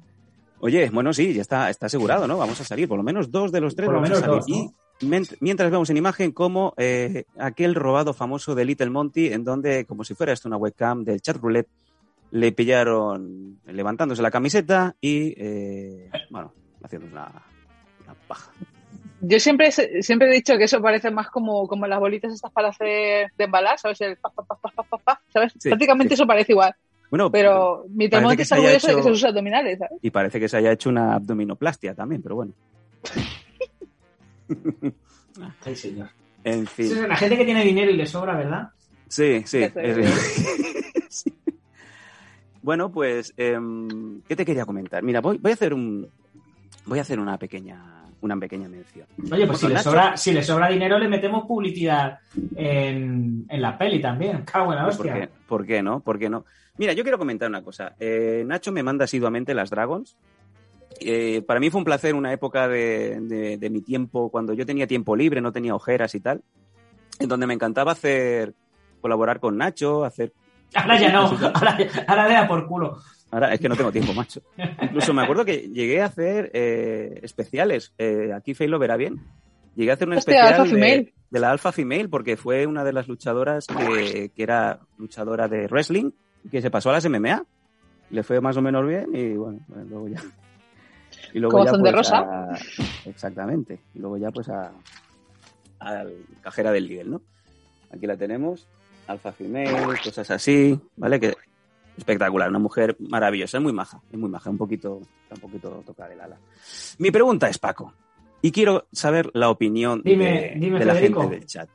Oye, 0.61 0.91
bueno, 0.91 1.13
sí, 1.13 1.33
ya 1.35 1.41
está, 1.43 1.69
está 1.71 1.87
asegurado, 1.87 2.27
¿no? 2.29 2.37
Vamos 2.39 2.61
a 2.61 2.65
salir, 2.65 2.87
por 2.87 2.99
lo 2.99 3.03
menos 3.03 3.31
dos 3.31 3.51
de 3.51 3.61
los 3.63 3.75
tres 3.75 3.87
Por 3.87 3.95
lo 3.95 4.01
vamos 4.03 4.23
a 4.23 4.27
menos 4.29 4.45
salir. 4.47 4.65
dos, 4.67 4.73
mientras 5.03 5.71
vemos 5.71 5.89
en 5.91 5.97
imagen 5.97 6.33
como 6.33 6.75
eh, 6.77 7.25
aquel 7.39 7.75
robado 7.75 8.13
famoso 8.13 8.55
de 8.55 8.65
Little 8.65 8.91
Monty, 8.91 9.29
en 9.33 9.45
donde, 9.45 9.85
como 9.85 10.05
si 10.05 10.15
fuera 10.15 10.33
esto 10.33 10.49
una 10.49 10.57
webcam 10.57 11.05
del 11.05 11.21
chat 11.21 11.37
roulette, 11.37 11.69
le 12.33 12.53
pillaron 12.53 13.59
levantándose 13.67 14.23
la 14.23 14.31
camiseta 14.31 14.95
y, 15.01 15.35
eh, 15.37 16.11
bueno, 16.31 16.53
haciendo 16.83 17.09
una, 17.09 17.27
una 18.05 18.15
paja. 18.29 18.53
Yo 19.23 19.39
siempre, 19.39 19.71
siempre 19.71 20.29
he 20.31 20.35
dicho 20.35 20.57
que 20.57 20.65
eso 20.65 20.81
parece 20.81 21.11
más 21.11 21.29
como, 21.29 21.67
como 21.67 21.87
las 21.87 22.01
bolitas 22.01 22.33
estas 22.33 22.51
para 22.53 22.69
hacer 22.69 23.31
de 23.37 23.45
embalar, 23.45 23.79
¿sabes? 23.79 24.01
El 24.01 24.17
pa, 24.17 24.31
pa, 24.31 24.43
pa, 24.45 24.57
pa, 24.57 24.71
pa, 24.71 24.83
pa, 24.85 24.99
pa, 24.99 25.21
¿sabes? 25.33 25.53
Sí, 25.59 25.69
Prácticamente 25.69 26.15
sí. 26.15 26.23
eso 26.23 26.27
parece 26.27 26.53
igual. 26.53 26.75
Bueno, 27.11 27.31
Pero 27.31 27.85
mi 27.91 28.09
se 28.09 28.15
haya 28.17 28.27
orgulloso 28.29 28.87
de 28.87 28.95
que 28.95 29.01
hecho- 29.01 29.03
se 29.03 29.11
usa 29.11 29.29
abdominales, 29.31 29.79
¿sabes? 29.79 29.99
y 30.01 30.11
parece 30.11 30.39
que 30.41 30.49
se 30.49 30.57
haya 30.57 30.71
hecho 30.73 30.89
una 30.89 31.15
abdominoplastia 31.17 31.95
también, 31.95 32.23
pero 32.23 32.37
bueno. 32.37 32.53
Ay, 35.65 35.77
señor. 35.77 36.09
En 36.45 36.63
Eso 36.63 36.71
fin. 36.73 36.87
es 36.87 37.09
la 37.09 37.17
gente 37.17 37.37
que 37.37 37.45
tiene 37.45 37.65
dinero 37.65 37.91
y 37.91 37.97
le 37.97 38.07
sobra, 38.07 38.37
¿verdad? 38.37 38.71
Sí, 39.09 39.43
sí. 39.47 39.67
Bueno, 42.63 42.91
pues, 42.93 43.33
em, 43.37 44.21
¿qué 44.23 44.37
te 44.37 44.45
quería 44.45 44.65
comentar? 44.67 45.03
Mira, 45.03 45.21
voy, 45.21 45.39
voy 45.39 45.51
a 45.51 45.55
hacer 45.55 45.73
un, 45.73 46.07
voy 46.85 46.99
a 46.99 47.03
hacer 47.03 47.19
una 47.19 47.39
pequeña, 47.39 48.05
una 48.21 48.37
pequeña 48.37 48.69
mención. 48.69 49.07
Oye, 49.33 49.47
pues 49.47 49.61
si 49.61 49.69
le, 49.69 49.79
sobra, 49.79 50.17
si 50.17 50.33
le 50.33 50.43
sobra 50.43 50.69
dinero, 50.69 50.99
le 50.99 51.09
metemos 51.09 51.47
publicidad 51.47 52.19
en, 52.55 53.47
en 53.49 53.63
la 53.63 53.79
peli 53.79 54.01
también. 54.01 54.43
Cago 54.45 54.73
en 54.73 54.79
la 54.79 54.85
¿Por 54.85 54.93
hostia. 54.93 55.15
qué, 55.15 55.29
¿Por 55.49 55.67
qué 55.67 55.83
no? 55.83 56.01
¿Por 56.01 56.19
qué 56.19 56.29
no? 56.29 56.45
Mira, 56.77 56.93
yo 56.93 57.03
quiero 57.03 57.19
comentar 57.19 57.49
una 57.49 57.63
cosa. 57.63 57.95
Eh, 57.99 58.45
Nacho 58.47 58.73
me 58.73 58.83
manda 58.83 59.05
asiduamente 59.05 59.55
las 59.55 59.71
Dragons. 59.71 60.17
Eh, 60.99 61.43
para 61.47 61.61
mí 61.61 61.71
fue 61.71 61.79
un 61.79 61.85
placer 61.85 62.15
una 62.15 62.33
época 62.33 62.67
de, 62.69 63.19
de- 63.21 63.57
de 63.59 63.71
mi 63.71 63.81
tiempo, 63.81 64.31
cuando 64.31 64.53
yo 64.55 64.67
tenía 64.67 64.87
tiempo 64.87 65.15
libre, 65.15 65.41
no 65.41 65.53
tenía 65.53 65.75
ojeras 65.75 66.15
y 66.15 66.21
tal, 66.21 66.43
en 67.19 67.29
donde 67.29 67.47
me 67.47 67.55
encantaba 67.55 67.93
hacer, 67.93 68.55
colaborar 69.01 69.41
con 69.41 69.57
Nacho, 69.57 70.05
hacer... 70.05 70.33
Ahora 70.75 71.01
ya 71.01 71.13
no, 71.13 71.23
ahora, 71.55 71.79
ahora 72.07 72.29
le 72.29 72.35
da 72.35 72.49
por 72.49 72.67
culo. 72.67 72.99
Ahora 73.33 73.55
es 73.55 73.61
que 73.61 73.69
no 73.69 73.77
tengo 73.77 73.93
tiempo, 73.93 74.13
macho. 74.13 74.41
Incluso 74.83 75.15
me 75.15 75.23
acuerdo 75.23 75.45
que 75.45 75.69
llegué 75.69 76.03
a 76.03 76.07
hacer 76.07 76.51
eh, 76.53 77.21
especiales. 77.23 77.93
eh, 77.97 78.33
aquí 78.35 78.55
Fey 78.55 78.67
lo 78.69 78.79
verá 78.81 78.97
bien. 78.97 79.21
Llegué 79.77 79.93
a 79.93 79.95
hacer 79.95 80.09
un 80.09 80.15
Hostia, 80.17 80.33
especial 80.35 80.61
Alpha 80.61 80.65
de, 80.65 80.71
Female. 80.71 81.15
de 81.31 81.41
la 81.41 81.51
Alpha 81.53 81.71
Female 81.73 82.09
porque 82.09 82.37
fue 82.37 82.67
una 82.67 82.83
de 82.83 82.93
las 82.93 83.07
luchadoras 83.07 83.67
que, 83.69 84.31
que 84.35 84.43
era 84.43 84.81
luchadora 84.99 85.47
de 85.47 85.69
wrestling 85.69 86.11
que 86.51 86.61
se 86.61 86.71
pasó 86.73 86.91
a 86.91 86.95
las 86.95 87.09
MMA. 87.09 87.45
Le 88.11 88.23
fue 88.25 88.41
más 88.41 88.57
o 88.57 88.63
menos 88.63 88.85
bien 88.87 89.07
y 89.15 89.35
bueno, 89.35 89.61
pues 89.69 89.87
luego 89.89 90.09
ya. 90.09 90.21
Y 91.33 91.39
luego 91.39 91.53
Como 91.53 91.65
ya, 91.65 91.71
Son 91.71 91.83
de 91.83 91.91
pues, 91.93 91.97
Rosa. 92.09 92.19
a- 92.19 92.59
exactamente. 93.07 93.81
Y 93.95 93.99
luego 93.99 94.17
ya 94.19 94.31
pues 94.31 94.49
a 94.49 94.73
al 95.79 96.15
cajera 96.43 96.71
del 96.73 96.87
Lidl, 96.87 97.11
¿no? 97.11 97.23
Aquí 97.93 98.07
la 98.07 98.17
tenemos. 98.17 98.67
Alpha 99.07 99.33
Female, 99.33 99.99
cosas 100.05 100.31
así, 100.31 100.79
¿vale? 100.97 101.19
Que 101.19 101.35
espectacular, 101.97 102.49
una 102.49 102.59
mujer 102.61 102.97
maravillosa, 103.01 103.59
es 103.59 103.63
muy 103.63 103.73
maja, 103.73 104.01
es 104.13 104.19
muy 104.19 104.31
maja, 104.31 104.49
un 104.51 104.57
poquito, 104.59 105.01
está 105.25 105.35
un 105.35 105.41
poquito 105.41 105.83
tocada 105.85 106.13
el 106.13 106.21
ala. 106.21 106.37
Mi 106.99 107.11
pregunta 107.11 107.49
es, 107.49 107.59
Paco, 107.59 107.93
y 108.41 108.53
quiero 108.53 108.87
saber 108.93 109.31
la 109.35 109.51
opinión 109.51 110.01
Dime, 110.05 110.25
de, 110.25 110.55
dime, 110.61 110.79
de 110.79 110.85
la 110.85 110.95
gente 110.95 111.27
del 111.27 111.45
chat. 111.47 111.69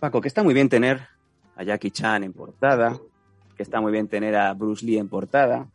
Paco, 0.00 0.20
que 0.20 0.28
está 0.28 0.42
muy 0.42 0.54
bien 0.54 0.68
tener 0.68 1.00
a 1.56 1.62
Jackie 1.64 1.90
Chan 1.90 2.22
en 2.22 2.32
portada, 2.32 2.96
que 3.56 3.62
está 3.62 3.80
muy 3.80 3.90
bien 3.92 4.08
tener 4.08 4.36
a 4.36 4.52
Bruce 4.54 4.84
Lee 4.84 4.98
en 4.98 5.08
portada, 5.08 5.66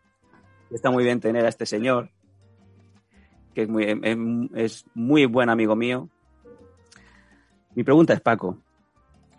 está 0.71 0.89
muy 0.91 1.03
bien 1.03 1.19
tener 1.19 1.45
a 1.45 1.49
este 1.49 1.65
señor, 1.65 2.09
que 3.53 3.63
es 3.63 3.69
muy, 3.69 3.83
em- 3.85 4.49
es 4.55 4.85
muy 4.93 5.25
buen 5.25 5.49
amigo 5.49 5.75
mío. 5.75 6.09
Mi 7.75 7.83
pregunta 7.83 8.13
es, 8.13 8.21
Paco, 8.21 8.57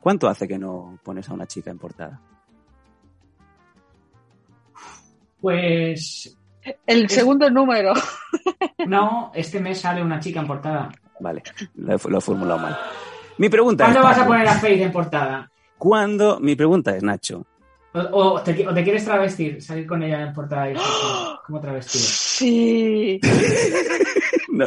¿cuánto 0.00 0.28
hace 0.28 0.46
que 0.48 0.58
no 0.58 0.98
pones 1.02 1.28
a 1.28 1.34
una 1.34 1.46
chica 1.46 1.70
en 1.70 1.78
portada? 1.78 2.20
Pues 5.40 6.36
El 6.86 7.08
segundo 7.08 7.50
número. 7.50 7.92
no, 8.86 9.32
este 9.34 9.60
mes 9.60 9.80
sale 9.80 10.02
una 10.02 10.20
chica 10.20 10.40
en 10.40 10.46
portada. 10.46 10.90
Vale, 11.20 11.42
lo 11.74 11.94
he, 11.94 11.98
lo 12.10 12.18
he 12.18 12.20
formulado 12.20 12.60
mal. 12.60 12.76
Mi 13.38 13.48
pregunta 13.48 13.84
¿Cuándo 13.84 14.00
es, 14.00 14.04
vas 14.06 14.18
a 14.18 14.26
poner 14.26 14.48
a 14.48 14.54
Faith 14.54 14.80
en 14.82 14.92
portada? 14.92 15.50
¿cuándo? 15.78 16.38
Mi 16.38 16.54
pregunta 16.54 16.94
es, 16.96 17.02
Nacho, 17.02 17.44
O, 17.94 18.00
o 18.00 18.40
te, 18.42 18.66
o 18.66 18.72
te 18.72 18.82
quieres 18.84 19.04
travestir, 19.04 19.60
salir 19.62 19.86
con 19.86 20.02
ella 20.02 20.22
en 20.22 20.32
portada 20.32 20.70
y 20.70 20.74
como 21.46 21.60
travestido. 21.60 22.04
Sí. 22.04 23.20
no, 24.52 24.66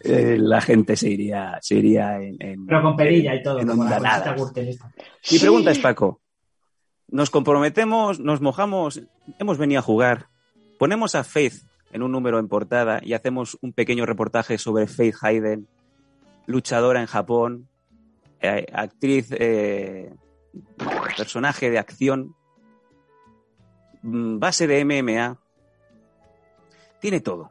eh, 0.00 0.36
la 0.38 0.60
gente 0.60 0.96
se 0.96 1.10
iría, 1.10 1.58
se 1.60 1.76
iría 1.76 2.16
en, 2.22 2.36
en- 2.40 2.66
Pero 2.66 2.82
con 2.82 2.96
perilla 2.96 3.34
y 3.34 3.42
todo. 3.42 3.58
en 3.58 3.66
como 3.68 3.84
la. 3.84 4.36
Mi 5.30 5.38
pregunta 5.38 5.70
es, 5.72 5.78
Paco, 5.80 6.20
nos 7.08 7.30
comprometemos, 7.30 8.20
nos 8.20 8.40
mojamos, 8.40 9.02
hemos 9.40 9.58
venido 9.58 9.80
a 9.80 9.82
jugar, 9.82 10.26
ponemos 10.78 11.14
a 11.16 11.24
Faith 11.24 11.54
en 11.92 12.02
un 12.02 12.12
número 12.12 12.38
en 12.38 12.48
portada 12.48 13.00
y 13.02 13.12
hacemos 13.14 13.58
un 13.60 13.72
pequeño 13.72 14.06
reportaje 14.06 14.56
sobre 14.56 14.86
Faith 14.86 15.16
Hayden, 15.20 15.66
luchadora 16.46 17.00
en 17.00 17.06
Japón, 17.06 17.68
eh, 18.40 18.66
actriz, 18.72 19.28
eh, 19.32 20.12
personaje 21.16 21.70
de 21.70 21.78
acción, 21.78 22.34
base 24.02 24.66
de 24.66 24.84
MMA, 24.84 25.38
tiene 27.00 27.20
todo. 27.20 27.50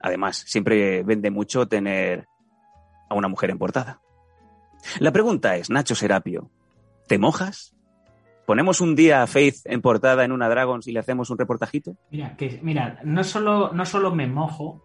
Además, 0.00 0.44
siempre 0.46 1.02
vende 1.02 1.30
mucho 1.30 1.66
tener 1.66 2.26
a 3.08 3.14
una 3.14 3.28
mujer 3.28 3.50
en 3.50 3.58
portada. 3.58 4.00
La 5.00 5.12
pregunta 5.12 5.56
es, 5.56 5.70
Nacho 5.70 5.94
Serapio, 5.94 6.50
¿te 7.06 7.18
mojas? 7.18 7.74
¿Ponemos 8.46 8.80
un 8.80 8.96
día 8.96 9.22
a 9.22 9.26
Faith 9.26 9.56
en 9.64 9.82
portada 9.82 10.24
en 10.24 10.32
una 10.32 10.48
Dragons 10.48 10.86
y 10.86 10.92
le 10.92 11.00
hacemos 11.00 11.30
un 11.30 11.38
reportajito? 11.38 11.96
Mira, 12.10 12.36
que, 12.36 12.60
mira 12.62 12.98
no, 13.04 13.22
solo, 13.24 13.72
no 13.72 13.84
solo 13.84 14.14
me 14.14 14.26
mojo, 14.26 14.82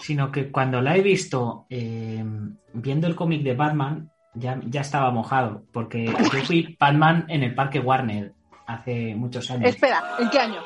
sino 0.00 0.30
que 0.30 0.50
cuando 0.50 0.82
la 0.82 0.96
he 0.96 1.02
visto 1.02 1.66
eh, 1.70 2.22
viendo 2.74 3.06
el 3.06 3.14
cómic 3.14 3.42
de 3.42 3.54
Batman, 3.54 4.10
ya, 4.34 4.60
ya 4.66 4.82
estaba 4.82 5.10
mojado, 5.10 5.64
porque 5.72 6.06
yo 6.06 6.40
fui 6.44 6.76
Batman 6.78 7.24
en 7.28 7.42
el 7.42 7.54
Parque 7.54 7.80
Warner 7.80 8.34
hace 8.68 9.14
muchos 9.16 9.50
años. 9.50 9.68
Espera, 9.70 10.02
¿en 10.20 10.30
qué 10.30 10.38
año? 10.38 10.60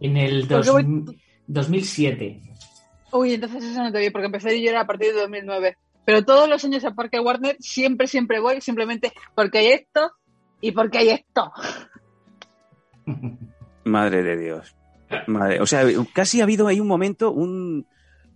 En 0.00 0.16
el 0.16 0.48
dos- 0.48 0.68
voy- 0.70 1.04
2007. 1.46 2.42
Uy, 3.12 3.34
entonces 3.34 3.62
eso 3.64 3.82
no 3.82 3.92
te 3.92 4.00
vi, 4.00 4.10
porque 4.10 4.26
empecé 4.26 4.60
yo 4.60 4.70
era 4.70 4.80
a 4.82 4.86
partir 4.86 5.12
de 5.14 5.20
2009. 5.20 5.76
Pero 6.04 6.24
todos 6.24 6.48
los 6.48 6.64
años 6.64 6.84
a 6.84 6.90
Parque 6.94 7.20
Warner 7.20 7.56
siempre, 7.60 8.06
siempre 8.06 8.40
voy, 8.40 8.60
simplemente 8.60 9.12
porque 9.34 9.58
hay 9.58 9.66
esto 9.68 10.10
y 10.60 10.72
porque 10.72 10.98
hay 10.98 11.08
esto. 11.10 11.52
Madre 13.84 14.22
de 14.22 14.36
Dios. 14.36 14.74
Madre- 15.26 15.60
o 15.60 15.66
sea, 15.66 15.84
casi 16.12 16.40
ha 16.40 16.44
habido 16.44 16.66
ahí 16.66 16.80
un 16.80 16.86
momento, 16.86 17.30
un, 17.30 17.86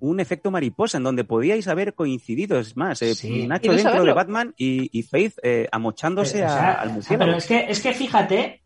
un 0.01 0.21
efecto 0.21 0.51
mariposa 0.51 0.97
en 0.99 1.05
donde 1.05 1.25
podíais 1.25 1.69
haber 1.69 1.95
coincidido. 1.95 2.59
Es 2.59 2.77
más, 2.77 3.03
eh, 3.03 3.15
Sí. 3.15 3.47
Nacho 3.47 3.67
¿Y 3.73 3.77
no 3.77 3.83
dentro 3.83 4.05
de? 4.05 4.13
Batman 4.13 4.55
y, 4.57 4.89
y 4.99 5.03
Faith 5.03 5.35
eh, 5.43 5.69
amochándose 5.71 6.39
Pero, 6.39 6.47
o 6.47 6.49
a- 6.51 6.55
sea, 6.55 6.73
al 6.73 6.87
sea, 6.89 6.95
murciélago. 6.95 7.27
pero 7.29 7.39
es 7.39 7.47
que, 7.47 7.67
es 7.71 7.81
que 7.83 7.93
fíjate, 7.93 8.62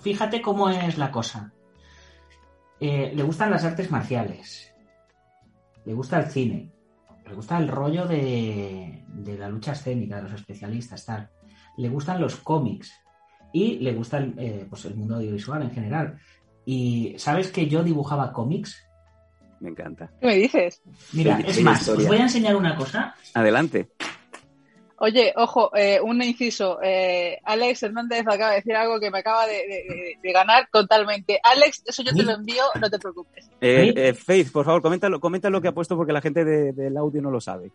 fíjate 0.00 0.40
cómo 0.40 0.70
es 0.70 0.98
la 0.98 1.10
cosa. 1.10 1.52
Eh, 2.80 3.12
le 3.14 3.22
gustan 3.22 3.50
las 3.50 3.64
artes 3.64 3.90
marciales, 3.90 4.72
le 5.84 5.94
gusta 5.94 6.18
el 6.20 6.26
cine, 6.26 6.70
le 7.26 7.34
gusta 7.34 7.58
el 7.58 7.68
rollo 7.68 8.06
de, 8.06 9.02
de 9.08 9.38
la 9.38 9.48
lucha 9.48 9.72
escénica, 9.72 10.16
de 10.16 10.22
los 10.22 10.32
especialistas, 10.32 11.04
tal. 11.04 11.30
Le 11.78 11.88
gustan 11.88 12.20
los 12.20 12.36
cómics 12.36 12.92
y 13.52 13.78
le 13.78 13.94
gusta 13.94 14.18
el, 14.18 14.34
eh, 14.38 14.66
pues 14.68 14.84
el 14.84 14.94
mundo 14.94 15.16
audiovisual 15.16 15.62
en 15.62 15.70
general. 15.70 16.18
Y 16.64 17.14
¿sabes 17.18 17.50
que 17.50 17.66
yo 17.68 17.82
dibujaba 17.82 18.32
cómics? 18.32 18.86
Me 19.60 19.70
encanta. 19.70 20.10
¿Qué 20.20 20.26
me 20.26 20.36
dices? 20.36 20.82
Mira, 21.12 21.40
es 21.40 21.62
más, 21.62 21.88
os 21.88 22.06
voy 22.06 22.18
a 22.18 22.22
enseñar 22.22 22.56
una 22.56 22.76
cosa. 22.76 23.14
Adelante. 23.32 23.88
Oye, 24.98 25.32
ojo, 25.36 25.70
eh, 25.76 26.00
un 26.00 26.22
inciso. 26.22 26.78
Eh, 26.82 27.38
Alex 27.44 27.82
Hernández 27.82 28.20
acaba 28.26 28.50
de 28.50 28.56
decir 28.56 28.74
algo 28.74 28.98
que 28.98 29.10
me 29.10 29.18
acaba 29.18 29.46
de, 29.46 29.52
de- 29.56 29.94
de- 29.94 30.18
de 30.22 30.32
ganar 30.32 30.68
totalmente. 30.72 31.38
Alex, 31.42 31.82
eso 31.86 32.02
yo 32.02 32.14
te 32.14 32.22
lo 32.22 32.32
envío, 32.32 32.62
no 32.80 32.88
te 32.88 32.98
preocupes. 32.98 33.48
Eh, 33.60 33.92
eh, 33.94 34.14
Faith, 34.14 34.50
por 34.50 34.64
favor, 34.64 34.80
coméntalo, 34.80 35.20
comenta 35.20 35.50
lo 35.50 35.60
que 35.60 35.68
ha 35.68 35.72
puesto 35.72 35.96
porque 35.96 36.12
la 36.14 36.22
gente 36.22 36.44
de- 36.46 36.72
del 36.72 36.96
audio 36.96 37.20
no 37.20 37.30
lo 37.30 37.40
sabe. 37.40 37.70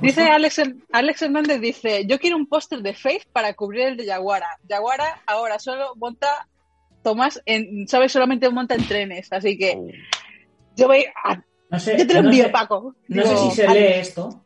Dice 0.00 0.22
Alex, 0.22 0.62
Alex 0.92 1.22
Hernández, 1.22 1.60
dice, 1.60 2.06
yo 2.06 2.20
quiero 2.20 2.36
un 2.36 2.46
póster 2.46 2.80
de 2.82 2.94
Faith 2.94 3.24
para 3.32 3.52
cubrir 3.54 3.88
el 3.88 3.96
de 3.96 4.06
Yaguara. 4.06 4.46
Yaguara 4.68 5.22
ahora 5.26 5.58
solo 5.58 5.94
monta, 5.96 6.46
Tomás, 7.02 7.42
en, 7.46 7.88
sabes, 7.88 8.12
solamente 8.12 8.48
monta 8.50 8.76
en 8.76 8.86
trenes. 8.86 9.32
Así 9.32 9.58
que 9.58 9.74
Oh. 9.76 9.88
yo 10.76 10.86
voy 10.86 11.04
a... 11.24 11.42
no 11.70 11.80
sé, 11.80 11.98
Yo 11.98 12.06
te 12.06 12.14
lo 12.14 12.22
no 12.22 12.28
envío, 12.28 12.44
sé- 12.44 12.50
Paco. 12.50 12.94
no 13.08 13.22
Digo, 13.24 13.36
sé 13.36 13.50
si 13.50 13.56
se 13.56 13.66
Alex, 13.66 13.80
lee 13.96 14.00
esto. 14.00 14.44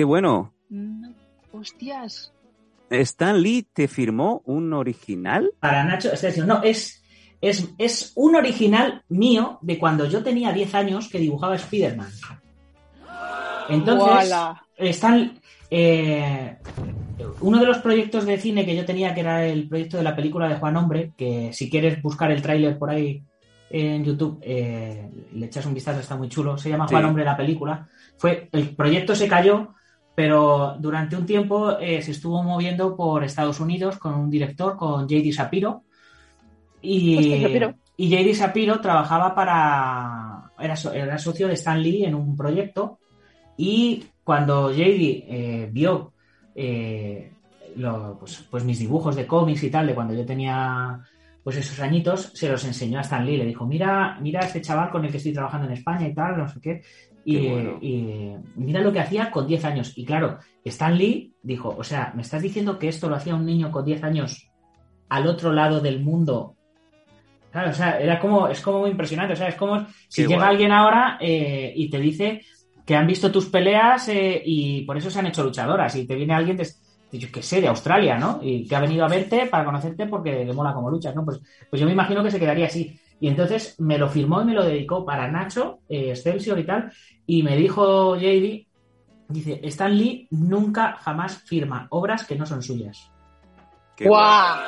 Qué 0.00 0.04
bueno. 0.04 0.54
"No, 0.70 1.12
Hostias. 1.52 2.32
Stan 2.88 3.42
Lee 3.42 3.68
te 3.70 3.86
firmó 3.86 4.40
un 4.46 4.72
original. 4.72 5.50
Para 5.60 5.84
Nacho, 5.84 6.10
es 6.10 6.22
decir, 6.22 6.46
no, 6.46 6.62
es, 6.62 7.04
es, 7.42 7.68
es 7.76 8.12
un 8.16 8.34
original 8.34 9.04
mío 9.10 9.58
de 9.60 9.78
cuando 9.78 10.06
yo 10.06 10.22
tenía 10.22 10.54
10 10.54 10.74
años 10.74 11.08
que 11.10 11.18
dibujaba 11.18 11.54
Spider-Man. 11.56 12.08
Entonces, 13.68 14.32
están. 14.78 15.38
eh, 15.70 16.56
uno 17.42 17.58
de 17.60 17.66
los 17.66 17.78
proyectos 17.80 18.24
de 18.24 18.38
cine 18.38 18.64
que 18.64 18.74
yo 18.74 18.86
tenía, 18.86 19.12
que 19.14 19.20
era 19.20 19.44
el 19.46 19.68
proyecto 19.68 19.98
de 19.98 20.02
la 20.02 20.16
película 20.16 20.48
de 20.48 20.56
Juan 20.56 20.78
Hombre, 20.78 21.12
que 21.14 21.52
si 21.52 21.68
quieres 21.68 22.00
buscar 22.00 22.30
el 22.32 22.40
tráiler 22.40 22.78
por 22.78 22.88
ahí 22.88 23.22
en 23.68 24.02
YouTube, 24.02 24.38
eh, 24.40 25.10
le 25.34 25.44
echas 25.46 25.66
un 25.66 25.74
vistazo, 25.74 26.00
está 26.00 26.16
muy 26.16 26.30
chulo. 26.30 26.56
Se 26.56 26.70
llama 26.70 26.86
Juan. 26.88 27.04
Hombre 27.04 27.24
la 27.26 27.36
película. 27.36 27.86
Fue, 28.16 28.48
el 28.52 28.74
proyecto 28.74 29.14
se 29.14 29.28
cayó, 29.28 29.74
pero 30.20 30.76
durante 30.78 31.16
un 31.16 31.24
tiempo 31.24 31.78
eh, 31.78 32.02
se 32.02 32.10
estuvo 32.10 32.42
moviendo 32.42 32.94
por 32.94 33.24
Estados 33.24 33.58
Unidos 33.58 33.96
con 33.96 34.12
un 34.12 34.28
director, 34.28 34.76
con 34.76 35.08
J.D. 35.08 35.32
Sapiro. 35.32 35.84
Y, 36.82 37.16
Hostia, 37.16 37.38
Shapiro. 37.38 37.74
y 37.96 38.10
J.D. 38.10 38.34
Sapiro 38.34 38.80
trabajaba 38.82 39.34
para. 39.34 40.52
Era, 40.58 40.74
era 40.92 41.16
socio 41.16 41.48
de 41.48 41.54
Stan 41.54 41.80
Lee 41.82 42.04
en 42.04 42.14
un 42.14 42.36
proyecto. 42.36 42.98
Y 43.56 44.04
cuando 44.22 44.70
JD 44.70 45.24
eh, 45.26 45.68
vio 45.72 46.12
eh, 46.54 47.32
lo- 47.76 48.18
pues, 48.18 48.46
pues 48.50 48.62
mis 48.62 48.78
dibujos 48.78 49.16
de 49.16 49.26
cómics 49.26 49.62
y 49.62 49.70
tal, 49.70 49.86
de 49.86 49.94
cuando 49.94 50.12
yo 50.12 50.26
tenía 50.26 51.00
pues 51.42 51.56
esos 51.56 51.80
añitos, 51.80 52.30
se 52.34 52.50
los 52.50 52.62
enseñó 52.66 52.98
a 52.98 53.02
Stan 53.02 53.24
Lee. 53.24 53.38
Le 53.38 53.46
dijo, 53.46 53.64
mira, 53.66 54.18
mira 54.20 54.40
a 54.40 54.44
este 54.44 54.60
chaval 54.60 54.90
con 54.90 55.02
el 55.02 55.10
que 55.10 55.16
estoy 55.16 55.32
trabajando 55.32 55.66
en 55.66 55.72
España 55.72 56.06
y 56.06 56.12
tal, 56.12 56.36
no 56.36 56.46
sé 56.46 56.60
qué. 56.60 56.82
Y, 57.24 57.38
Qué 57.40 57.50
bueno. 57.50 57.78
y 57.82 58.34
mira 58.56 58.80
lo 58.80 58.92
que 58.92 59.00
hacía 59.00 59.30
con 59.30 59.46
10 59.46 59.64
años. 59.64 59.92
Y 59.96 60.04
claro, 60.04 60.38
Stan 60.64 60.96
Lee 60.96 61.34
dijo, 61.42 61.74
o 61.76 61.84
sea, 61.84 62.12
¿me 62.14 62.22
estás 62.22 62.42
diciendo 62.42 62.78
que 62.78 62.88
esto 62.88 63.08
lo 63.08 63.16
hacía 63.16 63.34
un 63.34 63.44
niño 63.46 63.70
con 63.70 63.84
10 63.84 64.02
años 64.04 64.50
al 65.08 65.26
otro 65.26 65.52
lado 65.52 65.80
del 65.80 66.00
mundo? 66.00 66.56
Claro, 67.50 67.70
o 67.70 67.74
sea, 67.74 67.98
era 68.00 68.18
como, 68.18 68.48
es 68.48 68.60
como 68.60 68.80
muy 68.80 68.90
impresionante. 68.90 69.34
O 69.34 69.36
sea, 69.36 69.48
es 69.48 69.56
como 69.56 69.86
si 70.08 70.22
Qué 70.22 70.28
llega 70.28 70.44
guay. 70.44 70.50
alguien 70.50 70.72
ahora 70.72 71.18
eh, 71.20 71.72
y 71.74 71.90
te 71.90 71.98
dice 71.98 72.42
que 72.86 72.94
han 72.96 73.06
visto 73.06 73.30
tus 73.30 73.46
peleas 73.46 74.08
eh, 74.08 74.40
y 74.44 74.82
por 74.82 74.96
eso 74.96 75.10
se 75.10 75.18
han 75.18 75.26
hecho 75.26 75.44
luchadoras. 75.44 75.94
Y 75.96 76.06
te 76.06 76.14
viene 76.14 76.32
alguien 76.34 76.56
de, 76.56 76.66
yo 77.12 77.28
qué 77.32 77.42
sé, 77.42 77.60
de 77.60 77.68
Australia, 77.68 78.18
¿no? 78.18 78.38
Y 78.42 78.66
que 78.66 78.76
ha 78.76 78.80
venido 78.80 79.04
a 79.04 79.08
verte 79.08 79.46
para 79.46 79.64
conocerte 79.64 80.06
porque 80.06 80.44
le 80.44 80.52
mola 80.52 80.72
como 80.72 80.90
luchas, 80.90 81.14
¿no? 81.14 81.24
Pues, 81.24 81.40
pues 81.68 81.80
yo 81.80 81.86
me 81.86 81.92
imagino 81.92 82.22
que 82.22 82.30
se 82.30 82.38
quedaría 82.40 82.66
así. 82.66 82.98
Y 83.20 83.28
entonces 83.28 83.78
me 83.78 83.98
lo 83.98 84.08
firmó 84.08 84.40
y 84.40 84.46
me 84.46 84.54
lo 84.54 84.64
dedicó 84.64 85.04
para 85.04 85.30
Nacho, 85.30 85.80
eh, 85.88 86.10
Excelsior 86.10 86.58
y 86.58 86.64
tal. 86.64 86.90
Y 87.26 87.42
me 87.42 87.54
dijo 87.54 88.16
JD, 88.16 88.66
dice, 89.28 89.60
Stan 89.64 89.94
Lee 89.94 90.26
nunca 90.30 90.96
jamás 90.96 91.36
firma 91.38 91.86
obras 91.90 92.26
que 92.26 92.36
no 92.36 92.46
son 92.46 92.62
suyas. 92.62 93.12
Qué 93.94 94.08
¡Guau! 94.08 94.58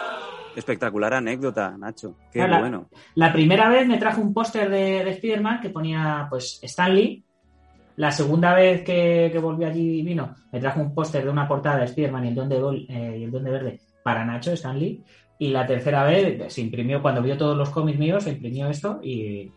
Espectacular 0.55 1.15
anécdota, 1.15 1.75
Nacho. 1.79 2.17
Qué 2.31 2.41
Claro, 2.41 2.61
bueno. 2.61 2.89
La 3.15 3.33
primera 3.33 3.71
vez 3.71 3.89
me 3.89 3.97
trajo 3.97 4.21
un 4.21 4.35
póster 4.35 4.69
de, 4.69 5.03
de 5.03 5.11
Spider-Man 5.13 5.61
que 5.61 5.71
ponía, 5.71 6.27
pues, 6.29 6.61
Stan 6.63 6.95
Lee. 6.95 7.25
La 7.97 8.11
segunda 8.11 8.55
vez 8.55 8.83
que, 8.83 9.31
que 9.33 9.39
volví 9.39 9.65
allí 9.65 10.01
y 10.01 10.03
vino, 10.03 10.35
me 10.51 10.61
trajo 10.61 10.81
un 10.81 10.95
póster 10.95 11.25
de 11.25 11.31
una 11.31 11.47
portada 11.47 11.79
de 11.79 11.85
Spider-Man 11.85 12.25
y 12.25 12.29
el 12.29 12.87
eh, 12.89 13.19
y 13.19 13.25
el 13.25 13.31
Duende 13.31 13.51
Verde 13.51 13.81
para 14.03 14.25
Nacho, 14.25 14.53
Stan 14.53 14.79
Lee. 14.79 15.03
Y 15.43 15.49
la 15.49 15.67
tercera 15.67 16.05
vez 16.05 16.53
se 16.53 16.61
imprimió, 16.61 17.03
cuando 17.03 17.21
vio 17.21 17.37
todos 17.37 17.57
los 17.57 17.71
cómics 17.71 17.99
míos, 17.99 18.23
se 18.23 18.31
imprimió 18.31 18.69
esto 18.69 19.01
y... 19.03 19.51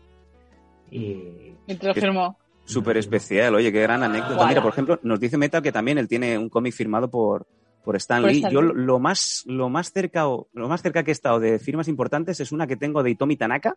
y- 0.90 1.54
Y 1.68 1.74
te 1.76 1.86
lo 1.86 1.94
firmó. 1.94 2.38
Súper 2.64 2.96
especial, 2.96 3.54
oye, 3.54 3.70
qué 3.70 3.82
gran 3.82 4.02
anécdota. 4.02 4.46
Mira, 4.48 4.60
por 4.62 4.72
ejemplo, 4.72 4.98
nos 5.04 5.20
dice 5.20 5.38
Metal 5.38 5.62
que 5.62 5.70
también 5.70 5.98
él 5.98 6.08
tiene 6.08 6.36
un 6.38 6.48
cómic 6.48 6.74
firmado 6.74 7.08
por, 7.08 7.46
por 7.84 7.94
Stan 7.94 8.20
Lee. 8.26 8.42
Yo 8.50 8.62
lo- 8.62 8.74
lo 8.74 8.98
más, 8.98 9.44
lo 9.46 9.68
más 9.68 9.92
cerca 9.92 10.26
o- 10.28 10.48
lo 10.54 10.68
más 10.68 10.82
cerca 10.82 11.04
que 11.04 11.12
he 11.12 11.12
estado 11.12 11.38
de 11.38 11.60
firmas 11.60 11.86
importantes 11.86 12.40
es 12.40 12.50
una 12.50 12.66
que 12.66 12.76
tengo 12.76 13.04
de 13.04 13.10
Itomi 13.10 13.36
Tanaka 13.36 13.76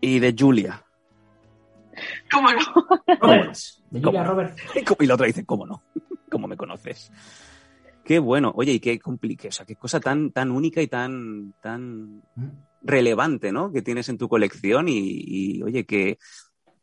y 0.00 0.18
de 0.18 0.34
Julia. 0.36 0.82
¿Cómo 2.32 2.48
no? 2.50 3.16
Roberts, 3.20 3.84
de. 3.90 4.02
Julia 4.02 4.24
Roberts. 4.24 4.56
Y 5.00 5.06
la 5.06 5.14
otra 5.14 5.26
dice, 5.26 5.44
¿cómo 5.46 5.66
no? 5.66 5.82
¿Cómo 6.30 6.48
me 6.48 6.56
conoces? 6.56 7.12
Qué 8.10 8.18
bueno. 8.18 8.52
Oye, 8.56 8.72
y 8.72 8.80
qué 8.80 8.98
complique, 8.98 9.46
o 9.46 9.52
sea, 9.52 9.64
qué 9.64 9.76
cosa 9.76 10.00
tan, 10.00 10.32
tan 10.32 10.50
única 10.50 10.82
y 10.82 10.88
tan, 10.88 11.54
tan 11.62 12.20
relevante, 12.82 13.52
¿no? 13.52 13.70
Que 13.70 13.82
tienes 13.82 14.08
en 14.08 14.18
tu 14.18 14.28
colección 14.28 14.88
y, 14.88 14.98
y, 14.98 15.62
oye, 15.62 15.86
que, 15.86 16.18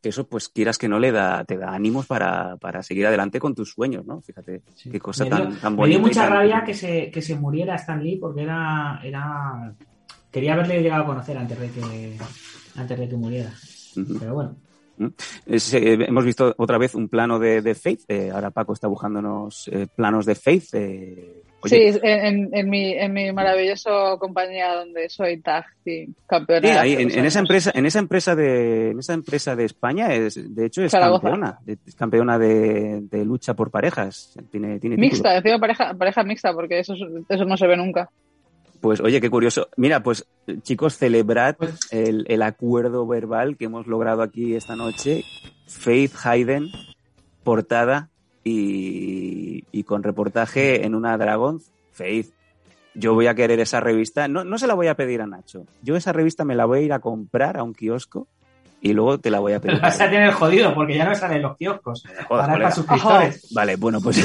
que 0.01 0.07
eso, 0.07 0.25
pues 0.29 0.47
quieras 0.47 0.77
que 0.77 0.87
no 0.87 0.99
le 0.99 1.11
da, 1.11 1.43
te 1.43 1.57
da 1.57 1.73
ánimos 1.73 2.05
para, 2.05 2.55
para 2.55 2.81
seguir 2.81 3.07
adelante 3.07 3.41
con 3.41 3.53
tus 3.53 3.71
sueños, 3.73 4.05
¿no? 4.05 4.21
Fíjate, 4.21 4.61
Sí. 4.75 4.89
qué 4.89 5.01
cosa 5.01 5.25
me 5.25 5.31
dio, 5.31 5.37
tan, 5.49 5.55
tan 5.59 5.73
me 5.73 5.77
bonita. 5.79 5.97
dio 5.99 6.07
mucha 6.07 6.21
tan- 6.21 6.31
rabia 6.31 6.63
que 6.65 6.73
se, 6.73 7.11
que 7.11 7.21
se 7.21 7.35
muriera 7.35 7.75
Stan 7.75 8.01
Lee 8.01 8.15
porque 8.21 8.43
era, 8.43 9.01
era... 9.03 9.75
Quería 10.31 10.53
haberle 10.53 10.81
llegado 10.81 11.03
a 11.03 11.07
conocer 11.07 11.37
antes 11.37 11.59
de 11.59 11.69
que, 11.71 12.17
antes 12.77 12.97
de 12.99 13.09
que 13.09 13.15
muriera. 13.17 13.51
Pero 14.17 14.33
bueno. 14.33 14.55
Es, 15.45 15.73
eh, 15.73 15.93
hemos 16.07 16.25
visto 16.25 16.53
otra 16.57 16.77
vez 16.77 16.95
un 16.95 17.07
plano 17.07 17.39
de, 17.39 17.61
de 17.61 17.75
Faith. 17.75 18.01
eh, 18.07 18.31
ahora 18.33 18.51
Paco 18.51 18.73
está 18.73 18.87
buscándonos 18.87 19.67
eh, 19.71 19.87
planos 19.95 20.25
de 20.25 20.35
Faith. 20.35 20.73
eh, 20.73 21.41
oye, 21.61 21.93
Sí, 21.93 21.99
en, 22.03 22.49
en- 22.53 22.69
mi, 22.69 22.93
en 22.93 23.13
mi 23.13 23.31
maravilloso 23.31 24.17
compañía 24.19 24.73
donde 24.75 25.09
soy 25.09 25.39
tag 25.41 25.65
team 25.83 26.13
campeona. 26.25 26.67
Sí, 26.67 26.77
ahí, 26.77 26.93
en, 26.93 27.25
esa 27.25 27.39
empresa, 27.39 27.71
en 27.75 27.85
esa 27.85 27.99
empresa 27.99 28.35
de, 28.35 28.91
en 28.91 28.99
esa 28.99 29.13
empresa 29.13 29.55
de 29.55 29.65
España 29.65 30.13
es, 30.13 30.55
de 30.55 30.65
hecho, 30.65 30.83
es 30.83 30.91
Zaragoza. 30.91 31.21
campeona, 31.21 31.59
es 31.67 31.95
campeona 31.95 32.39
de, 32.39 33.01
de 33.01 33.25
lucha 33.25 33.53
por 33.53 33.69
parejas. 33.71 34.35
Tiene, 34.51 34.79
tiene 34.79 34.97
Mixta, 34.97 35.33
decía 35.33 35.57
pareja, 35.59 35.93
pareja 35.93 36.23
mixta, 36.23 36.53
porque 36.53 36.79
eso, 36.79 36.93
es- 36.93 37.01
eso 37.29 37.45
no 37.45 37.55
se 37.57 37.67
ve 37.67 37.77
nunca. 37.77 38.09
Pues 38.81 38.99
oye, 39.01 39.19
qué 39.19 39.29
curioso. 39.29 39.69
Mira, 39.75 40.03
pues 40.03 40.27
chicos, 40.61 40.97
celebrad 40.97 41.55
Pues- 41.57 41.79
el, 41.91 42.25
el 42.27 42.41
acuerdo 42.41 43.05
verbal 43.07 43.57
que 43.57 43.65
hemos 43.65 43.87
logrado 43.87 44.21
aquí 44.21 44.55
esta 44.55 44.75
noche. 44.75 45.23
Faith 45.67 46.13
Hayden, 46.23 46.67
portada 47.43 48.09
y, 48.43 49.65
y 49.71 49.83
con 49.83 50.03
reportaje 50.03 50.85
en 50.85 50.95
una 50.95 51.17
Dragon. 51.17 51.59
Faith, 51.91 52.29
yo 52.93 53.13
voy 53.13 53.27
a 53.27 53.35
querer 53.35 53.59
esa 53.59 53.79
revista. 53.79 54.27
No, 54.27 54.43
no 54.43 54.57
se 54.57 54.67
la 54.67 54.73
voy 54.75 54.87
a 54.87 54.95
pedir 54.95 55.21
a 55.21 55.27
Nacho. 55.27 55.65
Yo 55.81 55.95
esa 55.95 56.13
revista 56.13 56.45
me 56.45 56.55
la 56.55 56.65
voy 56.65 56.79
a 56.79 56.83
ir 56.83 56.93
a 56.93 56.99
comprar 56.99 57.57
a 57.57 57.63
un 57.63 57.73
kiosco 57.73 58.27
y 58.81 58.93
luego 58.93 59.19
te 59.19 59.29
la 59.31 59.39
voy 59.39 59.53
a 59.53 59.59
Te 59.59 59.67
pedir. 59.69 59.81
vas 59.81 59.99
a 60.01 60.09
tener 60.09 60.31
jodido 60.33 60.73
porque 60.73 60.95
ya 60.97 61.05
no 61.05 61.15
salen 61.15 61.41
los 61.41 61.57
kioscos. 61.57 62.03
Joder, 62.27 62.45
Para, 62.47 62.71
suscriptores. 62.71 63.47
Vale, 63.53 63.75
bueno, 63.75 63.99
pues. 64.01 64.17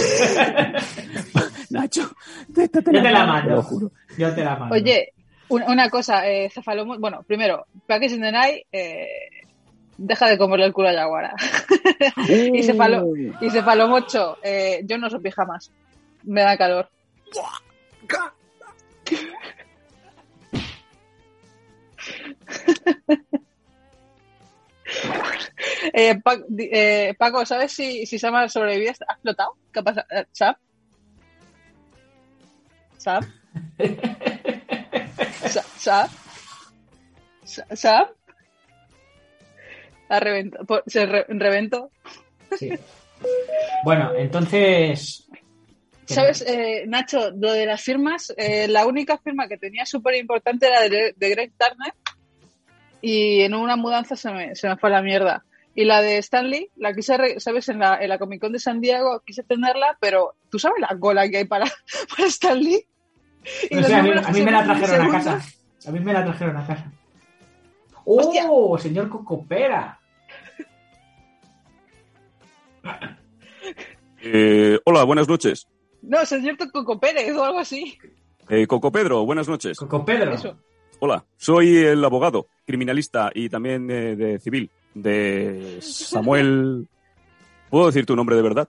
Nacho, 1.71 2.11
te, 2.55 2.69
te- 2.69 2.83
te 2.83 2.93
Yo 2.93 3.03
te 3.03 3.11
la 3.11 3.25
mando, 3.27 3.33
mando. 3.33 3.49
te 3.49 3.55
lo 3.57 3.63
juro. 3.63 3.91
Yo 4.19 4.35
te 4.35 4.45
la 4.45 4.57
mando. 4.57 4.75
Oye, 4.75 5.13
un- 5.49 5.63
una 5.63 5.89
cosa, 5.89 6.29
eh, 6.29 6.51
cefalomo, 6.51 6.99
bueno, 6.99 7.23
primero, 7.27 7.67
Package 7.87 8.15
in 8.17 8.21
the 8.23 8.33
Night, 8.33 8.67
eh, 8.73 9.07
deja 9.97 10.27
de 10.29 10.37
comerle 10.39 10.67
el 10.67 10.73
culo 10.73 10.89
a 10.89 10.93
Yaguara. 10.93 11.35
y 12.27 12.63
cefalo, 12.63 13.07
y 13.41 13.51
cefalomocho, 13.51 14.37
eh, 14.43 14.83
yo 14.85 14.99
no 14.99 15.09
soy 15.09 15.21
pijamas. 15.21 15.71
Me 16.25 16.43
da 16.43 16.57
calor. 16.59 16.89
Eh, 25.93 26.21
Pa- 26.23 26.41
di- 26.49 26.69
eh, 26.73 27.15
Paco, 27.19 27.45
¿sabes 27.47 27.73
si, 27.73 28.07
si 28.07 28.19
Sam 28.19 28.35
ha 28.37 28.49
sobrevivido? 28.49 28.93
¿Ha 29.07 29.13
explotado? 29.15 29.57
¿Qué 29.73 29.81
ha 29.81 29.83
pasado? 29.83 30.07
Eh, 30.11 30.25
¿Sam? 30.33 30.55
¿Sam? 32.99 33.33
Sa- 35.49 35.63
¿Sam? 35.79 36.09
Sa- 37.45 37.67
¿Sam? 37.77 38.07
Ha 40.09 40.21
reventado. 40.21 40.83
¿Se 40.87 41.07
re- 41.07 41.27
reventó? 41.29 41.91
Sí. 42.59 42.71
Bueno, 43.85 44.13
entonces. 44.17 45.29
¿Sabes, 46.07 46.43
eh, 46.47 46.85
Nacho, 46.87 47.31
lo 47.31 47.53
de 47.53 47.67
las 47.67 47.81
firmas? 47.83 48.33
eh, 48.37 48.69
la 48.69 48.85
única 48.87 49.17
firma 49.19 49.49
que 49.49 49.57
tenía 49.59 49.87
súper 49.87 50.17
importante 50.17 50.67
era 50.67 50.83
de, 50.83 51.15
de 51.17 51.31
Greg 51.31 51.53
Turner 51.57 51.95
y 53.01 53.41
en 53.43 53.55
una 53.55 53.77
mudanza 53.77 54.15
se 54.17 54.31
me, 54.31 54.55
se 54.55 54.69
me 54.69 54.77
fue 54.77 54.91
a 54.91 54.93
la 54.93 55.03
mierda. 55.03 55.45
Y 55.75 55.85
la 55.85 56.03
de 56.03 56.19
Stanley, 56.19 56.69
la 56.77 56.93
quise, 56.95 57.17
re- 57.17 57.41
¿sabes? 57.41 57.69
En 57.71 57.79
la, 57.79 57.97
en 58.03 58.09
la 58.11 58.19
Comic 58.19 58.41
Con 58.41 58.53
de 58.53 58.59
San 58.59 58.81
Diego 58.81 59.23
quise 59.25 59.43
tenerla, 59.43 59.97
pero 60.01 60.35
¿tú 60.51 60.59
sabes 60.59 60.81
la 60.81 60.99
cola 60.99 61.29
que 61.29 61.39
hay 61.39 61.45
para, 61.47 61.65
para 62.17 62.29
Stanley? 62.29 62.85
Y 63.71 63.75
No 63.77 63.83
sé, 63.83 63.95
a 63.95 64.03
mí, 64.03 64.11
a 64.11 64.31
me 64.33 64.51
la 64.51 64.65
trajeron 64.65 65.07
a 65.07 65.11
casa. 65.11 65.41
A 65.87 65.91
mí 65.91 66.01
me 66.01 66.13
la 66.13 66.25
trajeron 66.25 66.57
a 66.59 66.67
casa. 66.67 66.93
Hostia. 68.05 68.47
¡Oh, 68.51 68.77
señor 68.79 69.09
Cocopera! 69.09 69.99
Eh, 74.25 74.79
hola, 74.85 75.05
buenas 75.05 75.29
noches. 75.29 75.67
No, 76.03 76.25
señor 76.27 76.57
Coco 76.73 76.99
Pérez 77.01 77.35
o 77.37 77.45
algo 77.45 77.59
así. 77.61 77.97
Eh, 78.49 78.67
Coco 78.67 78.91
Pedro, 78.93 79.25
buenas 79.25 79.49
noches. 79.49 79.79
Cocopedro. 79.79 80.33
Eso. 80.33 80.57
Hola, 81.01 81.25
soy 81.37 81.77
el 81.79 82.05
abogado, 82.05 82.47
criminalista 82.67 83.31
y 83.35 83.49
también 83.49 83.91
eh, 83.91 84.15
de 84.17 84.39
civil, 84.39 84.71
de 84.95 85.79
Samuel. 85.81 86.89
¿Puedo 87.71 87.87
decir 87.87 88.07
tu 88.07 88.17
nombre 88.17 88.37
de 88.37 88.43
verdad? 88.43 88.69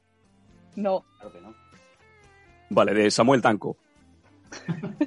No. 0.76 1.04
Vale, 2.70 2.94
de 2.94 3.12
Samuel 3.12 3.42
Tanco. 3.42 3.78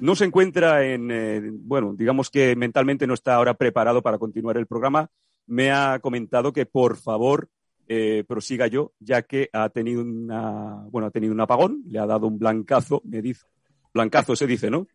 No 0.01 0.15
se 0.17 0.25
encuentra 0.25 0.85
en, 0.85 1.11
eh, 1.11 1.41
bueno, 1.53 1.95
digamos 1.97 2.31
que 2.31 2.57
mentalmente 2.57 3.07
no 3.07 3.15
está 3.15 3.37
ahora 3.37 3.55
preparado 3.55 4.03
para 4.03 4.19
continuar 4.19 4.57
el 4.57 4.67
programa. 4.67 5.09
Me 5.47 5.71
ha 5.71 5.99
comentado 6.01 6.53
que 6.53 6.67
por 6.67 6.97
favor 6.97 7.49
eh, 7.89 8.25
prosiga 8.27 8.67
yo, 8.67 8.93
ya 8.99 9.23
que 9.23 9.49
ha 9.53 9.69
tenido 9.69 10.03
una, 10.03 10.85
bueno, 10.91 11.07
ha 11.07 11.11
tenido 11.11 11.33
un 11.33 11.41
apagón, 11.41 11.83
le 11.89 11.99
ha 11.99 12.07
dado 12.07 12.27
un 12.27 12.39
blancazo, 12.39 13.01
me 13.05 13.23
dice. 13.23 13.47
Blancazo 13.95 14.35
se 14.35 14.47
dice, 14.47 14.71
¿no? 14.71 14.87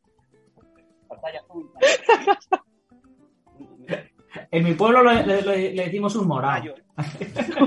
En 4.51 4.63
mi 4.63 4.73
pueblo 4.73 5.03
le, 5.03 5.25
le- 5.25 5.41
le- 5.41 5.73
le 5.73 5.83
decimos 5.85 6.15
un 6.15 6.27
morado. 6.27 6.73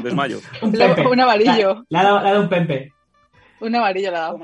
Desmayo. 0.03 0.39
Un 0.63 0.73
pempe. 0.73 1.07
un 1.07 1.21
amarillo. 1.21 1.85
Le 1.89 1.99
ha 1.99 2.03
dado, 2.03 2.21
le 2.23 2.29
ha 2.29 2.31
dado 2.33 2.43
un 2.45 2.49
pempe. 2.49 2.93
Un 3.61 3.75
amarillo 3.75 4.11
le 4.11 4.17
ha 4.17 4.21
dado. 4.21 4.39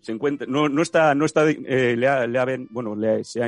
se 0.00 0.12
encuentra, 0.12 0.46
no, 0.48 0.68
no 0.68 0.82
está, 0.82 1.14
no 1.14 1.24
está, 1.24 1.48
eh, 1.50 1.94
le 1.96 2.08
ha, 2.08 2.26
le 2.26 2.38
ha 2.38 2.44
ven- 2.44 2.68
bueno, 2.70 2.94
le 2.94 3.24
se 3.24 3.42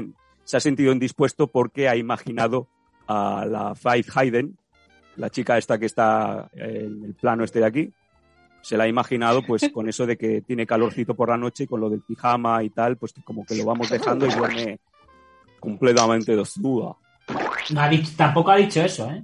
ha 0.56 0.60
sentido 0.60 0.92
indispuesto 0.92 1.46
porque 1.46 1.88
ha 1.88 1.96
imaginado 1.96 2.68
a 3.06 3.44
la 3.48 3.74
Faith 3.74 4.08
Hayden 4.14 4.56
la 5.16 5.30
chica 5.30 5.56
esta 5.58 5.78
que 5.78 5.86
está 5.86 6.48
en 6.54 7.04
el 7.04 7.14
plano 7.14 7.44
este 7.44 7.58
de 7.60 7.66
aquí, 7.66 7.92
se 8.62 8.76
la 8.76 8.84
ha 8.84 8.88
imaginado 8.88 9.42
pues 9.42 9.68
con 9.72 9.88
eso 9.88 10.06
de 10.06 10.16
que 10.16 10.42
tiene 10.42 10.66
calorcito 10.66 11.14
por 11.14 11.28
la 11.30 11.36
noche 11.36 11.64
y 11.64 11.66
con 11.66 11.80
lo 11.80 11.90
del 11.90 12.02
pijama 12.02 12.62
y 12.62 12.70
tal, 12.70 12.96
pues 12.96 13.14
como 13.24 13.44
que 13.44 13.56
lo 13.56 13.64
vamos 13.64 13.90
dejando 13.90 14.26
y 14.26 14.30
duerme 14.30 14.78
completamente 15.60 16.36
desnuda. 16.36 16.94
No 17.70 17.80
ha 17.82 17.88
dicho- 17.88 18.12
tampoco 18.16 18.50
ha 18.50 18.56
dicho 18.56 18.80
eso, 18.82 19.10
¿eh? 19.10 19.22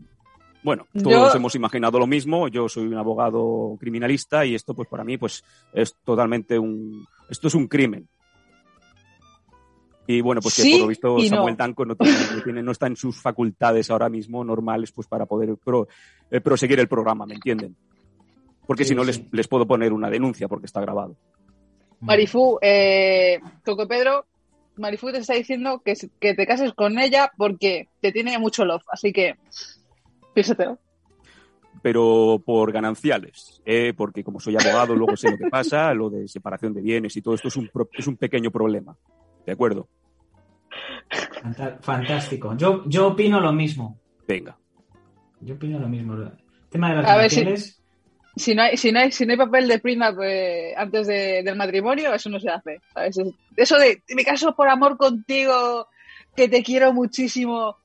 Bueno, 0.62 0.86
Yo- 0.94 1.02
todos 1.10 1.34
hemos 1.34 1.54
imaginado 1.54 1.98
lo 1.98 2.06
mismo. 2.06 2.48
Yo 2.48 2.68
soy 2.68 2.86
un 2.86 2.94
abogado 2.96 3.76
criminalista 3.78 4.44
y 4.46 4.54
esto, 4.54 4.74
pues 4.74 4.88
para 4.88 5.04
mí, 5.04 5.18
pues 5.18 5.42
es 5.72 5.94
totalmente 6.04 6.58
un. 6.58 7.06
Esto 7.28 7.48
es 7.48 7.54
un 7.54 7.66
crimen. 7.68 8.08
Y 10.06 10.20
bueno, 10.20 10.42
pues 10.42 10.56
que 10.56 10.62
Sí 10.62 10.72
por 10.72 10.80
lo 10.82 10.86
visto 10.88 11.18
y 11.18 11.30
no. 11.30 11.36
Samuel 11.36 11.56
Tanco 11.56 11.84
no, 11.86 11.96
tiene, 11.96 12.16
no 12.36 12.42
tiene- 12.42 12.62
no 12.62 12.72
está 12.72 12.86
en 12.86 12.96
sus 12.96 13.20
facultades 13.20 13.90
ahora 13.90 14.10
mismo 14.10 14.44
normales, 14.44 14.92
pues 14.92 15.06
para 15.06 15.24
poder 15.24 15.56
pro- 15.56 15.88
eh, 16.30 16.40
proseguir 16.42 16.78
el 16.80 16.88
programa, 16.88 17.24
¿me 17.24 17.34
entienden? 17.34 17.74
Porque 18.66 18.84
Sí, 18.84 18.90
si 18.90 18.94
no 18.94 19.02
sí. 19.02 19.06
les, 19.08 19.22
les 19.32 19.48
puedo 19.48 19.66
poner 19.66 19.92
una 19.94 20.10
denuncia 20.10 20.46
porque 20.48 20.66
está 20.66 20.80
grabado. 20.82 21.16
Marifú, 22.00 22.58
eh, 22.60 23.40
Coco 23.64 23.88
Pedro, 23.88 24.26
Marifú 24.76 25.10
te 25.12 25.18
está 25.18 25.34
diciendo 25.34 25.80
que, 25.84 25.94
que 26.20 26.34
te 26.34 26.46
cases 26.46 26.72
con 26.74 26.98
ella 26.98 27.30
porque 27.36 27.88
te 28.00 28.10
tiene 28.12 28.38
mucho 28.38 28.64
love, 28.64 28.82
así 28.90 29.12
que 29.12 29.36
piénsatelo. 30.34 30.78
pero 31.82 32.42
por 32.44 32.72
gananciales, 32.72 33.62
¿eh? 33.64 33.92
porque 33.96 34.24
como 34.24 34.40
soy 34.40 34.56
abogado 34.56 34.94
luego 34.96 35.16
sé 35.16 35.30
lo 35.30 35.38
que 35.38 35.48
pasa, 35.50 35.92
lo 35.94 36.10
de 36.10 36.26
separación 36.28 36.72
de 36.74 36.80
bienes 36.82 37.16
y 37.16 37.22
todo 37.22 37.34
esto 37.34 37.48
es 37.48 37.56
un, 37.56 37.68
pro- 37.68 37.88
es 37.92 38.06
un 38.06 38.16
pequeño 38.16 38.50
problema. 38.50 38.96
¿De 39.46 39.52
acuerdo? 39.52 39.88
Fantástico. 41.80 42.56
Yo, 42.56 42.82
yo 42.86 43.08
opino 43.08 43.38
lo 43.40 43.52
mismo. 43.52 44.00
Venga. 44.26 44.56
Yo 45.40 45.54
opino 45.54 45.78
lo 45.78 45.88
mismo. 45.88 46.14
El 46.14 46.32
tema 46.70 46.90
de 46.90 46.96
las 46.96 47.06
A 47.10 47.16
ver 47.16 47.30
si- 47.30 47.44
gananciales, 47.44 47.83
Si 48.36 48.54
no 48.54 48.62
hay, 48.62 48.76
si 48.76 48.90
no 48.90 48.98
hay, 49.00 49.12
si 49.12 49.24
no 49.26 49.32
hay 49.32 49.38
papel 49.38 49.68
de 49.68 49.78
prenup 49.78 50.20
eh, 50.22 50.74
antes 50.76 51.06
de- 51.06 51.42
del 51.44 51.54
matrimonio, 51.56 52.12
eso 52.12 52.28
no 52.30 52.40
se 52.40 52.50
hace. 52.50 52.80
Eso 53.56 53.76
de 53.78 54.02
me 54.14 54.24
caso 54.24 54.54
por 54.56 54.68
amor 54.68 54.96
contigo, 54.96 55.88
que 56.34 56.48
te 56.48 56.62
quiero 56.62 56.92
muchísimo, 56.92 57.76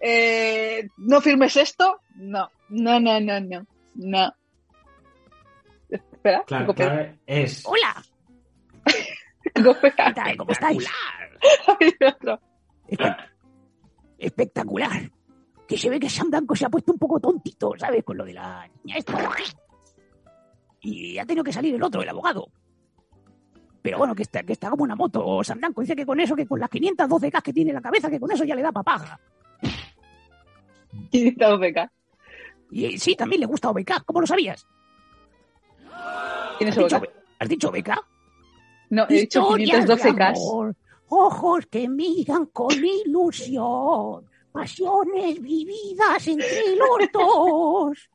eh, 0.00 0.88
no 0.98 1.20
firmes 1.20 1.56
esto, 1.56 2.00
no, 2.14 2.48
no, 2.68 3.00
no, 3.00 3.18
no, 3.20 3.40
no, 3.40 3.66
no. 3.96 4.34
Espera, 5.90 6.44
claro, 6.46 6.74
claro, 6.74 7.14
es. 7.26 7.64
Hola. 7.66 8.02
¿Cómo 10.36 10.52
estáis? 10.52 10.86
Otro. 12.06 12.40
Espe- 12.88 13.16
Espectacular. 14.18 15.10
Que 15.66 15.76
se 15.76 15.90
ve 15.90 15.98
que 16.00 16.08
Sam 16.08 16.30
Danko 16.30 16.54
se 16.56 16.64
ha 16.66 16.70
puesto 16.70 16.92
un 16.92 16.98
poco 16.98 17.20
tontito, 17.20 17.74
¿sabes? 17.78 18.02
Con 18.04 18.16
lo 18.16 18.24
de 18.24 18.32
la 18.34 18.66
niña 18.84 18.96
esta. 18.98 19.12
Y 20.90 21.18
ha 21.18 21.26
tenido 21.26 21.44
que 21.44 21.52
salir 21.52 21.74
el 21.74 21.82
otro, 21.82 22.02
el 22.02 22.08
abogado. 22.08 22.48
Pero 23.82 23.98
bueno, 23.98 24.14
que 24.14 24.22
está, 24.22 24.42
que 24.42 24.54
está 24.54 24.70
como 24.70 24.84
una 24.84 24.96
moto. 24.96 25.42
Sam 25.44 25.60
Danko 25.60 25.82
dice 25.82 25.94
que 25.94 26.06
con 26.06 26.18
eso, 26.18 26.34
que 26.34 26.46
con 26.46 26.58
las 26.58 26.70
512K 26.70 27.42
que 27.42 27.52
tiene 27.52 27.70
en 27.70 27.74
la 27.74 27.82
cabeza, 27.82 28.10
que 28.10 28.18
con 28.18 28.30
eso 28.30 28.44
ya 28.44 28.54
le 28.54 28.62
da 28.62 28.72
papaja. 28.72 29.20
512K. 31.12 31.90
Y 32.70 32.84
eh, 32.86 32.98
sí, 32.98 33.14
también 33.14 33.40
le 33.40 33.46
gusta 33.46 33.70
OBK. 33.70 34.04
¿Cómo 34.04 34.20
lo 34.20 34.26
sabías? 34.26 34.66
¿Quién 36.58 36.70
¿Has 36.70 36.76
es 36.76 36.92
OBK? 36.92 37.08
¿Has 37.38 37.48
dicho 37.48 37.68
OBK? 37.68 37.90
No, 38.90 39.04
he 39.08 39.20
dicho 39.20 39.40
Historias 39.40 39.86
de 39.86 39.94
512K. 39.94 40.36
amor, 40.36 40.76
ojos 41.08 41.66
que 41.66 41.88
miran 41.88 42.46
con 42.46 42.72
ilusión, 42.72 44.26
pasiones 44.50 45.40
vividas 45.40 46.26
entre 46.26 46.76
los 46.76 47.12
dos, 47.12 48.10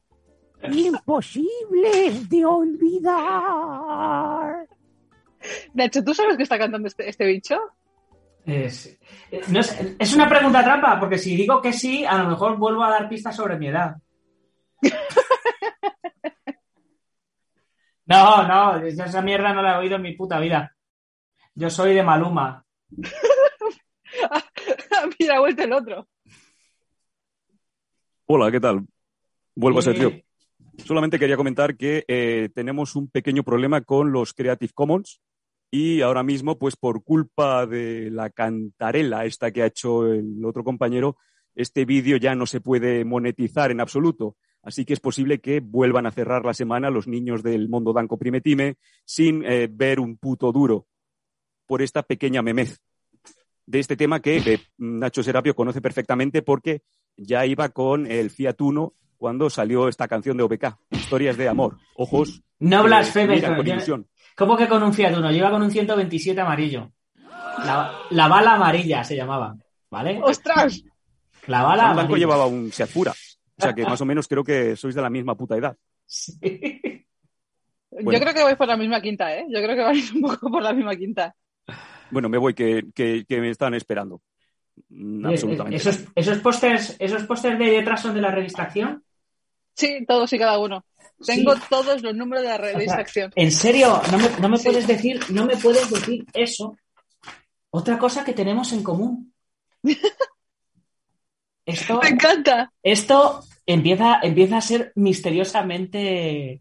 imposibles 0.71 2.29
de 2.29 2.45
olvidar. 2.45 3.87
Nacho, 5.73 6.03
¿tú 6.03 6.13
sabes 6.13 6.37
que 6.37 6.43
está 6.43 6.57
cantando 6.57 6.87
este, 6.87 7.09
este 7.09 7.25
bicho? 7.25 7.59
Es, 8.45 8.97
eh, 9.31 9.41
no 9.49 9.59
es, 9.59 9.77
es 9.97 10.13
una 10.13 10.27
pregunta 10.27 10.63
trampa, 10.63 10.99
porque 10.99 11.17
si 11.17 11.35
digo 11.35 11.61
que 11.61 11.73
sí, 11.73 12.05
a 12.05 12.17
lo 12.17 12.29
mejor 12.29 12.57
vuelvo 12.57 12.83
a 12.83 12.89
dar 12.89 13.09
pistas 13.09 13.35
sobre 13.35 13.57
mi 13.57 13.67
edad. 13.67 13.95
No, 18.05 18.45
no, 18.45 18.79
yo 18.79 19.05
esa 19.05 19.21
mierda 19.21 19.53
no 19.53 19.61
la 19.61 19.75
he 19.75 19.79
oído 19.79 19.95
en 19.95 20.01
mi 20.01 20.13
puta 20.13 20.37
vida. 20.39 20.75
Yo 21.55 21.69
soy 21.69 21.93
de 21.93 22.03
Maluma. 22.03 22.65
Mira, 25.19 25.37
ha 25.37 25.39
vuelto 25.39 25.63
el 25.63 25.73
otro. 25.73 26.07
Hola, 28.25 28.51
¿qué 28.51 28.59
tal? 28.59 28.85
Vuelvo 29.55 29.79
a 29.79 29.83
ser 29.83 29.95
yo. 29.95 30.11
Solamente 30.77 31.19
quería 31.19 31.37
comentar 31.37 31.77
que 31.77 32.03
eh, 32.07 32.49
tenemos 32.53 32.95
un 32.95 33.07
pequeño 33.07 33.43
problema 33.43 33.81
con 33.81 34.11
los 34.11 34.33
Creative 34.33 34.73
Commons 34.73 35.21
y 35.71 36.01
ahora 36.01 36.23
mismo, 36.23 36.59
pues 36.59 36.75
por 36.75 37.03
culpa 37.03 37.65
de 37.65 38.09
la 38.11 38.29
cantarela 38.29 39.25
esta 39.25 39.51
que 39.51 39.63
ha 39.63 39.67
hecho 39.67 40.05
el 40.05 40.43
otro 40.45 40.63
compañero, 40.63 41.17
este 41.55 41.85
vídeo 41.85 42.17
ya 42.17 42.35
no 42.35 42.45
se 42.45 42.61
puede 42.61 43.05
monetizar 43.05 43.71
en 43.71 43.81
absoluto. 43.81 44.35
Así 44.61 44.85
que 44.85 44.93
es 44.93 44.99
posible 44.99 45.39
que 45.39 45.59
vuelvan 45.59 46.05
a 46.05 46.11
cerrar 46.11 46.45
la 46.45 46.53
semana 46.53 46.89
los 46.89 47.07
niños 47.07 47.43
del 47.43 47.69
Mondo 47.69 47.91
Danco 47.91 48.17
Primetime 48.17 48.75
sin 49.05 49.43
eh, 49.45 49.67
ver 49.71 49.99
un 49.99 50.17
puto 50.17 50.51
duro 50.51 50.87
por 51.65 51.81
esta 51.81 52.03
pequeña 52.03 52.41
memez 52.41 52.79
de 53.65 53.79
este 53.79 53.95
tema 53.95 54.21
que 54.21 54.37
eh, 54.37 54.59
Nacho 54.77 55.23
Serapio 55.23 55.55
conoce 55.55 55.81
perfectamente 55.81 56.41
porque 56.41 56.83
ya 57.17 57.45
iba 57.45 57.69
con 57.69 58.05
el 58.05 58.29
Fiat 58.29 58.59
Uno 58.61 58.93
cuando 59.17 59.49
salió 59.49 59.87
esta 59.87 60.07
canción 60.07 60.37
de 60.37 60.43
OBK, 60.43 60.75
Historias 60.91 61.37
de 61.37 61.47
Amor. 61.49 61.77
Ojos. 61.95 62.41
No 62.59 62.83
blasfemes. 62.83 63.43
¿Cómo 64.35 64.57
que 64.57 64.67
con 64.67 64.81
un 64.83 64.93
Fiat 64.93 65.17
Uno? 65.17 65.31
Lleva 65.31 65.51
con 65.51 65.61
un 65.61 65.71
127 65.71 66.39
amarillo. 66.41 66.91
La, 67.65 67.93
la 68.09 68.27
bala 68.27 68.55
amarilla 68.55 69.03
se 69.03 69.15
llamaba, 69.15 69.55
¿vale? 69.91 70.19
¡Ostras! 70.23 70.83
La 71.47 71.61
bala 71.61 71.83
Sam 71.83 71.93
Blanco 71.93 71.99
amarilla. 72.13 72.17
llevaba 72.25 72.45
un 72.47 72.71
Seat 72.71 72.89
Fura. 72.89 73.11
O 73.11 73.61
sea 73.61 73.73
que 73.73 73.83
más 73.83 74.01
o 74.01 74.05
menos 74.05 74.27
creo 74.27 74.43
que 74.43 74.75
sois 74.75 74.95
de 74.95 75.01
la 75.01 75.09
misma 75.09 75.35
puta 75.35 75.55
edad. 75.55 75.77
Sí. 76.05 76.37
Bueno. 77.91 78.13
Yo 78.13 78.19
creo 78.21 78.33
que 78.33 78.43
vais 78.43 78.57
por 78.57 78.67
la 78.67 78.75
misma 78.75 78.99
quinta, 79.01 79.35
¿eh? 79.37 79.45
Yo 79.49 79.61
creo 79.61 79.75
que 79.75 79.83
vais 79.83 80.11
un 80.13 80.21
poco 80.21 80.49
por 80.49 80.63
la 80.63 80.73
misma 80.73 80.95
quinta. 80.95 81.35
Bueno, 82.09 82.27
me 82.27 82.37
voy, 82.39 82.53
que, 82.55 82.85
que- 82.95 83.23
que 83.27 83.39
me 83.39 83.49
están 83.51 83.73
esperando. 83.75 84.19
Mm, 84.89 85.25
Absolutamente. 85.25 85.77
¿Esos, 85.77 86.03
esos 86.15 86.37
pósters 86.39 86.95
esos 86.99 87.23
pósters 87.23 87.57
de 87.59 87.65
detrás 87.65 88.01
son 88.01 88.13
de 88.13 88.21
la 88.21 88.31
revista 88.31 88.63
Acción? 88.63 89.03
Sí, 89.75 90.05
todos 90.07 90.31
y 90.33 90.37
cada 90.39 90.59
uno. 90.59 90.85
Tengo 91.25 91.55
Sí. 91.55 91.61
todos 91.69 92.01
los 92.03 92.15
números 92.15 92.43
de 92.43 92.49
la 92.49 92.57
revista 92.57 92.97
Acción. 92.97 93.31
¿En 93.35 93.51
serio? 93.51 94.01
¿No 94.11 94.17
me, 94.17 94.29
no 94.41 94.49
me 94.49 94.57
Sí. 94.57 94.65
puedes 94.65 94.85
decir, 94.87 95.19
no 95.29 95.45
me 95.45 95.57
puedes 95.57 95.89
decir 95.89 96.25
eso? 96.33 96.75
Otra 97.71 97.97
cosa 97.97 98.23
que 98.23 98.33
tenemos 98.33 98.71
en 98.73 98.83
común. 98.83 99.33
Esto, 101.65 101.99
¡Me 102.03 102.09
encanta! 102.09 102.73
esto 102.83 103.39
empieza, 103.65 104.19
empieza 104.21 104.57
a 104.57 104.61
ser 104.61 104.91
misteriosamente. 104.95 106.59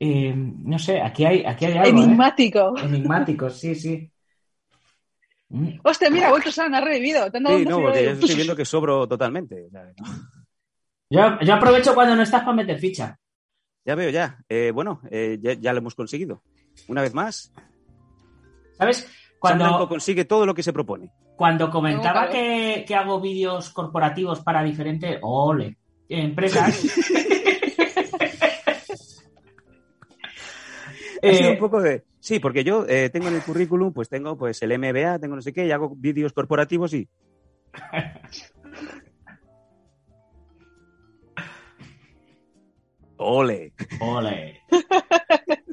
eh, 0.00 0.32
no 0.36 0.78
sé, 0.78 1.00
aquí 1.00 1.24
hay, 1.24 1.44
aquí 1.44 1.64
hay 1.64 1.72
algo. 1.78 1.84
¿eh? 2.00 2.04
Enigmático. 2.04 2.78
Enigmático, 2.78 3.50
sí, 3.50 3.74
sí. 3.74 4.08
Mm. 5.50 5.80
Hostia, 5.82 6.10
mira, 6.10 6.30
vuelto 6.30 6.52
San, 6.52 6.74
ha 6.74 6.80
revivido. 6.80 7.30
Te 7.30 7.38
han 7.38 7.44
dado 7.44 7.56
Sí, 7.56 7.62
un 7.64 7.68
no, 7.70 7.76
tiro 7.76 7.86
porque 7.88 7.98
de- 8.00 8.04
ya 8.04 8.10
estoy 8.12 8.34
viendo 8.34 8.56
que 8.56 8.64
sobro 8.64 9.08
totalmente. 9.08 9.68
Yo, 11.10 11.40
yo 11.40 11.54
aprovecho 11.54 11.94
cuando 11.94 12.14
no 12.14 12.22
estás 12.22 12.42
para 12.42 12.52
meter 12.54 12.78
ficha. 12.78 13.18
Ya 13.84 13.94
veo, 13.94 14.10
ya. 14.10 14.38
Eh, 14.48 14.70
bueno, 14.74 15.00
eh, 15.10 15.38
ya, 15.40 15.54
ya 15.54 15.72
lo 15.72 15.78
hemos 15.78 15.94
conseguido. 15.94 16.42
Una 16.88 17.00
vez 17.02 17.14
más, 17.14 17.52
¿Sabes? 18.76 19.08
Cuando, 19.40 19.88
consigue 19.88 20.24
todo 20.24 20.44
lo 20.46 20.54
que 20.54 20.62
se 20.62 20.72
propone. 20.72 21.10
cuando 21.36 21.70
comentaba 21.70 22.28
que, 22.28 22.84
que 22.86 22.94
hago 22.94 23.20
vídeos 23.20 23.70
corporativos 23.70 24.40
para 24.40 24.62
diferentes 24.62 25.18
ole, 25.22 25.78
empresas. 26.08 26.84
Ha 31.20 31.32
sido 31.34 31.48
eh, 31.48 31.52
un 31.52 31.58
poco 31.58 31.80
de... 31.82 32.04
Sí, 32.28 32.40
porque 32.40 32.62
yo 32.62 32.84
eh, 32.86 33.08
tengo 33.08 33.28
en 33.28 33.36
el 33.36 33.42
currículum, 33.42 33.90
pues 33.90 34.10
tengo 34.10 34.36
pues 34.36 34.60
el 34.60 34.78
MBA, 34.78 35.18
tengo 35.18 35.34
no 35.34 35.40
sé 35.40 35.50
qué, 35.54 35.64
y 35.64 35.70
hago 35.70 35.94
vídeos 35.96 36.34
corporativos 36.34 36.92
y... 36.92 37.08
¡Ole! 43.16 43.72
ole. 44.00 44.60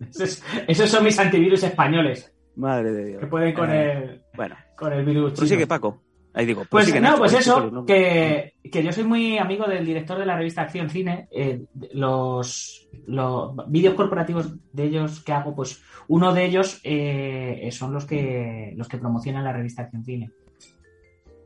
Esos, 0.10 0.42
esos 0.66 0.90
son 0.90 1.04
mis 1.04 1.20
antivirus 1.20 1.62
españoles 1.64 2.34
Madre 2.56 2.94
de 2.94 3.06
Dios. 3.06 3.20
que 3.20 3.28
pueden 3.28 3.54
con 3.54 3.70
Eh, 3.70 3.92
el, 3.92 4.22
Bueno, 4.34 4.56
con 4.78 4.94
el 4.94 5.04
virus. 5.04 5.34
chino. 5.34 5.40
prosigue 5.40 5.68
Paco. 5.68 6.05
Ahí 6.38 6.46
digo, 6.46 6.64
Pues 6.70 6.94
no, 7.02 7.18
pues 7.18 7.32
eso, 7.34 7.86
que, 7.86 8.56
que 8.70 8.84
yo 8.84 8.92
soy 8.92 9.06
muy 9.06 9.38
amigo 9.38 9.66
del 9.68 9.86
director 9.86 10.20
de 10.20 10.26
la 10.26 10.36
revista 10.36 10.64
Acción 10.64 10.90
Cine. 10.90 11.28
eh, 11.32 11.64
los, 11.94 12.90
los 13.08 13.54
vídeos 13.68 13.94
corporativos 13.96 14.54
de 14.74 14.84
ellos 14.84 15.24
que 15.24 15.32
hago, 15.32 15.56
pues 15.56 15.82
uno 16.10 16.34
de 16.34 16.46
ellos 16.46 16.82
eh, 16.84 17.70
son 17.72 17.94
los 17.94 18.06
que 18.06 18.74
los 18.76 18.88
que 18.90 18.98
promocionan 18.98 19.44
la 19.46 19.54
revista 19.54 19.84
Acción 19.84 20.04
Cine. 20.04 20.32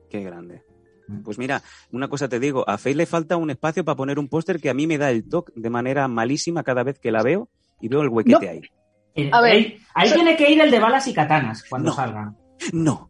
Qué 0.10 0.24
grande. 0.24 0.64
Pues 1.24 1.38
mira, 1.40 1.62
una 1.92 2.08
cosa 2.08 2.28
te 2.30 2.40
digo, 2.40 2.68
a 2.70 2.78
Faith 2.78 2.96
le 2.98 3.06
falta 3.06 3.36
un 3.38 3.50
espacio 3.50 3.84
para 3.86 3.96
poner 3.96 4.20
un 4.20 4.28
póster 4.28 4.60
que 4.60 4.70
a 4.70 4.74
mí 4.76 4.86
me 4.88 4.98
da 4.98 5.10
el 5.12 5.28
toque 5.28 5.52
de 5.56 5.70
manera 5.70 6.08
malísima 6.08 6.64
cada 6.64 6.84
vez 6.84 7.00
que 7.00 7.12
la 7.12 7.24
veo 7.24 7.50
y 7.82 7.88
veo 7.88 8.02
el 8.02 8.10
huequete 8.10 8.46
No. 8.46 8.52
ahí. 8.52 8.62
Eh, 9.16 9.30
A 9.34 9.42
ver, 9.42 9.52
ahí 9.54 9.78
ahí 9.96 10.10
so- 10.10 10.16
tiene 10.16 10.36
que 10.36 10.52
ir 10.52 10.62
el 10.62 10.70
de 10.70 10.80
balas 10.80 11.08
y 11.08 11.14
katanas 11.14 11.64
cuando 11.68 11.90
No. 11.90 11.96
salga. 11.96 12.34
No, 12.74 13.09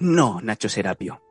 no, 0.00 0.40
Nacho 0.40 0.68
Serapio. 0.68 1.22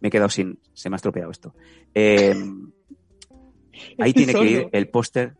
Me 0.00 0.08
he 0.08 0.10
quedado 0.10 0.28
sin, 0.28 0.60
se 0.72 0.90
me 0.90 0.94
ha 0.94 0.98
estropeado 0.98 1.30
esto. 1.30 1.54
Eh, 1.94 2.34
ahí 3.98 4.12
tiene 4.12 4.34
que 4.34 4.44
ir 4.44 4.68
el 4.72 4.88
póster 4.88 5.34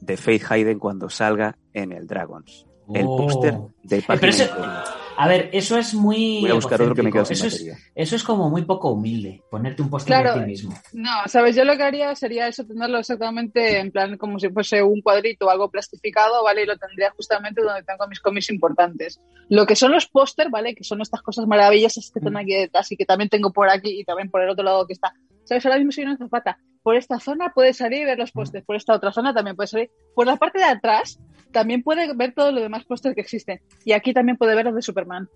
de 0.00 0.16
Faith 0.16 0.44
Hayden 0.50 0.78
cuando 0.78 1.08
salga 1.08 1.56
en 1.72 1.92
el 1.92 2.06
Dragons. 2.06 2.66
El 2.92 3.06
Oh. 3.08 3.16
póster 3.16 3.54
de 3.82 3.96
pero 4.02 4.06
página 4.06 4.28
ese- 4.28 4.44
Imperio. 4.44 4.72
A 5.16 5.28
ver, 5.28 5.50
eso 5.52 5.78
es 5.78 5.94
muy. 5.94 6.40
Voy 6.40 6.50
a 6.50 6.54
buscar 6.54 6.80
otro 6.82 6.94
que 6.94 7.02
me 7.02 7.08
he 7.08 7.12
quedado 7.12 7.26
sin 7.26 7.36
eso 7.36 7.46
es, 7.46 7.90
eso 7.94 8.16
es 8.16 8.24
como 8.24 8.50
muy 8.50 8.62
poco 8.64 8.90
humilde, 8.90 9.42
ponerte 9.50 9.82
un 9.82 9.90
póster 9.90 10.08
Claro. 10.16 10.38
de 10.38 10.44
ti 10.44 10.50
mismo. 10.50 10.74
No, 10.92 11.10
sabes, 11.26 11.54
yo 11.54 11.64
lo 11.64 11.76
que 11.76 11.82
haría 11.82 12.14
sería 12.16 12.48
eso, 12.48 12.64
tenerlo 12.66 12.98
exactamente 12.98 13.78
en 13.78 13.90
plan 13.92 14.16
como 14.16 14.38
si 14.38 14.48
fuese 14.50 14.82
un 14.82 15.00
cuadrito 15.02 15.46
o 15.46 15.50
algo 15.50 15.70
plastificado, 15.70 16.42
¿vale? 16.42 16.62
Y 16.62 16.66
lo 16.66 16.76
tendría 16.76 17.10
justamente 17.10 17.62
donde 17.62 17.82
tengo 17.82 18.06
mis 18.08 18.20
cómics 18.20 18.50
importantes. 18.50 19.20
Lo 19.48 19.66
que 19.66 19.76
son 19.76 19.92
los 19.92 20.06
póster, 20.06 20.50
¿vale? 20.50 20.74
Que 20.74 20.84
son 20.84 21.00
estas 21.00 21.22
cosas 21.22 21.46
maravillosas 21.46 22.10
que 22.12 22.18
están 22.18 22.36
aquí 22.36 22.54
detrás 22.54 22.90
y 22.90 22.96
que 22.96 23.04
también 23.04 23.28
tengo 23.28 23.52
por 23.52 23.68
aquí 23.68 24.00
y 24.00 24.04
también 24.04 24.30
por 24.30 24.42
el 24.42 24.50
otro 24.50 24.64
lado 24.64 24.86
que 24.86 24.94
está. 24.94 25.12
¿Sabes? 25.44 25.64
Ahora 25.66 25.76
mismo 25.78 25.92
soy 25.92 26.04
una 26.04 26.16
zapata. 26.16 26.58
Por 26.82 26.96
esta 26.96 27.20
zona 27.20 27.52
puedes 27.54 27.76
salir 27.76 28.02
y 28.02 28.04
ver 28.04 28.18
los 28.18 28.32
pósters. 28.32 28.64
Por 28.64 28.76
esta 28.76 28.94
otra 28.94 29.12
zona 29.12 29.32
también 29.34 29.56
puedes 29.56 29.70
salir. 29.70 29.90
Por 30.14 30.26
la 30.26 30.36
parte 30.36 30.58
de 30.58 30.64
atrás 30.64 31.18
también 31.54 31.82
puede 31.82 32.12
ver 32.14 32.34
todos 32.34 32.52
los 32.52 32.62
demás 32.62 32.84
pósters 32.84 33.14
que 33.14 33.22
existen. 33.22 33.60
Y 33.84 33.92
aquí 33.92 34.12
también 34.12 34.36
puede 34.36 34.54
ver 34.54 34.66
los 34.66 34.74
de 34.74 34.82
Superman. 34.82 35.30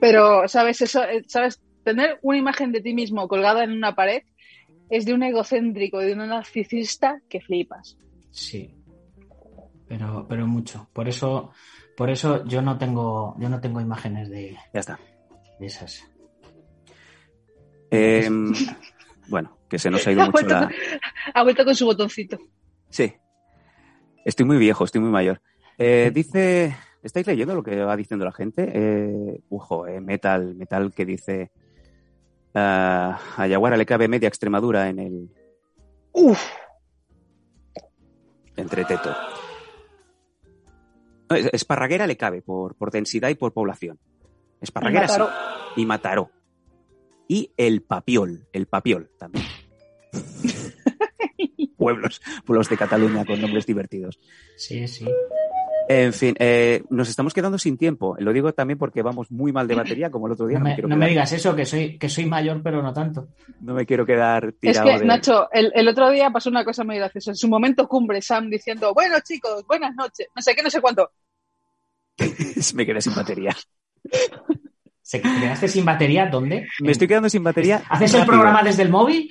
Pero, 0.00 0.48
¿sabes? 0.48 0.80
Eso, 0.80 1.02
eh, 1.04 1.24
¿sabes? 1.26 1.60
Tener 1.84 2.18
una 2.22 2.38
imagen 2.38 2.72
de 2.72 2.80
ti 2.80 2.94
mismo 2.94 3.26
colgada 3.28 3.64
en 3.64 3.72
una 3.72 3.94
pared 3.94 4.22
es 4.88 5.04
de 5.04 5.12
un 5.12 5.22
egocéntrico, 5.22 5.98
de 5.98 6.12
un 6.12 6.18
narcisista 6.18 7.20
que 7.28 7.40
flipas. 7.40 7.98
Sí. 8.30 8.74
Pero, 9.88 10.26
pero 10.28 10.46
mucho. 10.46 10.88
Por 10.92 11.08
eso, 11.08 11.50
por 11.96 12.08
eso 12.08 12.44
yo 12.46 12.62
no 12.62 12.78
tengo, 12.78 13.34
yo 13.38 13.48
no 13.48 13.60
tengo 13.60 13.80
imágenes 13.80 14.30
de, 14.30 14.56
Ya 14.72 14.80
está. 14.80 15.00
de 15.58 15.66
esas. 15.66 16.08
Eh, 17.90 18.28
bueno, 19.28 19.58
que 19.68 19.78
se 19.78 19.90
nos 19.90 20.06
ha 20.06 20.12
ido 20.12 20.22
Ha 20.22 20.26
mucho 20.26 20.32
vuelto, 20.32 20.54
la... 20.54 20.70
ha 21.34 21.42
vuelto 21.42 21.64
con 21.64 21.74
su 21.74 21.84
botoncito. 21.86 22.38
Sí. 22.88 23.12
Estoy 24.24 24.46
muy 24.46 24.58
viejo, 24.58 24.84
estoy 24.84 25.00
muy 25.00 25.10
mayor. 25.10 25.40
Eh, 25.78 26.10
dice, 26.14 26.76
¿estáis 27.02 27.26
leyendo 27.26 27.54
lo 27.54 27.62
que 27.62 27.76
va 27.82 27.96
diciendo 27.96 28.24
la 28.24 28.32
gente? 28.32 28.70
Eh, 28.72 29.40
ujo, 29.48 29.86
eh, 29.86 30.00
Metal, 30.00 30.54
Metal 30.54 30.92
que 30.92 31.04
dice, 31.06 31.50
ah, 32.54 33.18
a 33.36 33.46
Yaguara 33.46 33.76
le 33.76 33.86
cabe 33.86 34.08
media 34.08 34.28
Extremadura 34.28 34.88
en 34.88 34.98
el 34.98 35.30
Uf, 36.12 36.40
entreteto. 38.56 39.14
No, 41.30 41.36
es- 41.36 41.48
Esparraguera 41.52 42.06
le 42.06 42.16
cabe 42.16 42.42
por, 42.42 42.74
por 42.74 42.90
densidad 42.90 43.28
y 43.28 43.36
por 43.36 43.52
población. 43.52 43.98
Esparraguera. 44.60 45.02
Mataró. 45.06 45.30
Y 45.76 45.86
Mataró. 45.86 46.30
Y 47.28 47.52
el 47.56 47.82
Papiol, 47.82 48.48
el 48.52 48.66
Papiol 48.66 49.08
también. 49.18 49.44
pueblos, 51.80 52.20
pueblos 52.44 52.68
de 52.68 52.76
Cataluña 52.76 53.24
con 53.24 53.40
nombres 53.40 53.66
divertidos. 53.66 54.20
Sí, 54.56 54.86
sí. 54.86 55.06
En 55.88 56.12
fin, 56.12 56.36
eh, 56.38 56.84
nos 56.90 57.08
estamos 57.08 57.34
quedando 57.34 57.58
sin 57.58 57.76
tiempo. 57.76 58.14
Lo 58.20 58.32
digo 58.32 58.52
también 58.52 58.78
porque 58.78 59.02
vamos 59.02 59.28
muy 59.32 59.50
mal 59.50 59.66
de 59.66 59.74
batería, 59.74 60.08
como 60.08 60.26
el 60.28 60.34
otro 60.34 60.46
día. 60.46 60.58
No 60.58 60.64
No, 60.64 60.68
me, 60.70 60.74
quiero 60.76 60.88
no 60.88 60.96
me 60.96 61.08
digas 61.08 61.32
eso, 61.32 61.56
que 61.56 61.66
soy, 61.66 61.98
que 61.98 62.08
soy 62.08 62.26
mayor, 62.26 62.62
pero 62.62 62.80
no 62.80 62.92
tanto. 62.92 63.26
no 63.60 63.74
me 63.74 63.84
quiero 63.84 64.06
quedar 64.06 64.44
es 64.44 64.58
tirado 64.60 64.88
que, 64.92 64.98
de- 65.00 65.04
Nacho, 65.06 65.48
el, 65.50 65.72
el 65.74 65.88
otro 65.88 66.10
día 66.10 66.30
pasó 66.30 66.48
una 66.48 66.64
cosa 66.64 66.84
muy 66.84 66.96
graciosa. 66.96 67.32
En 67.32 67.36
su 67.36 67.48
momento 67.48 67.88
cumbre, 67.88 68.22
Sam 68.22 68.48
diciendo, 68.50 68.92
bueno 68.94 69.16
chicos, 69.24 69.66
buenas 69.66 69.92
noches, 69.96 70.28
no 70.36 70.40
sé 70.42 70.54
qué, 70.54 70.62
no 70.62 70.70
sé 70.70 70.80
cuánto. 70.80 71.10
me 72.74 72.86
quedé 72.86 73.00
sin 73.00 73.14
batería. 73.16 73.56
¿Se 75.10 75.18
te 75.18 75.28
quedaste 75.40 75.66
sin 75.66 75.84
batería? 75.84 76.26
¿Dónde? 76.26 76.68
Me 76.78 76.92
estoy 76.92 77.08
quedando 77.08 77.28
sin 77.28 77.42
batería. 77.42 77.82
¿Haces 77.88 78.14
el 78.14 78.24
programa 78.24 78.62
desde 78.62 78.84
el 78.84 78.90
móvil? 78.90 79.28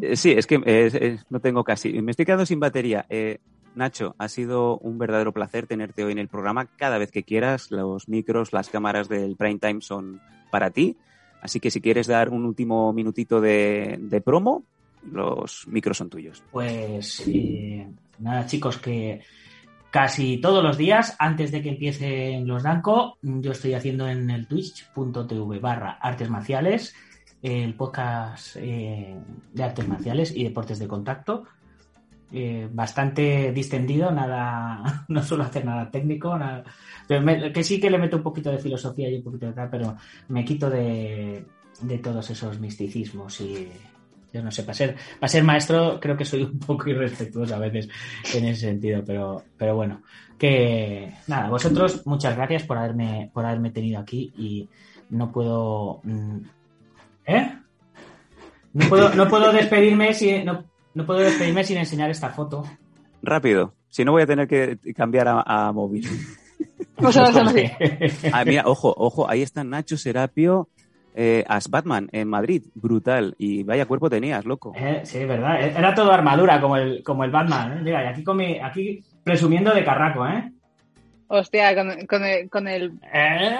Eh, 0.00 0.14
Sí, 0.14 0.30
es 0.30 0.46
que 0.46 0.54
eh, 0.54 0.88
eh, 0.94 1.18
no 1.30 1.40
tengo 1.40 1.64
casi. 1.64 2.00
Me 2.00 2.12
estoy 2.12 2.24
quedando 2.24 2.46
sin 2.46 2.60
batería. 2.60 3.06
Eh, 3.10 3.38
Nacho, 3.74 4.14
ha 4.18 4.28
sido 4.28 4.78
un 4.78 4.98
verdadero 4.98 5.32
placer 5.32 5.66
tenerte 5.66 6.04
hoy 6.04 6.12
en 6.12 6.18
el 6.18 6.28
programa. 6.28 6.66
Cada 6.76 6.98
vez 6.98 7.10
que 7.10 7.24
quieras, 7.24 7.72
los 7.72 8.08
micros, 8.08 8.52
las 8.52 8.68
cámaras 8.68 9.08
del 9.08 9.34
prime 9.34 9.58
time 9.58 9.80
son 9.80 10.20
para 10.52 10.70
ti. 10.70 10.96
Así 11.42 11.58
que 11.58 11.72
si 11.72 11.80
quieres 11.80 12.06
dar 12.06 12.28
un 12.28 12.44
último 12.44 12.92
minutito 12.92 13.40
de, 13.40 13.96
de 13.98 14.20
promo, 14.20 14.62
los 15.10 15.66
micros 15.66 15.96
son 15.96 16.08
tuyos. 16.08 16.40
Pues 16.52 17.24
eh, 17.26 17.84
nada, 18.20 18.46
chicos, 18.46 18.78
que 18.78 19.22
casi 19.96 20.36
todos 20.36 20.62
los 20.62 20.76
días, 20.76 21.16
antes 21.18 21.50
de 21.50 21.62
que 21.62 21.70
empiecen 21.70 22.46
los 22.46 22.64
Danco, 22.64 23.16
yo 23.22 23.52
estoy 23.52 23.72
haciendo 23.72 24.06
en 24.06 24.28
el 24.28 24.46
twitch.tv 24.46 25.58
barra 25.58 25.92
artes 25.92 26.28
marciales, 26.28 26.94
el 27.40 27.72
podcast 27.72 28.56
eh, 28.56 29.16
de 29.54 29.64
artes 29.64 29.88
marciales 29.88 30.36
y 30.36 30.44
deportes 30.44 30.78
de 30.80 30.86
contacto. 30.86 31.44
Eh, 32.30 32.68
bastante 32.70 33.52
distendido, 33.52 34.10
nada, 34.10 35.04
no 35.08 35.22
suelo 35.22 35.44
hacer 35.44 35.64
nada 35.64 35.90
técnico, 35.90 36.36
nada, 36.36 36.62
pero 37.08 37.50
que 37.50 37.64
sí 37.64 37.80
que 37.80 37.88
le 37.88 37.96
meto 37.96 38.18
un 38.18 38.22
poquito 38.22 38.50
de 38.50 38.58
filosofía 38.58 39.08
y 39.08 39.16
un 39.16 39.24
poquito 39.24 39.46
de 39.46 39.52
tal, 39.54 39.70
pero 39.70 39.96
me 40.28 40.44
quito 40.44 40.68
de, 40.68 41.46
de 41.80 41.98
todos 42.00 42.28
esos 42.28 42.60
misticismos 42.60 43.40
y 43.40 43.70
yo 44.32 44.42
no 44.42 44.50
sé, 44.50 44.62
para 44.62 44.74
ser, 44.74 44.96
para 45.18 45.28
ser 45.28 45.44
maestro 45.44 45.98
creo 46.00 46.16
que 46.16 46.24
soy 46.24 46.42
un 46.42 46.58
poco 46.66 46.88
irrespetuoso 46.88 47.54
a 47.54 47.58
veces 47.58 47.88
en 48.34 48.44
ese 48.46 48.62
sentido, 48.62 49.02
pero, 49.06 49.42
pero 49.56 49.76
bueno, 49.76 50.02
que 50.38 51.12
nada, 51.26 51.48
vosotros 51.48 52.06
muchas 52.06 52.36
gracias 52.36 52.64
por 52.64 52.78
haberme, 52.78 53.30
por 53.32 53.44
haberme 53.44 53.70
tenido 53.70 54.00
aquí 54.00 54.32
y 54.36 54.68
no 55.10 55.30
puedo... 55.32 56.00
mm, 56.04 56.38
¿Eh? 57.26 57.58
No 58.72 58.88
puedo, 58.88 59.14
no 59.14 59.26
puedo 59.28 59.52
despedirme 59.52 60.12
sin, 60.12 60.44
no, 60.44 60.64
no 60.94 61.06
puedo 61.06 61.20
despedirme 61.20 61.64
sin 61.64 61.78
enseñar 61.78 62.10
esta 62.10 62.28
foto. 62.30 62.64
Rápido, 63.22 63.74
si 63.88 64.04
no 64.04 64.12
voy 64.12 64.22
a 64.22 64.26
tener 64.26 64.46
que 64.46 64.78
cambiar 64.94 65.28
a, 65.28 65.42
a 65.46 65.72
móvil. 65.72 66.06
Pues 66.94 67.16
Ah, 68.32 68.44
mira, 68.44 68.62
ojo, 68.66 68.94
ojo, 68.96 69.28
ahí 69.28 69.42
está 69.42 69.64
Nacho 69.64 69.96
Serapio 69.96 70.68
eh, 71.16 71.44
as 71.48 71.68
Batman 71.68 72.08
en 72.12 72.28
Madrid, 72.28 72.62
brutal. 72.74 73.34
Y 73.38 73.64
vaya 73.64 73.86
cuerpo 73.86 74.08
tenías, 74.10 74.44
loco. 74.44 74.72
Eh, 74.76 75.00
sí, 75.04 75.24
verdad. 75.24 75.60
Era 75.60 75.94
todo 75.94 76.12
armadura, 76.12 76.60
como 76.60 76.76
el, 76.76 77.02
como 77.02 77.24
el 77.24 77.30
Batman. 77.32 77.78
¿eh? 77.78 77.80
Mira, 77.82 78.04
y 78.04 78.06
aquí, 78.08 78.22
con 78.22 78.36
mi- 78.36 78.58
aquí 78.60 79.02
presumiendo 79.24 79.74
de 79.74 79.82
carraco, 79.84 80.26
¿eh? 80.26 80.52
Hostia, 81.28 81.74
con, 81.74 82.06
con 82.06 82.24
el, 82.24 82.48
con 82.48 82.68
el 82.68 82.92
¿Eh? 83.12 83.56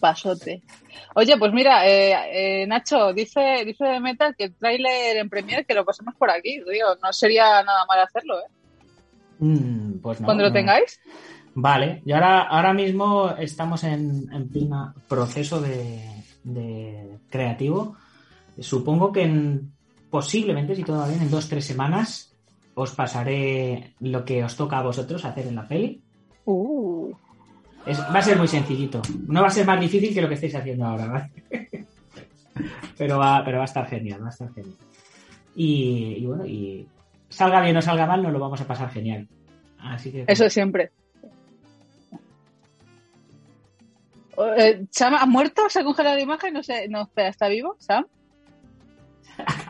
pasote. 0.00 0.62
Oye, 1.14 1.36
pues 1.38 1.52
mira, 1.52 1.86
eh, 1.88 2.62
eh, 2.62 2.66
Nacho, 2.66 3.12
dice, 3.12 3.62
dice 3.64 3.84
de 3.84 4.00
Metal 4.00 4.34
que 4.36 4.44
el 4.44 4.54
tráiler 4.54 5.16
en 5.16 5.30
Premiere 5.30 5.64
que 5.64 5.74
lo 5.74 5.84
pasemos 5.84 6.14
por 6.16 6.30
aquí. 6.30 6.58
Digo, 6.70 6.88
no 7.02 7.12
sería 7.12 7.62
nada 7.62 7.86
mal 7.88 8.00
hacerlo, 8.00 8.38
¿eh? 8.40 8.50
Mm, 9.38 9.98
pues 10.02 10.20
no, 10.20 10.26
Cuando 10.26 10.42
lo 10.42 10.50
no. 10.50 10.54
tengáis. 10.54 11.00
Vale, 11.54 12.02
y 12.04 12.12
ahora, 12.12 12.42
ahora 12.42 12.72
mismo 12.72 13.30
estamos 13.38 13.84
en, 13.84 14.26
en 14.32 14.48
pleno 14.48 14.92
proceso 15.08 15.60
de, 15.60 16.13
de 16.44 17.18
creativo. 17.28 17.96
Supongo 18.60 19.10
que 19.10 19.22
en- 19.22 19.72
posiblemente, 20.10 20.76
si 20.76 20.84
todo 20.84 20.98
va 20.98 21.08
bien, 21.08 21.22
en 21.22 21.30
dos 21.30 21.48
tres 21.48 21.64
semanas 21.64 22.30
os 22.74 22.90
pasaré 22.92 23.94
lo 24.00 24.24
que 24.24 24.44
os 24.44 24.56
toca 24.56 24.78
a 24.78 24.82
vosotros 24.82 25.24
hacer 25.24 25.46
en 25.48 25.56
la 25.56 25.66
peli. 25.66 26.00
Uh. 26.44 27.12
Es- 27.86 28.00
va 28.00 28.18
a 28.18 28.22
ser 28.22 28.38
muy 28.38 28.48
sencillito. 28.48 29.02
No 29.26 29.40
va 29.42 29.48
a 29.48 29.50
ser 29.50 29.66
más 29.66 29.80
difícil 29.80 30.14
que 30.14 30.22
lo 30.22 30.28
que 30.28 30.34
estáis 30.34 30.54
haciendo 30.54 30.84
ahora, 30.86 31.06
¿vale? 31.06 31.30
pero, 32.98 33.18
va, 33.18 33.42
pero 33.44 33.58
va 33.58 33.64
a 33.64 33.66
estar 33.66 33.86
genial, 33.86 34.22
va 34.22 34.26
a 34.28 34.30
estar 34.30 34.52
genial. 34.54 34.76
Y, 35.56 36.16
y 36.18 36.26
bueno, 36.26 36.46
y 36.46 36.86
salga 37.28 37.60
bien 37.60 37.76
o 37.76 37.82
salga 37.82 38.06
mal, 38.06 38.22
nos 38.22 38.32
lo 38.32 38.38
vamos 38.40 38.60
a 38.60 38.66
pasar 38.66 38.90
genial. 38.90 39.28
Así 39.78 40.10
que. 40.10 40.24
Eso 40.26 40.48
siempre. 40.48 40.90
¿Sam 44.90 45.14
ha 45.14 45.26
muerto? 45.26 45.68
¿Se 45.68 45.80
ha 45.80 45.84
congelado 45.84 46.16
la 46.16 46.22
imagen? 46.22 46.54
No 46.54 46.62
sé. 46.62 46.88
No, 46.88 47.02
espera, 47.02 47.28
¿está 47.28 47.48
vivo? 47.48 47.76
¿Sam? 47.78 48.06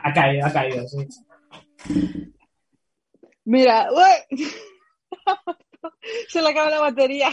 Ha 0.03 0.13
caído, 0.13 0.47
ha 0.47 0.53
caído, 0.53 0.87
sí. 0.89 1.07
Mira, 3.45 3.89
se 6.29 6.43
le 6.43 6.49
acaba 6.49 6.71
la 6.71 6.81
batería. 6.81 7.29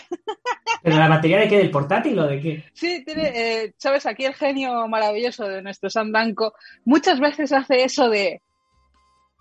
¿Pero 0.84 0.98
la 0.98 1.08
batería 1.08 1.40
de 1.40 1.48
qué? 1.48 1.58
¿Del 1.58 1.72
portátil 1.72 2.20
o 2.20 2.28
de 2.28 2.42
qué? 2.42 2.66
Sí, 2.74 3.04
tiene, 3.06 3.32
eh, 3.34 3.74
sabes, 3.78 4.06
aquí 4.06 4.26
el 4.26 4.34
genio 4.34 4.88
maravilloso 4.88 5.48
de 5.48 5.62
nuestro 5.62 5.90
Sam 5.90 6.12
Danko 6.12 6.54
muchas 6.86 7.20
veces 7.20 7.52
hace 7.54 7.84
eso 7.84 8.10
de 8.10 8.42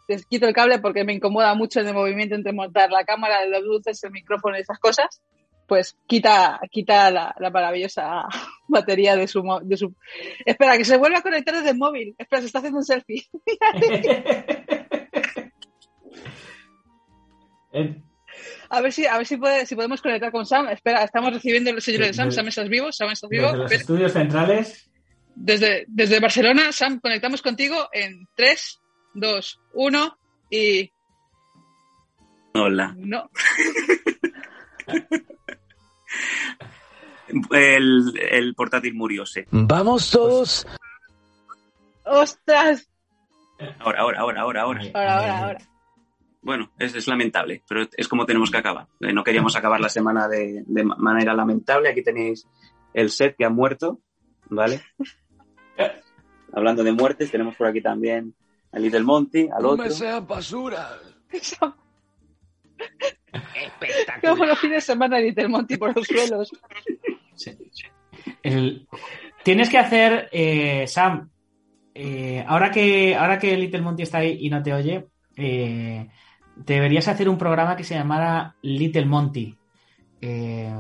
les 0.09 0.26
quito 0.26 0.47
el 0.49 0.55
cable 0.55 0.80
porque 0.80 1.05
me 1.05 1.12
incomoda 1.12 1.55
mucho 1.55 1.80
el 1.80 1.95
movimiento 1.95 2.34
entre 2.34 2.53
montar 2.53 2.91
la 2.91 3.05
cámara, 3.05 3.47
las 3.47 3.62
luces, 3.62 4.03
el 4.03 4.11
micrófono 4.11 4.59
y 4.59 4.61
esas 4.61 4.78
cosas. 4.80 5.22
Pues 5.70 5.96
quita, 6.08 6.60
quita 6.68 7.12
la, 7.12 7.32
la 7.38 7.48
maravillosa 7.48 8.26
batería 8.66 9.14
de 9.14 9.28
su, 9.28 9.40
de 9.62 9.76
su... 9.76 9.94
Espera, 10.44 10.76
que 10.76 10.84
se 10.84 10.96
vuelve 10.96 11.18
a 11.18 11.22
conectar 11.22 11.54
desde 11.54 11.70
el 11.70 11.78
móvil. 11.78 12.16
Espera, 12.18 12.40
se 12.40 12.46
está 12.46 12.58
haciendo 12.58 12.80
un 12.80 12.84
selfie. 12.84 13.24
A 18.68 18.80
ver 18.80 18.92
si, 18.92 19.06
a 19.06 19.16
ver 19.16 19.26
si, 19.26 19.36
puede, 19.36 19.64
si 19.64 19.76
podemos 19.76 20.02
conectar 20.02 20.32
con 20.32 20.44
Sam. 20.44 20.68
Espera, 20.70 21.04
estamos 21.04 21.32
recibiendo 21.32 21.70
el 21.70 21.80
señor 21.80 22.06
de 22.06 22.14
Sam. 22.14 22.32
Sam, 22.32 22.48
¿estás 22.48 22.68
vivo? 22.68 22.90
Sam, 22.90 23.10
¿estás 23.10 23.30
vivo? 23.30 23.46
Desde 23.46 23.58
los 23.58 23.64
Espera. 23.66 23.80
estudios 23.80 24.12
centrales. 24.12 24.90
Desde, 25.36 25.84
desde 25.86 26.18
Barcelona, 26.18 26.72
Sam, 26.72 26.98
conectamos 26.98 27.42
contigo 27.42 27.88
en 27.92 28.26
3, 28.34 28.80
2, 29.14 29.60
1 29.74 30.18
y... 30.50 30.92
Hola. 32.54 32.92
No. 32.96 33.30
El, 37.52 38.12
el 38.18 38.54
portátil 38.54 38.94
murióse. 38.94 39.46
Vamos 39.50 40.10
todos. 40.10 40.66
¡Ostras! 42.04 42.88
Ahora, 43.78 44.00
ahora, 44.00 44.20
ahora, 44.20 44.40
ahora, 44.42 44.62
ahora. 44.62 44.80
Ahora, 44.94 45.14
ahora, 45.18 45.38
ahora. 45.46 45.58
Bueno, 46.42 46.70
es, 46.78 46.94
es 46.94 47.06
lamentable, 47.06 47.62
pero 47.68 47.86
es 47.96 48.08
como 48.08 48.24
tenemos 48.24 48.50
que 48.50 48.56
acabar. 48.56 48.86
Eh, 49.00 49.12
No 49.12 49.22
queríamos 49.22 49.54
acabar 49.56 49.78
la 49.80 49.90
semana 49.90 50.26
de, 50.28 50.64
de 50.66 50.84
ma- 50.84 50.96
manera 50.96 51.34
lamentable. 51.34 51.90
Aquí 51.90 52.02
tenéis 52.02 52.46
el 52.94 53.10
set 53.10 53.36
que 53.36 53.44
ha 53.44 53.50
muerto, 53.50 54.00
¿vale? 54.48 54.80
Hablando 56.52 56.82
de 56.82 56.92
muertes, 56.92 57.30
tenemos 57.30 57.54
por 57.56 57.66
aquí 57.66 57.80
también 57.82 58.34
a 58.72 58.78
Little 58.78 59.02
Monty, 59.02 59.48
al 59.54 59.62
No 59.62 59.68
otro. 59.70 59.84
me 59.84 59.90
sean 59.90 60.26
basura. 60.26 60.98
Espectacular. 63.54 64.20
como 64.34 64.46
los 64.46 64.58
fines 64.58 64.76
de 64.76 64.80
semana 64.80 65.16
de 65.18 65.24
Little 65.24 65.48
Monty 65.48 65.76
por 65.76 65.94
los 65.94 66.06
suelos. 66.06 66.50
El- 68.42 68.86
Tienes 69.42 69.70
que 69.70 69.78
hacer, 69.78 70.28
eh, 70.32 70.86
Sam, 70.86 71.30
eh, 71.94 72.44
ahora, 72.46 72.70
que, 72.70 73.14
ahora 73.16 73.38
que 73.38 73.56
Little 73.56 73.80
Monty 73.80 74.02
está 74.02 74.18
ahí 74.18 74.36
y 74.40 74.50
no 74.50 74.62
te 74.62 74.74
oye, 74.74 75.06
eh, 75.34 76.08
deberías 76.56 77.08
hacer 77.08 77.26
un 77.28 77.38
programa 77.38 77.74
que 77.74 77.84
se 77.84 77.94
llamara 77.94 78.54
Little 78.60 79.06
Monty. 79.06 79.56
Eh, 80.20 80.70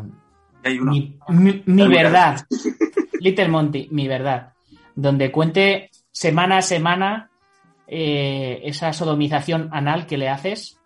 Hay 0.62 0.78
uno. 0.78 0.92
mi, 0.92 1.16
mi- 1.28 1.62
mi 1.64 1.84
Muy 1.84 1.94
verdad. 1.94 2.44
Little 3.18 3.48
Monty, 3.48 3.88
mi 3.90 4.06
verdad. 4.06 4.52
Donde 4.94 5.32
cuente 5.32 5.90
semana 6.12 6.58
a 6.58 6.62
semana 6.62 7.30
eh, 7.86 8.60
esa 8.64 8.92
sodomización 8.92 9.70
anal 9.72 10.06
que 10.06 10.18
le 10.18 10.28
haces, 10.28 10.78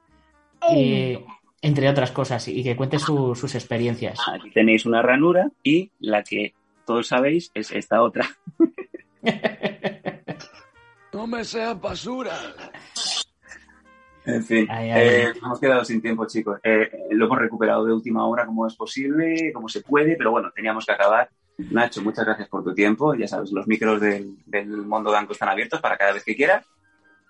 eh, 0.70 1.24
entre 1.66 1.88
otras 1.88 2.12
cosas, 2.12 2.46
y 2.48 2.62
que 2.62 2.76
cuente 2.76 2.98
su- 2.98 3.34
sus 3.34 3.54
experiencias. 3.54 4.18
Aquí 4.32 4.50
tenéis 4.50 4.86
una 4.86 5.02
ranura 5.02 5.50
y 5.62 5.90
la 6.00 6.22
que 6.22 6.54
todos 6.86 7.06
sabéis 7.08 7.50
es 7.54 7.72
esta 7.72 8.02
otra. 8.02 8.28
No 11.12 11.26
me 11.28 11.44
sean 11.44 11.80
basura. 11.80 12.36
En 14.26 14.42
fin, 14.42 14.66
Ay, 14.68 14.90
ay. 14.90 15.06
eh, 15.08 15.32
hemos 15.40 15.60
quedado 15.60 15.84
sin 15.84 16.02
tiempo, 16.02 16.26
chicos. 16.26 16.58
Eh, 16.64 16.90
lo 17.10 17.26
hemos 17.26 17.38
recuperado 17.38 17.84
de 17.84 17.92
última 17.92 18.26
hora 18.26 18.44
como 18.46 18.66
es 18.66 18.74
posible, 18.74 19.52
como 19.52 19.68
se 19.68 19.80
puede, 19.82 20.16
pero 20.16 20.32
bueno, 20.32 20.50
teníamos 20.54 20.84
que 20.84 20.92
acabar. 20.92 21.28
Nacho, 21.58 22.02
muchas 22.02 22.24
gracias 22.24 22.48
por 22.48 22.64
tu 22.64 22.74
tiempo. 22.74 23.14
Ya 23.14 23.28
sabes, 23.28 23.52
los 23.52 23.66
micros 23.68 24.00
del, 24.00 24.34
del 24.46 24.66
mundo 24.68 25.12
danco 25.12 25.32
están 25.34 25.50
abiertos 25.50 25.80
para 25.80 25.96
cada 25.96 26.12
vez 26.12 26.24
que 26.24 26.34
quieras. 26.34 26.66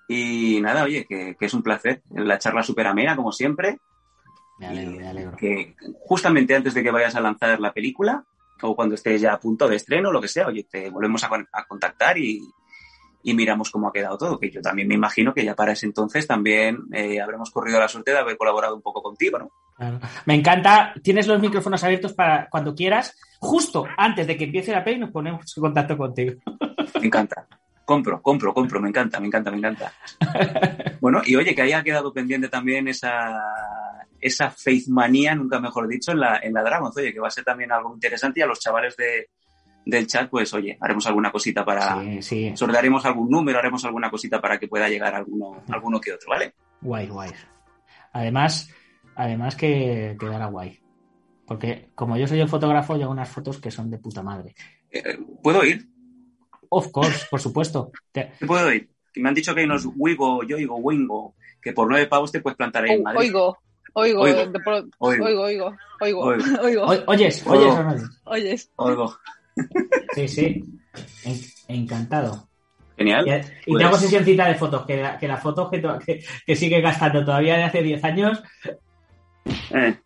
Y 0.09 0.61
nada, 0.63 0.85
oye, 0.85 1.05
que, 1.07 1.37
que 1.39 1.45
es 1.47 1.53
un 1.55 1.63
placer. 1.63 2.01
La 2.15 2.39
charla 2.39 2.63
súper 2.63 2.87
amena, 2.87 3.17
como 3.17 3.33
siempre. 3.33 3.79
Me 4.59 4.67
alegro, 4.67 4.93
me 4.97 5.09
alegro. 5.09 5.37
Que 5.37 5.75
justamente 6.01 6.55
antes 6.55 6.75
de 6.75 6.83
que 6.83 6.91
vayas 6.91 7.15
a 7.17 7.21
lanzar 7.21 7.59
la 7.61 7.73
película, 7.73 8.25
o 8.63 8.75
cuando 8.77 8.95
estés 8.95 9.21
ya 9.21 9.33
a 9.35 9.41
punto 9.41 9.69
de 9.69 9.77
estreno, 9.77 10.13
lo 10.13 10.21
que 10.21 10.29
sea, 10.29 10.47
oye, 10.47 10.65
te 10.71 10.91
volvemos 10.91 11.23
a, 11.25 11.29
con- 11.29 11.49
a 11.53 11.65
contactar 11.67 12.17
y, 12.19 12.41
y 13.25 13.35
miramos 13.35 13.71
cómo 13.71 13.89
ha 13.89 13.93
quedado 13.93 14.17
todo. 14.17 14.39
Que 14.39 14.51
yo 14.51 14.61
también 14.63 14.87
me 14.89 14.95
imagino 14.95 15.35
que 15.35 15.45
ya 15.45 15.55
para 15.55 15.73
ese 15.73 15.87
entonces 15.87 16.27
también 16.27 16.79
eh, 16.93 17.21
habremos 17.21 17.51
corrido 17.51 17.79
la 17.81 17.89
suerte 17.89 18.13
de 18.13 18.19
haber 18.19 18.37
colaborado 18.37 18.77
un 18.77 18.83
poco 18.83 19.03
contigo, 19.03 19.39
¿no? 19.39 19.51
Claro. 19.77 19.99
Me 20.27 20.35
encanta. 20.37 20.95
Tienes 21.03 21.27
los 21.27 21.41
micrófonos 21.41 21.83
abiertos 21.83 22.13
para 22.13 22.49
cuando 22.49 22.75
quieras. 22.77 23.19
Justo 23.41 23.85
antes 23.99 24.27
de 24.27 24.37
que 24.37 24.45
empiece 24.45 24.71
la 24.73 24.85
peli 24.85 25.01
nos 25.01 25.11
ponemos 25.11 25.53
en 25.57 25.61
contacto 25.61 25.97
contigo. 25.99 26.35
Me 27.01 27.07
encanta. 27.09 27.47
Compro, 27.85 28.23
compro, 28.23 28.55
compro, 28.55 28.81
me 28.81 28.89
encanta, 28.89 29.21
me 29.21 29.27
encanta, 29.27 29.51
me 29.51 29.59
encanta. 29.59 29.93
Bueno, 31.01 31.21
y 31.23 31.37
oye, 31.37 31.55
que 31.55 31.61
haya 31.61 31.83
quedado 31.83 32.15
pendiente 32.15 32.49
también 32.49 32.89
esa, 32.89 33.43
esa 34.27 34.51
faith 34.51 34.89
manía, 34.89 35.35
nunca 35.35 35.61
mejor 35.61 35.87
dicho, 35.89 36.13
en 36.13 36.21
la, 36.21 36.39
en 36.43 36.53
la 36.55 36.63
Dragons. 36.63 36.97
Oye, 36.97 37.13
que 37.13 37.21
va 37.21 37.29
a 37.29 37.31
ser 37.31 37.45
también 37.45 37.71
algo 37.73 37.93
interesante 37.95 38.41
y 38.41 38.43
a 38.43 38.47
los 38.47 38.59
chavales 38.61 38.97
de, 38.97 39.29
del 39.85 40.07
chat, 40.07 40.31
pues 40.31 40.53
oye, 40.55 40.79
haremos 40.81 41.07
alguna 41.07 41.31
cosita 41.31 41.65
para... 41.65 42.01
Sí, 42.01 42.23
sí. 42.23 42.53
Sortearemos 42.57 43.05
algún 43.05 43.29
número, 43.31 43.59
haremos 43.59 43.85
alguna 43.85 44.11
cosita 44.11 44.41
para 44.41 44.59
que 44.59 44.67
pueda 44.69 44.89
llegar 44.89 45.15
alguno, 45.15 45.63
alguno 45.69 46.01
que 46.01 46.13
otro, 46.13 46.31
¿vale? 46.31 46.55
Guay, 46.81 47.07
guay. 47.09 47.31
Además, 48.13 48.71
además 49.15 49.57
que 49.57 50.17
quedará 50.19 50.47
guay. 50.47 50.81
Porque 51.47 51.91
como 51.95 52.17
yo 52.17 52.27
soy 52.27 52.41
el 52.41 52.49
fotógrafo, 52.49 52.97
yo 52.97 53.03
hago 53.05 53.13
unas 53.13 53.29
fotos 53.29 53.61
que 53.61 53.71
son 53.71 53.91
de 53.91 53.99
puta 53.99 54.23
madre. 54.23 54.55
Eh, 54.91 55.19
¿Puedo 55.43 55.65
ir? 55.65 55.87
Of 56.71 56.91
course, 56.91 57.27
por 57.31 57.41
supuesto. 57.41 57.93
Te- 58.13 58.33
¿Te 58.39 58.47
puedo 58.47 58.73
ir? 58.73 58.89
Me 59.17 59.29
han 59.29 59.35
dicho 59.35 59.55
que 59.55 59.61
hay 59.61 59.67
unos 59.67 59.87
Wigo, 59.97 60.43
Yoigo, 60.43 60.77
Wingo, 60.77 61.35
que 61.61 61.73
por 61.73 61.89
nueve 61.89 62.07
pavos 62.07 62.33
te 62.33 62.41
puedes 62.41 62.57
plantar 62.57 62.85
ahí 62.85 62.93
en 62.93 63.01
O- 63.01 63.05
Madrid. 63.05 63.21
Oigo, 63.21 63.59
oigo, 63.95 64.21
Oigo. 64.23 64.47
de 64.47 64.61
pro- 64.61 64.85
Oigo. 64.99 65.25
oigo, 65.25 65.43
oigo, 65.43 65.77
oigo, 66.01 66.21
Oigo. 66.25 66.61
oigo, 66.63 66.83
O- 66.85 67.05
oyes, 67.07 67.45
oyes 67.47 67.75
o 67.75 67.89
oyes? 67.89 68.03
oyes. 68.25 68.71
Oigo. 68.77 69.17
Sí, 70.15 70.29
sí. 70.29 70.65
En- 71.25 71.41
encantado. 71.83 72.49
Genial. 72.97 73.27
Y, 73.27 73.31
y 73.31 73.73
Pues- 73.73 73.79
te 73.81 73.85
hago 73.85 73.97
sesioncita 73.97 74.47
de 74.49 74.55
fotos, 74.55 74.85
que 74.87 74.97
la, 75.03 75.19
que 75.19 75.27
la 75.29 75.37
foto 75.39 75.69
que, 75.71 75.83
que, 76.05 76.25
que 76.47 76.57
sigue 76.57 76.81
gastando 76.81 77.25
todavía 77.25 77.57
de 77.57 77.65
hace 77.65 77.83
10 77.83 78.05
años. 78.05 78.43
Eh. 79.71 79.97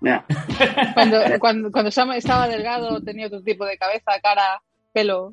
Cuando, 0.94 1.18
cuando, 1.38 1.70
cuando 1.70 1.90
Sam 1.90 2.12
estaba 2.12 2.48
delgado, 2.48 3.02
tenía 3.02 3.26
otro 3.26 3.42
tipo 3.42 3.66
de 3.66 3.76
cabeza, 3.76 4.12
cara, 4.22 4.62
pelo. 4.92 5.30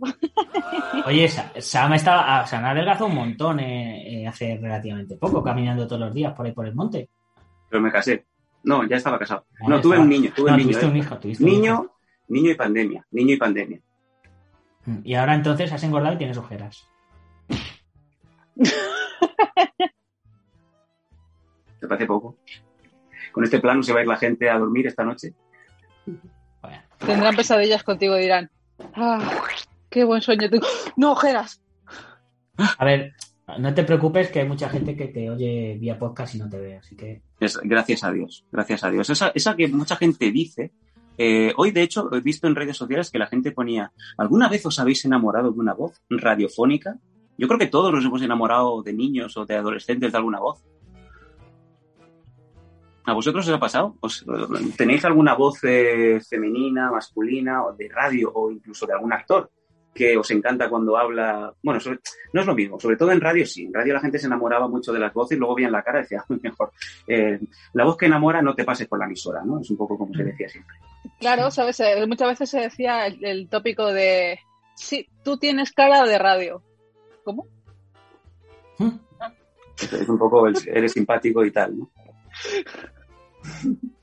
Oye, 1.06 1.28
Sa- 1.30 1.52
Sam 1.60 1.94
estaba, 1.94 2.40
ah, 2.42 2.46
Sam 2.46 2.66
ha 2.66 2.72
adelgazado 2.72 3.06
un 3.06 3.16
montón 3.16 3.60
eh, 3.62 4.24
eh, 4.24 4.28
hace 4.28 4.58
relativamente 4.62 5.16
poco, 5.16 5.42
caminando 5.42 5.88
todos 5.88 6.02
los 6.02 6.14
días 6.14 6.34
por 6.34 6.46
ahí 6.46 6.52
por 6.52 6.68
el 6.68 6.76
monte. 6.76 7.10
Pero 7.70 7.82
me 7.82 7.92
casé. 7.92 8.26
No, 8.64 8.86
ya 8.88 8.98
estaba 8.98 9.18
casado. 9.20 9.46
Ah, 9.62 9.66
No, 9.68 9.82
tuve 9.82 9.98
un 10.00 10.10
niño, 10.10 10.32
tuve 10.36 10.50
No, 10.52 10.56
un 10.56 10.62
niño. 10.62 10.70
tuviste 10.72 10.86
eh. 10.86 10.90
un 10.90 10.98
hijo, 10.98 11.18
tuviste 11.20 11.44
un 11.44 11.50
hijo. 11.50 11.58
Niño, 11.60 11.92
niño 12.28 12.52
y 12.52 12.56
pandemia. 12.56 13.06
Niño 13.12 13.34
y 13.34 13.38
pandemia. 13.38 13.82
Mm, 14.86 14.98
Y 15.04 15.16
ahora 15.16 15.36
entonces 15.36 15.72
has 15.72 15.84
engordado 15.84 16.16
y 16.16 16.18
tienes 16.18 16.38
ojeras. 16.38 16.88
¿Te 21.80 21.88
parece 21.88 22.06
poco? 22.08 22.38
Con 23.32 23.44
este 23.44 23.60
plano 23.60 23.84
se 23.84 23.94
va 23.94 24.00
a 24.00 24.02
ir 24.02 24.08
la 24.08 24.18
gente 24.18 24.50
a 24.50 24.58
dormir 24.58 24.88
esta 24.88 25.04
noche. 25.04 25.34
Bueno, 26.62 26.82
Tendrán 26.98 27.36
pesadillas 27.36 27.84
contigo, 27.84 28.16
dirán. 28.16 28.50
Ah, 28.96 29.20
qué 29.90 30.04
buen 30.04 30.22
sueño 30.22 30.50
tengo. 30.50 30.66
No, 30.96 31.12
ojeras. 31.12 31.62
a 32.58 32.86
ver, 32.86 33.14
no 33.60 33.74
te 33.74 33.84
preocupes 33.84 34.30
que 34.30 34.42
hay 34.42 34.48
mucha 34.48 34.70
gente 34.70 34.96
que 34.96 35.08
te 35.08 35.30
oye 35.30 35.78
vía 35.80 35.98
podcast 35.98 36.36
y 36.36 36.40
no 36.40 36.50
te 36.50 36.58
ve, 36.60 36.76
así 36.78 36.96
que 36.96 37.22
gracias 37.64 38.04
a 38.04 38.12
Dios, 38.12 38.46
gracias 38.52 38.84
a 38.84 38.92
Dios. 38.92 39.10
Esa, 39.10 39.30
esa 39.34 39.56
que 39.56 39.68
mucha 39.70 39.96
gente 39.96 40.32
dice. 40.32 40.72
eh, 41.18 41.54
hoy, 41.58 41.72
de 41.72 41.82
hecho, 41.82 42.14
he 42.14 42.20
visto 42.22 42.46
en 42.48 42.56
redes 42.56 42.78
sociales 42.78 43.10
que 43.10 43.18
la 43.20 43.28
gente 43.28 43.52
ponía, 43.52 43.92
¿alguna 44.18 44.50
vez 44.50 44.66
os 44.66 44.78
habéis 44.80 45.04
enamorado 45.06 45.52
de 45.52 45.60
una 45.60 45.74
voz 45.74 46.02
radiofónica? 46.10 46.98
Yo 47.38 47.48
creo 47.48 47.60
que 47.60 47.68
todos 47.68 47.92
nos 47.94 48.04
hemos 48.06 48.22
enamorado 48.22 48.82
de 48.84 48.94
niños 48.94 49.38
o 49.38 49.46
de 49.46 49.56
adolescentes 49.56 50.12
de 50.12 50.18
alguna 50.18 50.40
voz. 50.40 50.64
¿A 53.06 53.14
vosotros 53.14 53.48
os 53.48 53.54
ha 53.54 53.60
pasado? 53.60 53.96
¿Os- 54.02 54.26
¿Tenéis 54.76 55.06
alguna 55.06 55.34
voz 55.36 55.60
eh, 55.64 56.20
femenina, 56.30 56.92
masculina, 56.92 57.64
o 57.64 57.74
de 57.74 57.88
radio 57.88 58.32
o 58.34 58.52
incluso 58.52 58.86
de 58.86 58.94
algún 58.94 59.14
actor 59.14 59.50
que 59.98 60.16
os 60.16 60.30
encanta 60.32 60.70
cuando 60.70 60.96
habla? 60.98 61.54
Bueno, 61.64 61.80
sobre- 61.80 62.00
no 62.34 62.42
es 62.42 62.48
lo 62.48 62.56
mismo, 62.56 62.80
sobre 62.80 62.96
todo 62.96 63.12
en 63.12 63.20
radio 63.20 63.46
sí. 63.46 63.66
En 63.66 63.74
radio 63.74 63.96
la 63.96 64.00
gente 64.00 64.20
se 64.20 64.28
enamoraba 64.28 64.68
mucho 64.68 64.94
de 64.94 65.00
las 65.00 65.14
voces 65.14 65.36
y 65.36 65.40
luego 65.40 65.56
veían 65.56 65.72
la 65.72 65.82
cara 65.84 66.00
y 66.00 66.02
decía, 66.04 66.24
mejor, 66.44 66.72
eh, 67.08 67.40
la 67.74 67.84
voz 67.84 67.98
que 67.98 68.06
enamora 68.06 68.42
no 68.42 68.54
te 68.56 68.64
pases 68.64 68.88
por 68.88 69.00
la 69.00 69.06
emisora, 69.06 69.42
¿no? 69.44 69.60
Es 69.60 69.70
un 69.72 69.78
poco 69.78 69.98
como 69.98 70.14
se 70.14 70.24
decía 70.24 70.48
siempre. 70.48 70.76
Claro, 71.20 71.50
sabes, 71.52 71.80
Eh, 71.80 72.06
muchas 72.08 72.30
veces 72.30 72.50
se 72.50 72.60
decía 72.62 73.08
el, 73.08 73.24
el 73.26 73.50
tópico 73.50 73.88
de 73.92 74.40
sí, 74.76 75.10
tú 75.24 75.38
tienes 75.38 75.72
cara 75.74 76.06
de 76.06 76.18
radio. 76.20 76.62
¿Cómo? 77.24 77.48
¿Mm? 78.78 78.92
Es 79.80 80.08
un 80.10 80.18
poco, 80.20 80.48
el- 80.48 80.56
eres 80.68 80.92
simpático 80.94 81.44
y 81.44 81.52
tal, 81.52 81.78
¿no? 81.78 81.90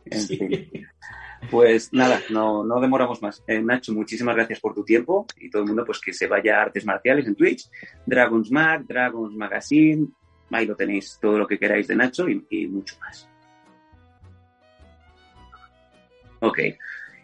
En 0.06 0.20
Sí. 0.20 0.36
fin. 0.36 0.86
Pues 1.50 1.92
nada, 1.92 2.20
no, 2.30 2.64
no 2.64 2.80
demoramos 2.80 3.20
más. 3.22 3.42
Eh, 3.46 3.60
Nacho, 3.62 3.92
muchísimas 3.92 4.34
gracias 4.34 4.60
por 4.60 4.74
tu 4.74 4.84
tiempo 4.84 5.26
y 5.38 5.50
todo 5.50 5.62
el 5.62 5.68
mundo 5.68 5.84
pues 5.84 6.00
que 6.00 6.12
se 6.12 6.26
vaya 6.26 6.58
a 6.58 6.62
Artes 6.62 6.84
Marciales 6.84 7.26
en 7.26 7.34
Twitch, 7.36 7.68
Dragons 8.06 8.50
Mag, 8.50 8.86
Dragons 8.86 9.34
Magazine, 9.36 10.08
ahí 10.50 10.66
lo 10.66 10.74
tenéis 10.74 11.18
todo 11.20 11.38
lo 11.38 11.46
que 11.46 11.58
queráis 11.58 11.86
de 11.86 11.96
Nacho 11.96 12.28
y, 12.28 12.44
y 12.50 12.66
mucho 12.66 12.96
más. 13.00 13.28
Ok. 16.40 16.58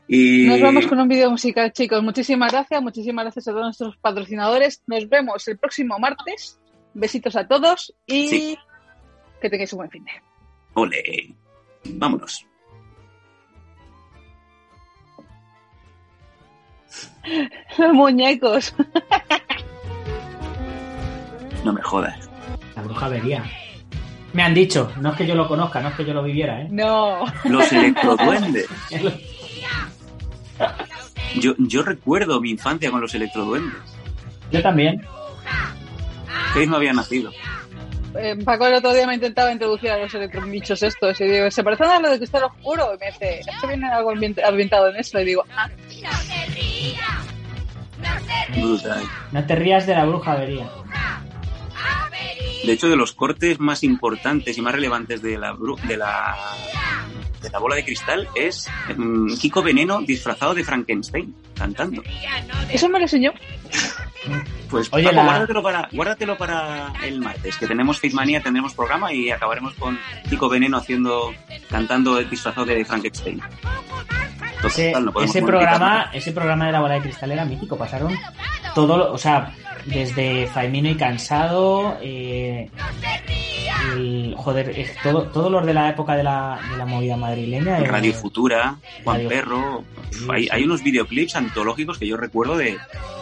Y... 0.09 0.47
Nos 0.49 0.61
vamos 0.61 0.87
con 0.87 0.99
un 0.99 1.09
vídeo 1.09 1.31
musical, 1.31 1.73
chicos. 1.73 2.03
Muchísimas 2.03 2.53
gracias, 2.53 2.83
muchísimas 2.83 3.25
gracias 3.25 3.49
a 3.49 3.53
todos 3.53 3.65
nuestros 3.65 3.97
patrocinadores. 3.99 4.83
Nos 4.87 5.09
vemos 5.09 5.47
el 5.49 5.59
próximo 5.59 5.99
martes. 5.99 6.59
Besitos 6.95 7.37
a 7.37 7.47
todos 7.47 7.95
y 8.07 8.29
Sí. 8.29 8.59
que 9.41 9.49
tengáis 9.49 9.73
un 9.73 9.79
buen 9.79 9.91
fin 9.91 10.05
de. 10.05 10.11
Ole. 10.75 11.35
Vámonos. 11.85 12.45
Los 17.79 17.93
muñecos. 17.93 18.75
No 21.65 21.73
me 21.73 21.83
jodas. 21.83 22.29
La 22.77 22.83
bruja 22.83 23.09
vería. 23.09 23.45
Me 24.33 24.43
han 24.43 24.55
dicho, 24.55 24.93
no 25.01 25.11
es 25.11 25.17
que 25.17 25.27
yo 25.27 25.35
lo 25.35 25.47
conozca, 25.49 25.81
no 25.81 25.89
es 25.89 25.95
que 25.95 26.05
yo 26.05 26.15
lo 26.15 26.23
viviera, 26.23 26.63
¿eh? 26.63 26.69
No. 26.71 27.25
Los 27.45 27.71
electroduendes. 27.73 28.67
Yo, 31.37 31.55
yo 31.59 31.83
recuerdo 31.85 32.41
mi 32.41 32.51
infancia 32.51 32.91
con 32.91 33.01
los 33.01 33.15
electroduendes. 33.15 33.73
Yo 34.51 34.61
también. 34.61 35.01
Faith 36.53 36.69
no 36.69 36.77
había 36.77 36.93
nacido. 36.93 37.31
Eh, 38.19 38.37
Paco 38.45 38.67
el 38.67 38.75
otro 38.75 38.93
día 38.93 39.07
me 39.07 39.15
intentaba 39.15 39.53
introducir 39.53 39.91
a 39.91 39.99
los 39.99 40.13
electrobichos 40.13 40.83
estos 40.83 41.21
y 41.21 41.25
digo, 41.27 41.49
se 41.53 41.63
parecen 41.63 41.87
a 41.87 42.01
lo 42.01 42.11
de 42.11 42.17
cristal 42.19 42.43
oscuro. 42.45 42.95
Y 42.97 42.99
me 42.99 43.07
dice, 43.13 43.41
es 43.41 43.61
que 43.61 43.67
viene 43.69 43.89
algo 43.93 44.11
ambient- 44.13 44.43
ambientado 44.45 44.89
en 44.89 44.97
eso. 44.97 45.21
Y 45.21 45.25
digo, 45.25 45.45
ah, 45.57 45.69
Brutal. 48.57 49.03
No 49.33 49.47
te 49.47 49.55
rías 49.57 49.87
de 49.87 49.95
la 49.95 50.05
bruja 50.05 50.35
vería. 50.37 50.69
De 52.65 52.73
hecho, 52.73 52.89
de 52.89 52.97
los 52.97 53.13
cortes 53.13 53.59
más 53.59 53.83
importantes 53.83 54.59
y 54.59 54.63
más 54.63 54.75
relevantes 54.75 55.23
de 55.23 55.39
la, 55.39 55.55
bru- 55.55 55.81
de 55.81 55.97
la, 55.97 56.37
de 57.41 57.49
la 57.51 57.59
bola 57.59 57.75
de 57.77 57.85
cristal 57.85 58.29
es 58.35 58.69
mm, 58.97 59.35
Kiko 59.39 59.63
Veneno 59.63 60.03
disfrazado 60.03 60.53
de 60.55 60.63
Frankenstein, 60.63 61.35
cantando. 61.57 62.03
eso 62.71 62.89
me 62.91 62.99
lo 62.99 63.05
enseñó. 63.05 63.33
Pues 64.69 64.89
Oye, 64.93 65.05
Paco, 65.05 65.17
la- 65.17 65.25
guárdatelo, 65.25 65.63
para, 65.63 65.89
guárdatelo 65.91 66.37
para 66.37 66.93
el 67.03 67.21
martes, 67.21 67.57
que 67.57 67.67
tenemos 67.67 67.99
Faithmania, 67.99 68.43
tendremos 68.43 68.75
programa 68.75 69.11
y 69.13 69.31
acabaremos 69.31 69.73
con 69.75 69.99
Kiko 70.29 70.51
Veneno 70.51 70.77
haciendo, 70.77 71.33
cantando 71.71 72.19
disfrazado 72.19 72.67
de 72.67 72.85
Frankenstein. 72.85 73.41
Total, 74.63 75.11
Ese, 75.25 75.41
no 75.41 75.47
programa, 75.47 76.11
ese 76.13 76.33
programa 76.33 76.67
de 76.67 76.73
la 76.73 76.81
bola 76.81 76.95
de 76.95 77.01
cristal 77.01 77.33
era 77.33 77.45
mítico. 77.45 77.77
Pasaron 77.79 78.15
todo, 78.75 78.97
lo- 78.99 79.13
o 79.13 79.19
sea, 79.19 79.53
desde 79.87 80.47
Faimino 80.49 80.89
y 80.91 80.97
Cansado, 80.97 81.97
eh, 82.03 82.69
el- 83.95 84.35
joder, 84.37 84.71
es 84.79 84.95
todo, 85.03 85.23
todos 85.25 85.51
los 85.51 85.65
de 85.65 85.73
la 85.75 85.89
época 85.89 86.15
de 86.15 86.23
la, 86.23 86.59
de 86.71 86.77
la 86.77 86.85
movida 86.87 87.17
madrileña. 87.17 87.79
eh, 87.79 87.85
Radio 87.85 88.13
Futura, 88.13 88.77
Juan 89.05 89.17
Radio- 89.17 89.29
Perro. 89.29 89.85
Hay, 90.29 90.65
unos 90.65 90.83
videoclips 90.83 91.37
antológicos 91.37 91.97
que 91.99 92.07
yo 92.07 92.17
recuerdo 92.17 92.57
de. 92.57 92.77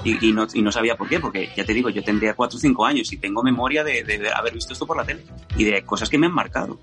Y, 0.04 0.28
y 0.28 0.32
no, 0.32 0.46
y 0.52 0.62
no 0.62 0.72
sabía 0.72 0.96
por 0.96 1.08
qué, 1.08 1.20
porque 1.20 1.50
ya 1.56 1.64
te 1.64 1.72
digo, 1.74 1.90
yo 1.90 2.02
tendría 2.02 2.34
4 2.34 2.56
o 2.56 2.60
5 2.60 2.84
años 2.86 3.12
y 3.12 3.18
tengo 3.18 3.42
memoria 3.42 3.84
de, 3.84 4.02
de- 4.02 4.18
de 4.18 4.32
haber 4.32 4.54
visto 4.54 4.72
esto 4.72 4.86
por 4.86 4.96
la 4.96 5.04
tele 5.04 5.22
y 5.56 5.64
de 5.64 5.82
cosas 5.82 6.08
que 6.08 6.18
me 6.18 6.26
han 6.26 6.34
marcado. 6.34 6.78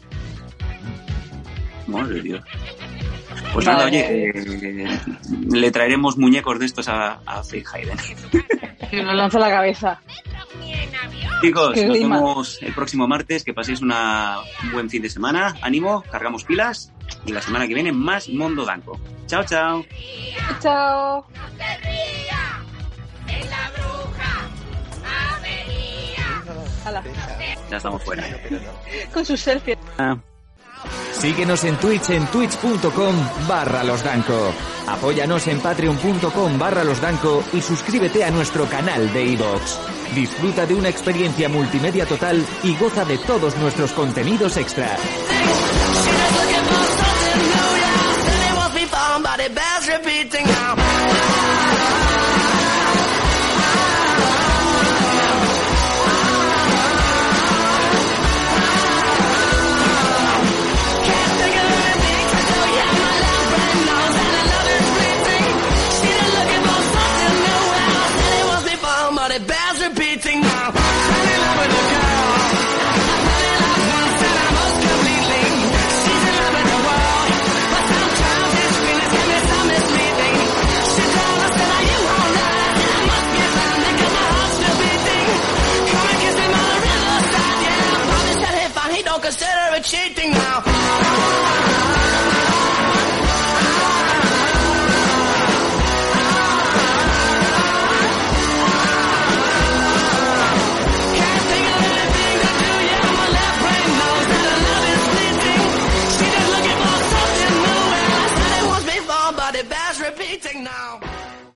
Madre 1.87 2.15
de 2.15 2.21
Dios. 2.21 2.41
Pues 3.55 3.65
nada, 3.67 3.85
oye, 3.85 4.31
eh, 4.31 4.99
le 5.49 5.71
traeremos 5.71 6.17
muñecos 6.17 6.59
de 6.59 6.65
estos 6.65 6.89
a, 6.89 7.21
a 7.25 7.41
Faith 7.41 7.65
Hayden. 7.73 7.97
Y 8.91 8.97
nos 9.01 9.15
lanza 9.15 9.39
la 9.39 9.49
cabeza. 9.49 10.01
Chicos, 11.41 11.73
Qué 11.73 11.85
nos 11.85 11.97
rima. 11.97 12.17
vemos 12.17 12.59
el 12.61 12.73
próximo 12.73 13.07
martes. 13.07 13.45
Que 13.45 13.53
paséis 13.53 13.81
una, 13.81 14.39
un 14.63 14.71
buen 14.73 14.89
fin 14.89 15.01
de 15.01 15.09
semana. 15.09 15.55
Ánimo, 15.61 16.03
cargamos 16.11 16.43
pilas. 16.43 16.91
Y 17.25 17.31
la 17.31 17.41
semana 17.41 17.65
que 17.65 17.73
viene, 17.73 17.93
más 17.93 18.27
Mondo 18.27 18.65
Danco. 18.65 18.99
Chao, 19.25 19.45
chao. 19.45 19.85
Chao. 20.61 21.25
Ya 27.69 27.77
estamos 27.77 28.03
fuera. 28.03 28.23
con 29.13 29.25
su 29.25 29.37
selfie. 29.37 29.77
Síguenos 31.13 31.63
en 31.63 31.77
Twitch 31.77 32.09
en 32.09 32.27
twitch.com 32.27 33.15
barra 33.47 33.83
losdanco. 33.83 34.53
Apóyanos 34.87 35.47
en 35.47 35.59
patreon.com 35.59 36.59
barra 36.59 36.83
losdanco 36.83 37.43
y 37.53 37.61
suscríbete 37.61 38.23
a 38.23 38.31
nuestro 38.31 38.65
canal 38.65 39.11
de 39.13 39.25
iVoox. 39.25 39.79
Disfruta 40.13 40.65
de 40.65 40.75
una 40.75 40.89
experiencia 40.89 41.49
multimedia 41.49 42.05
total 42.05 42.45
y 42.63 42.75
goza 42.75 43.05
de 43.05 43.17
todos 43.19 43.55
nuestros 43.57 43.91
contenidos 43.93 44.57
extra. 44.57 44.97
Consider 89.25 89.75
it 89.75 89.83
cheating 89.83 90.29
now. 90.29 90.74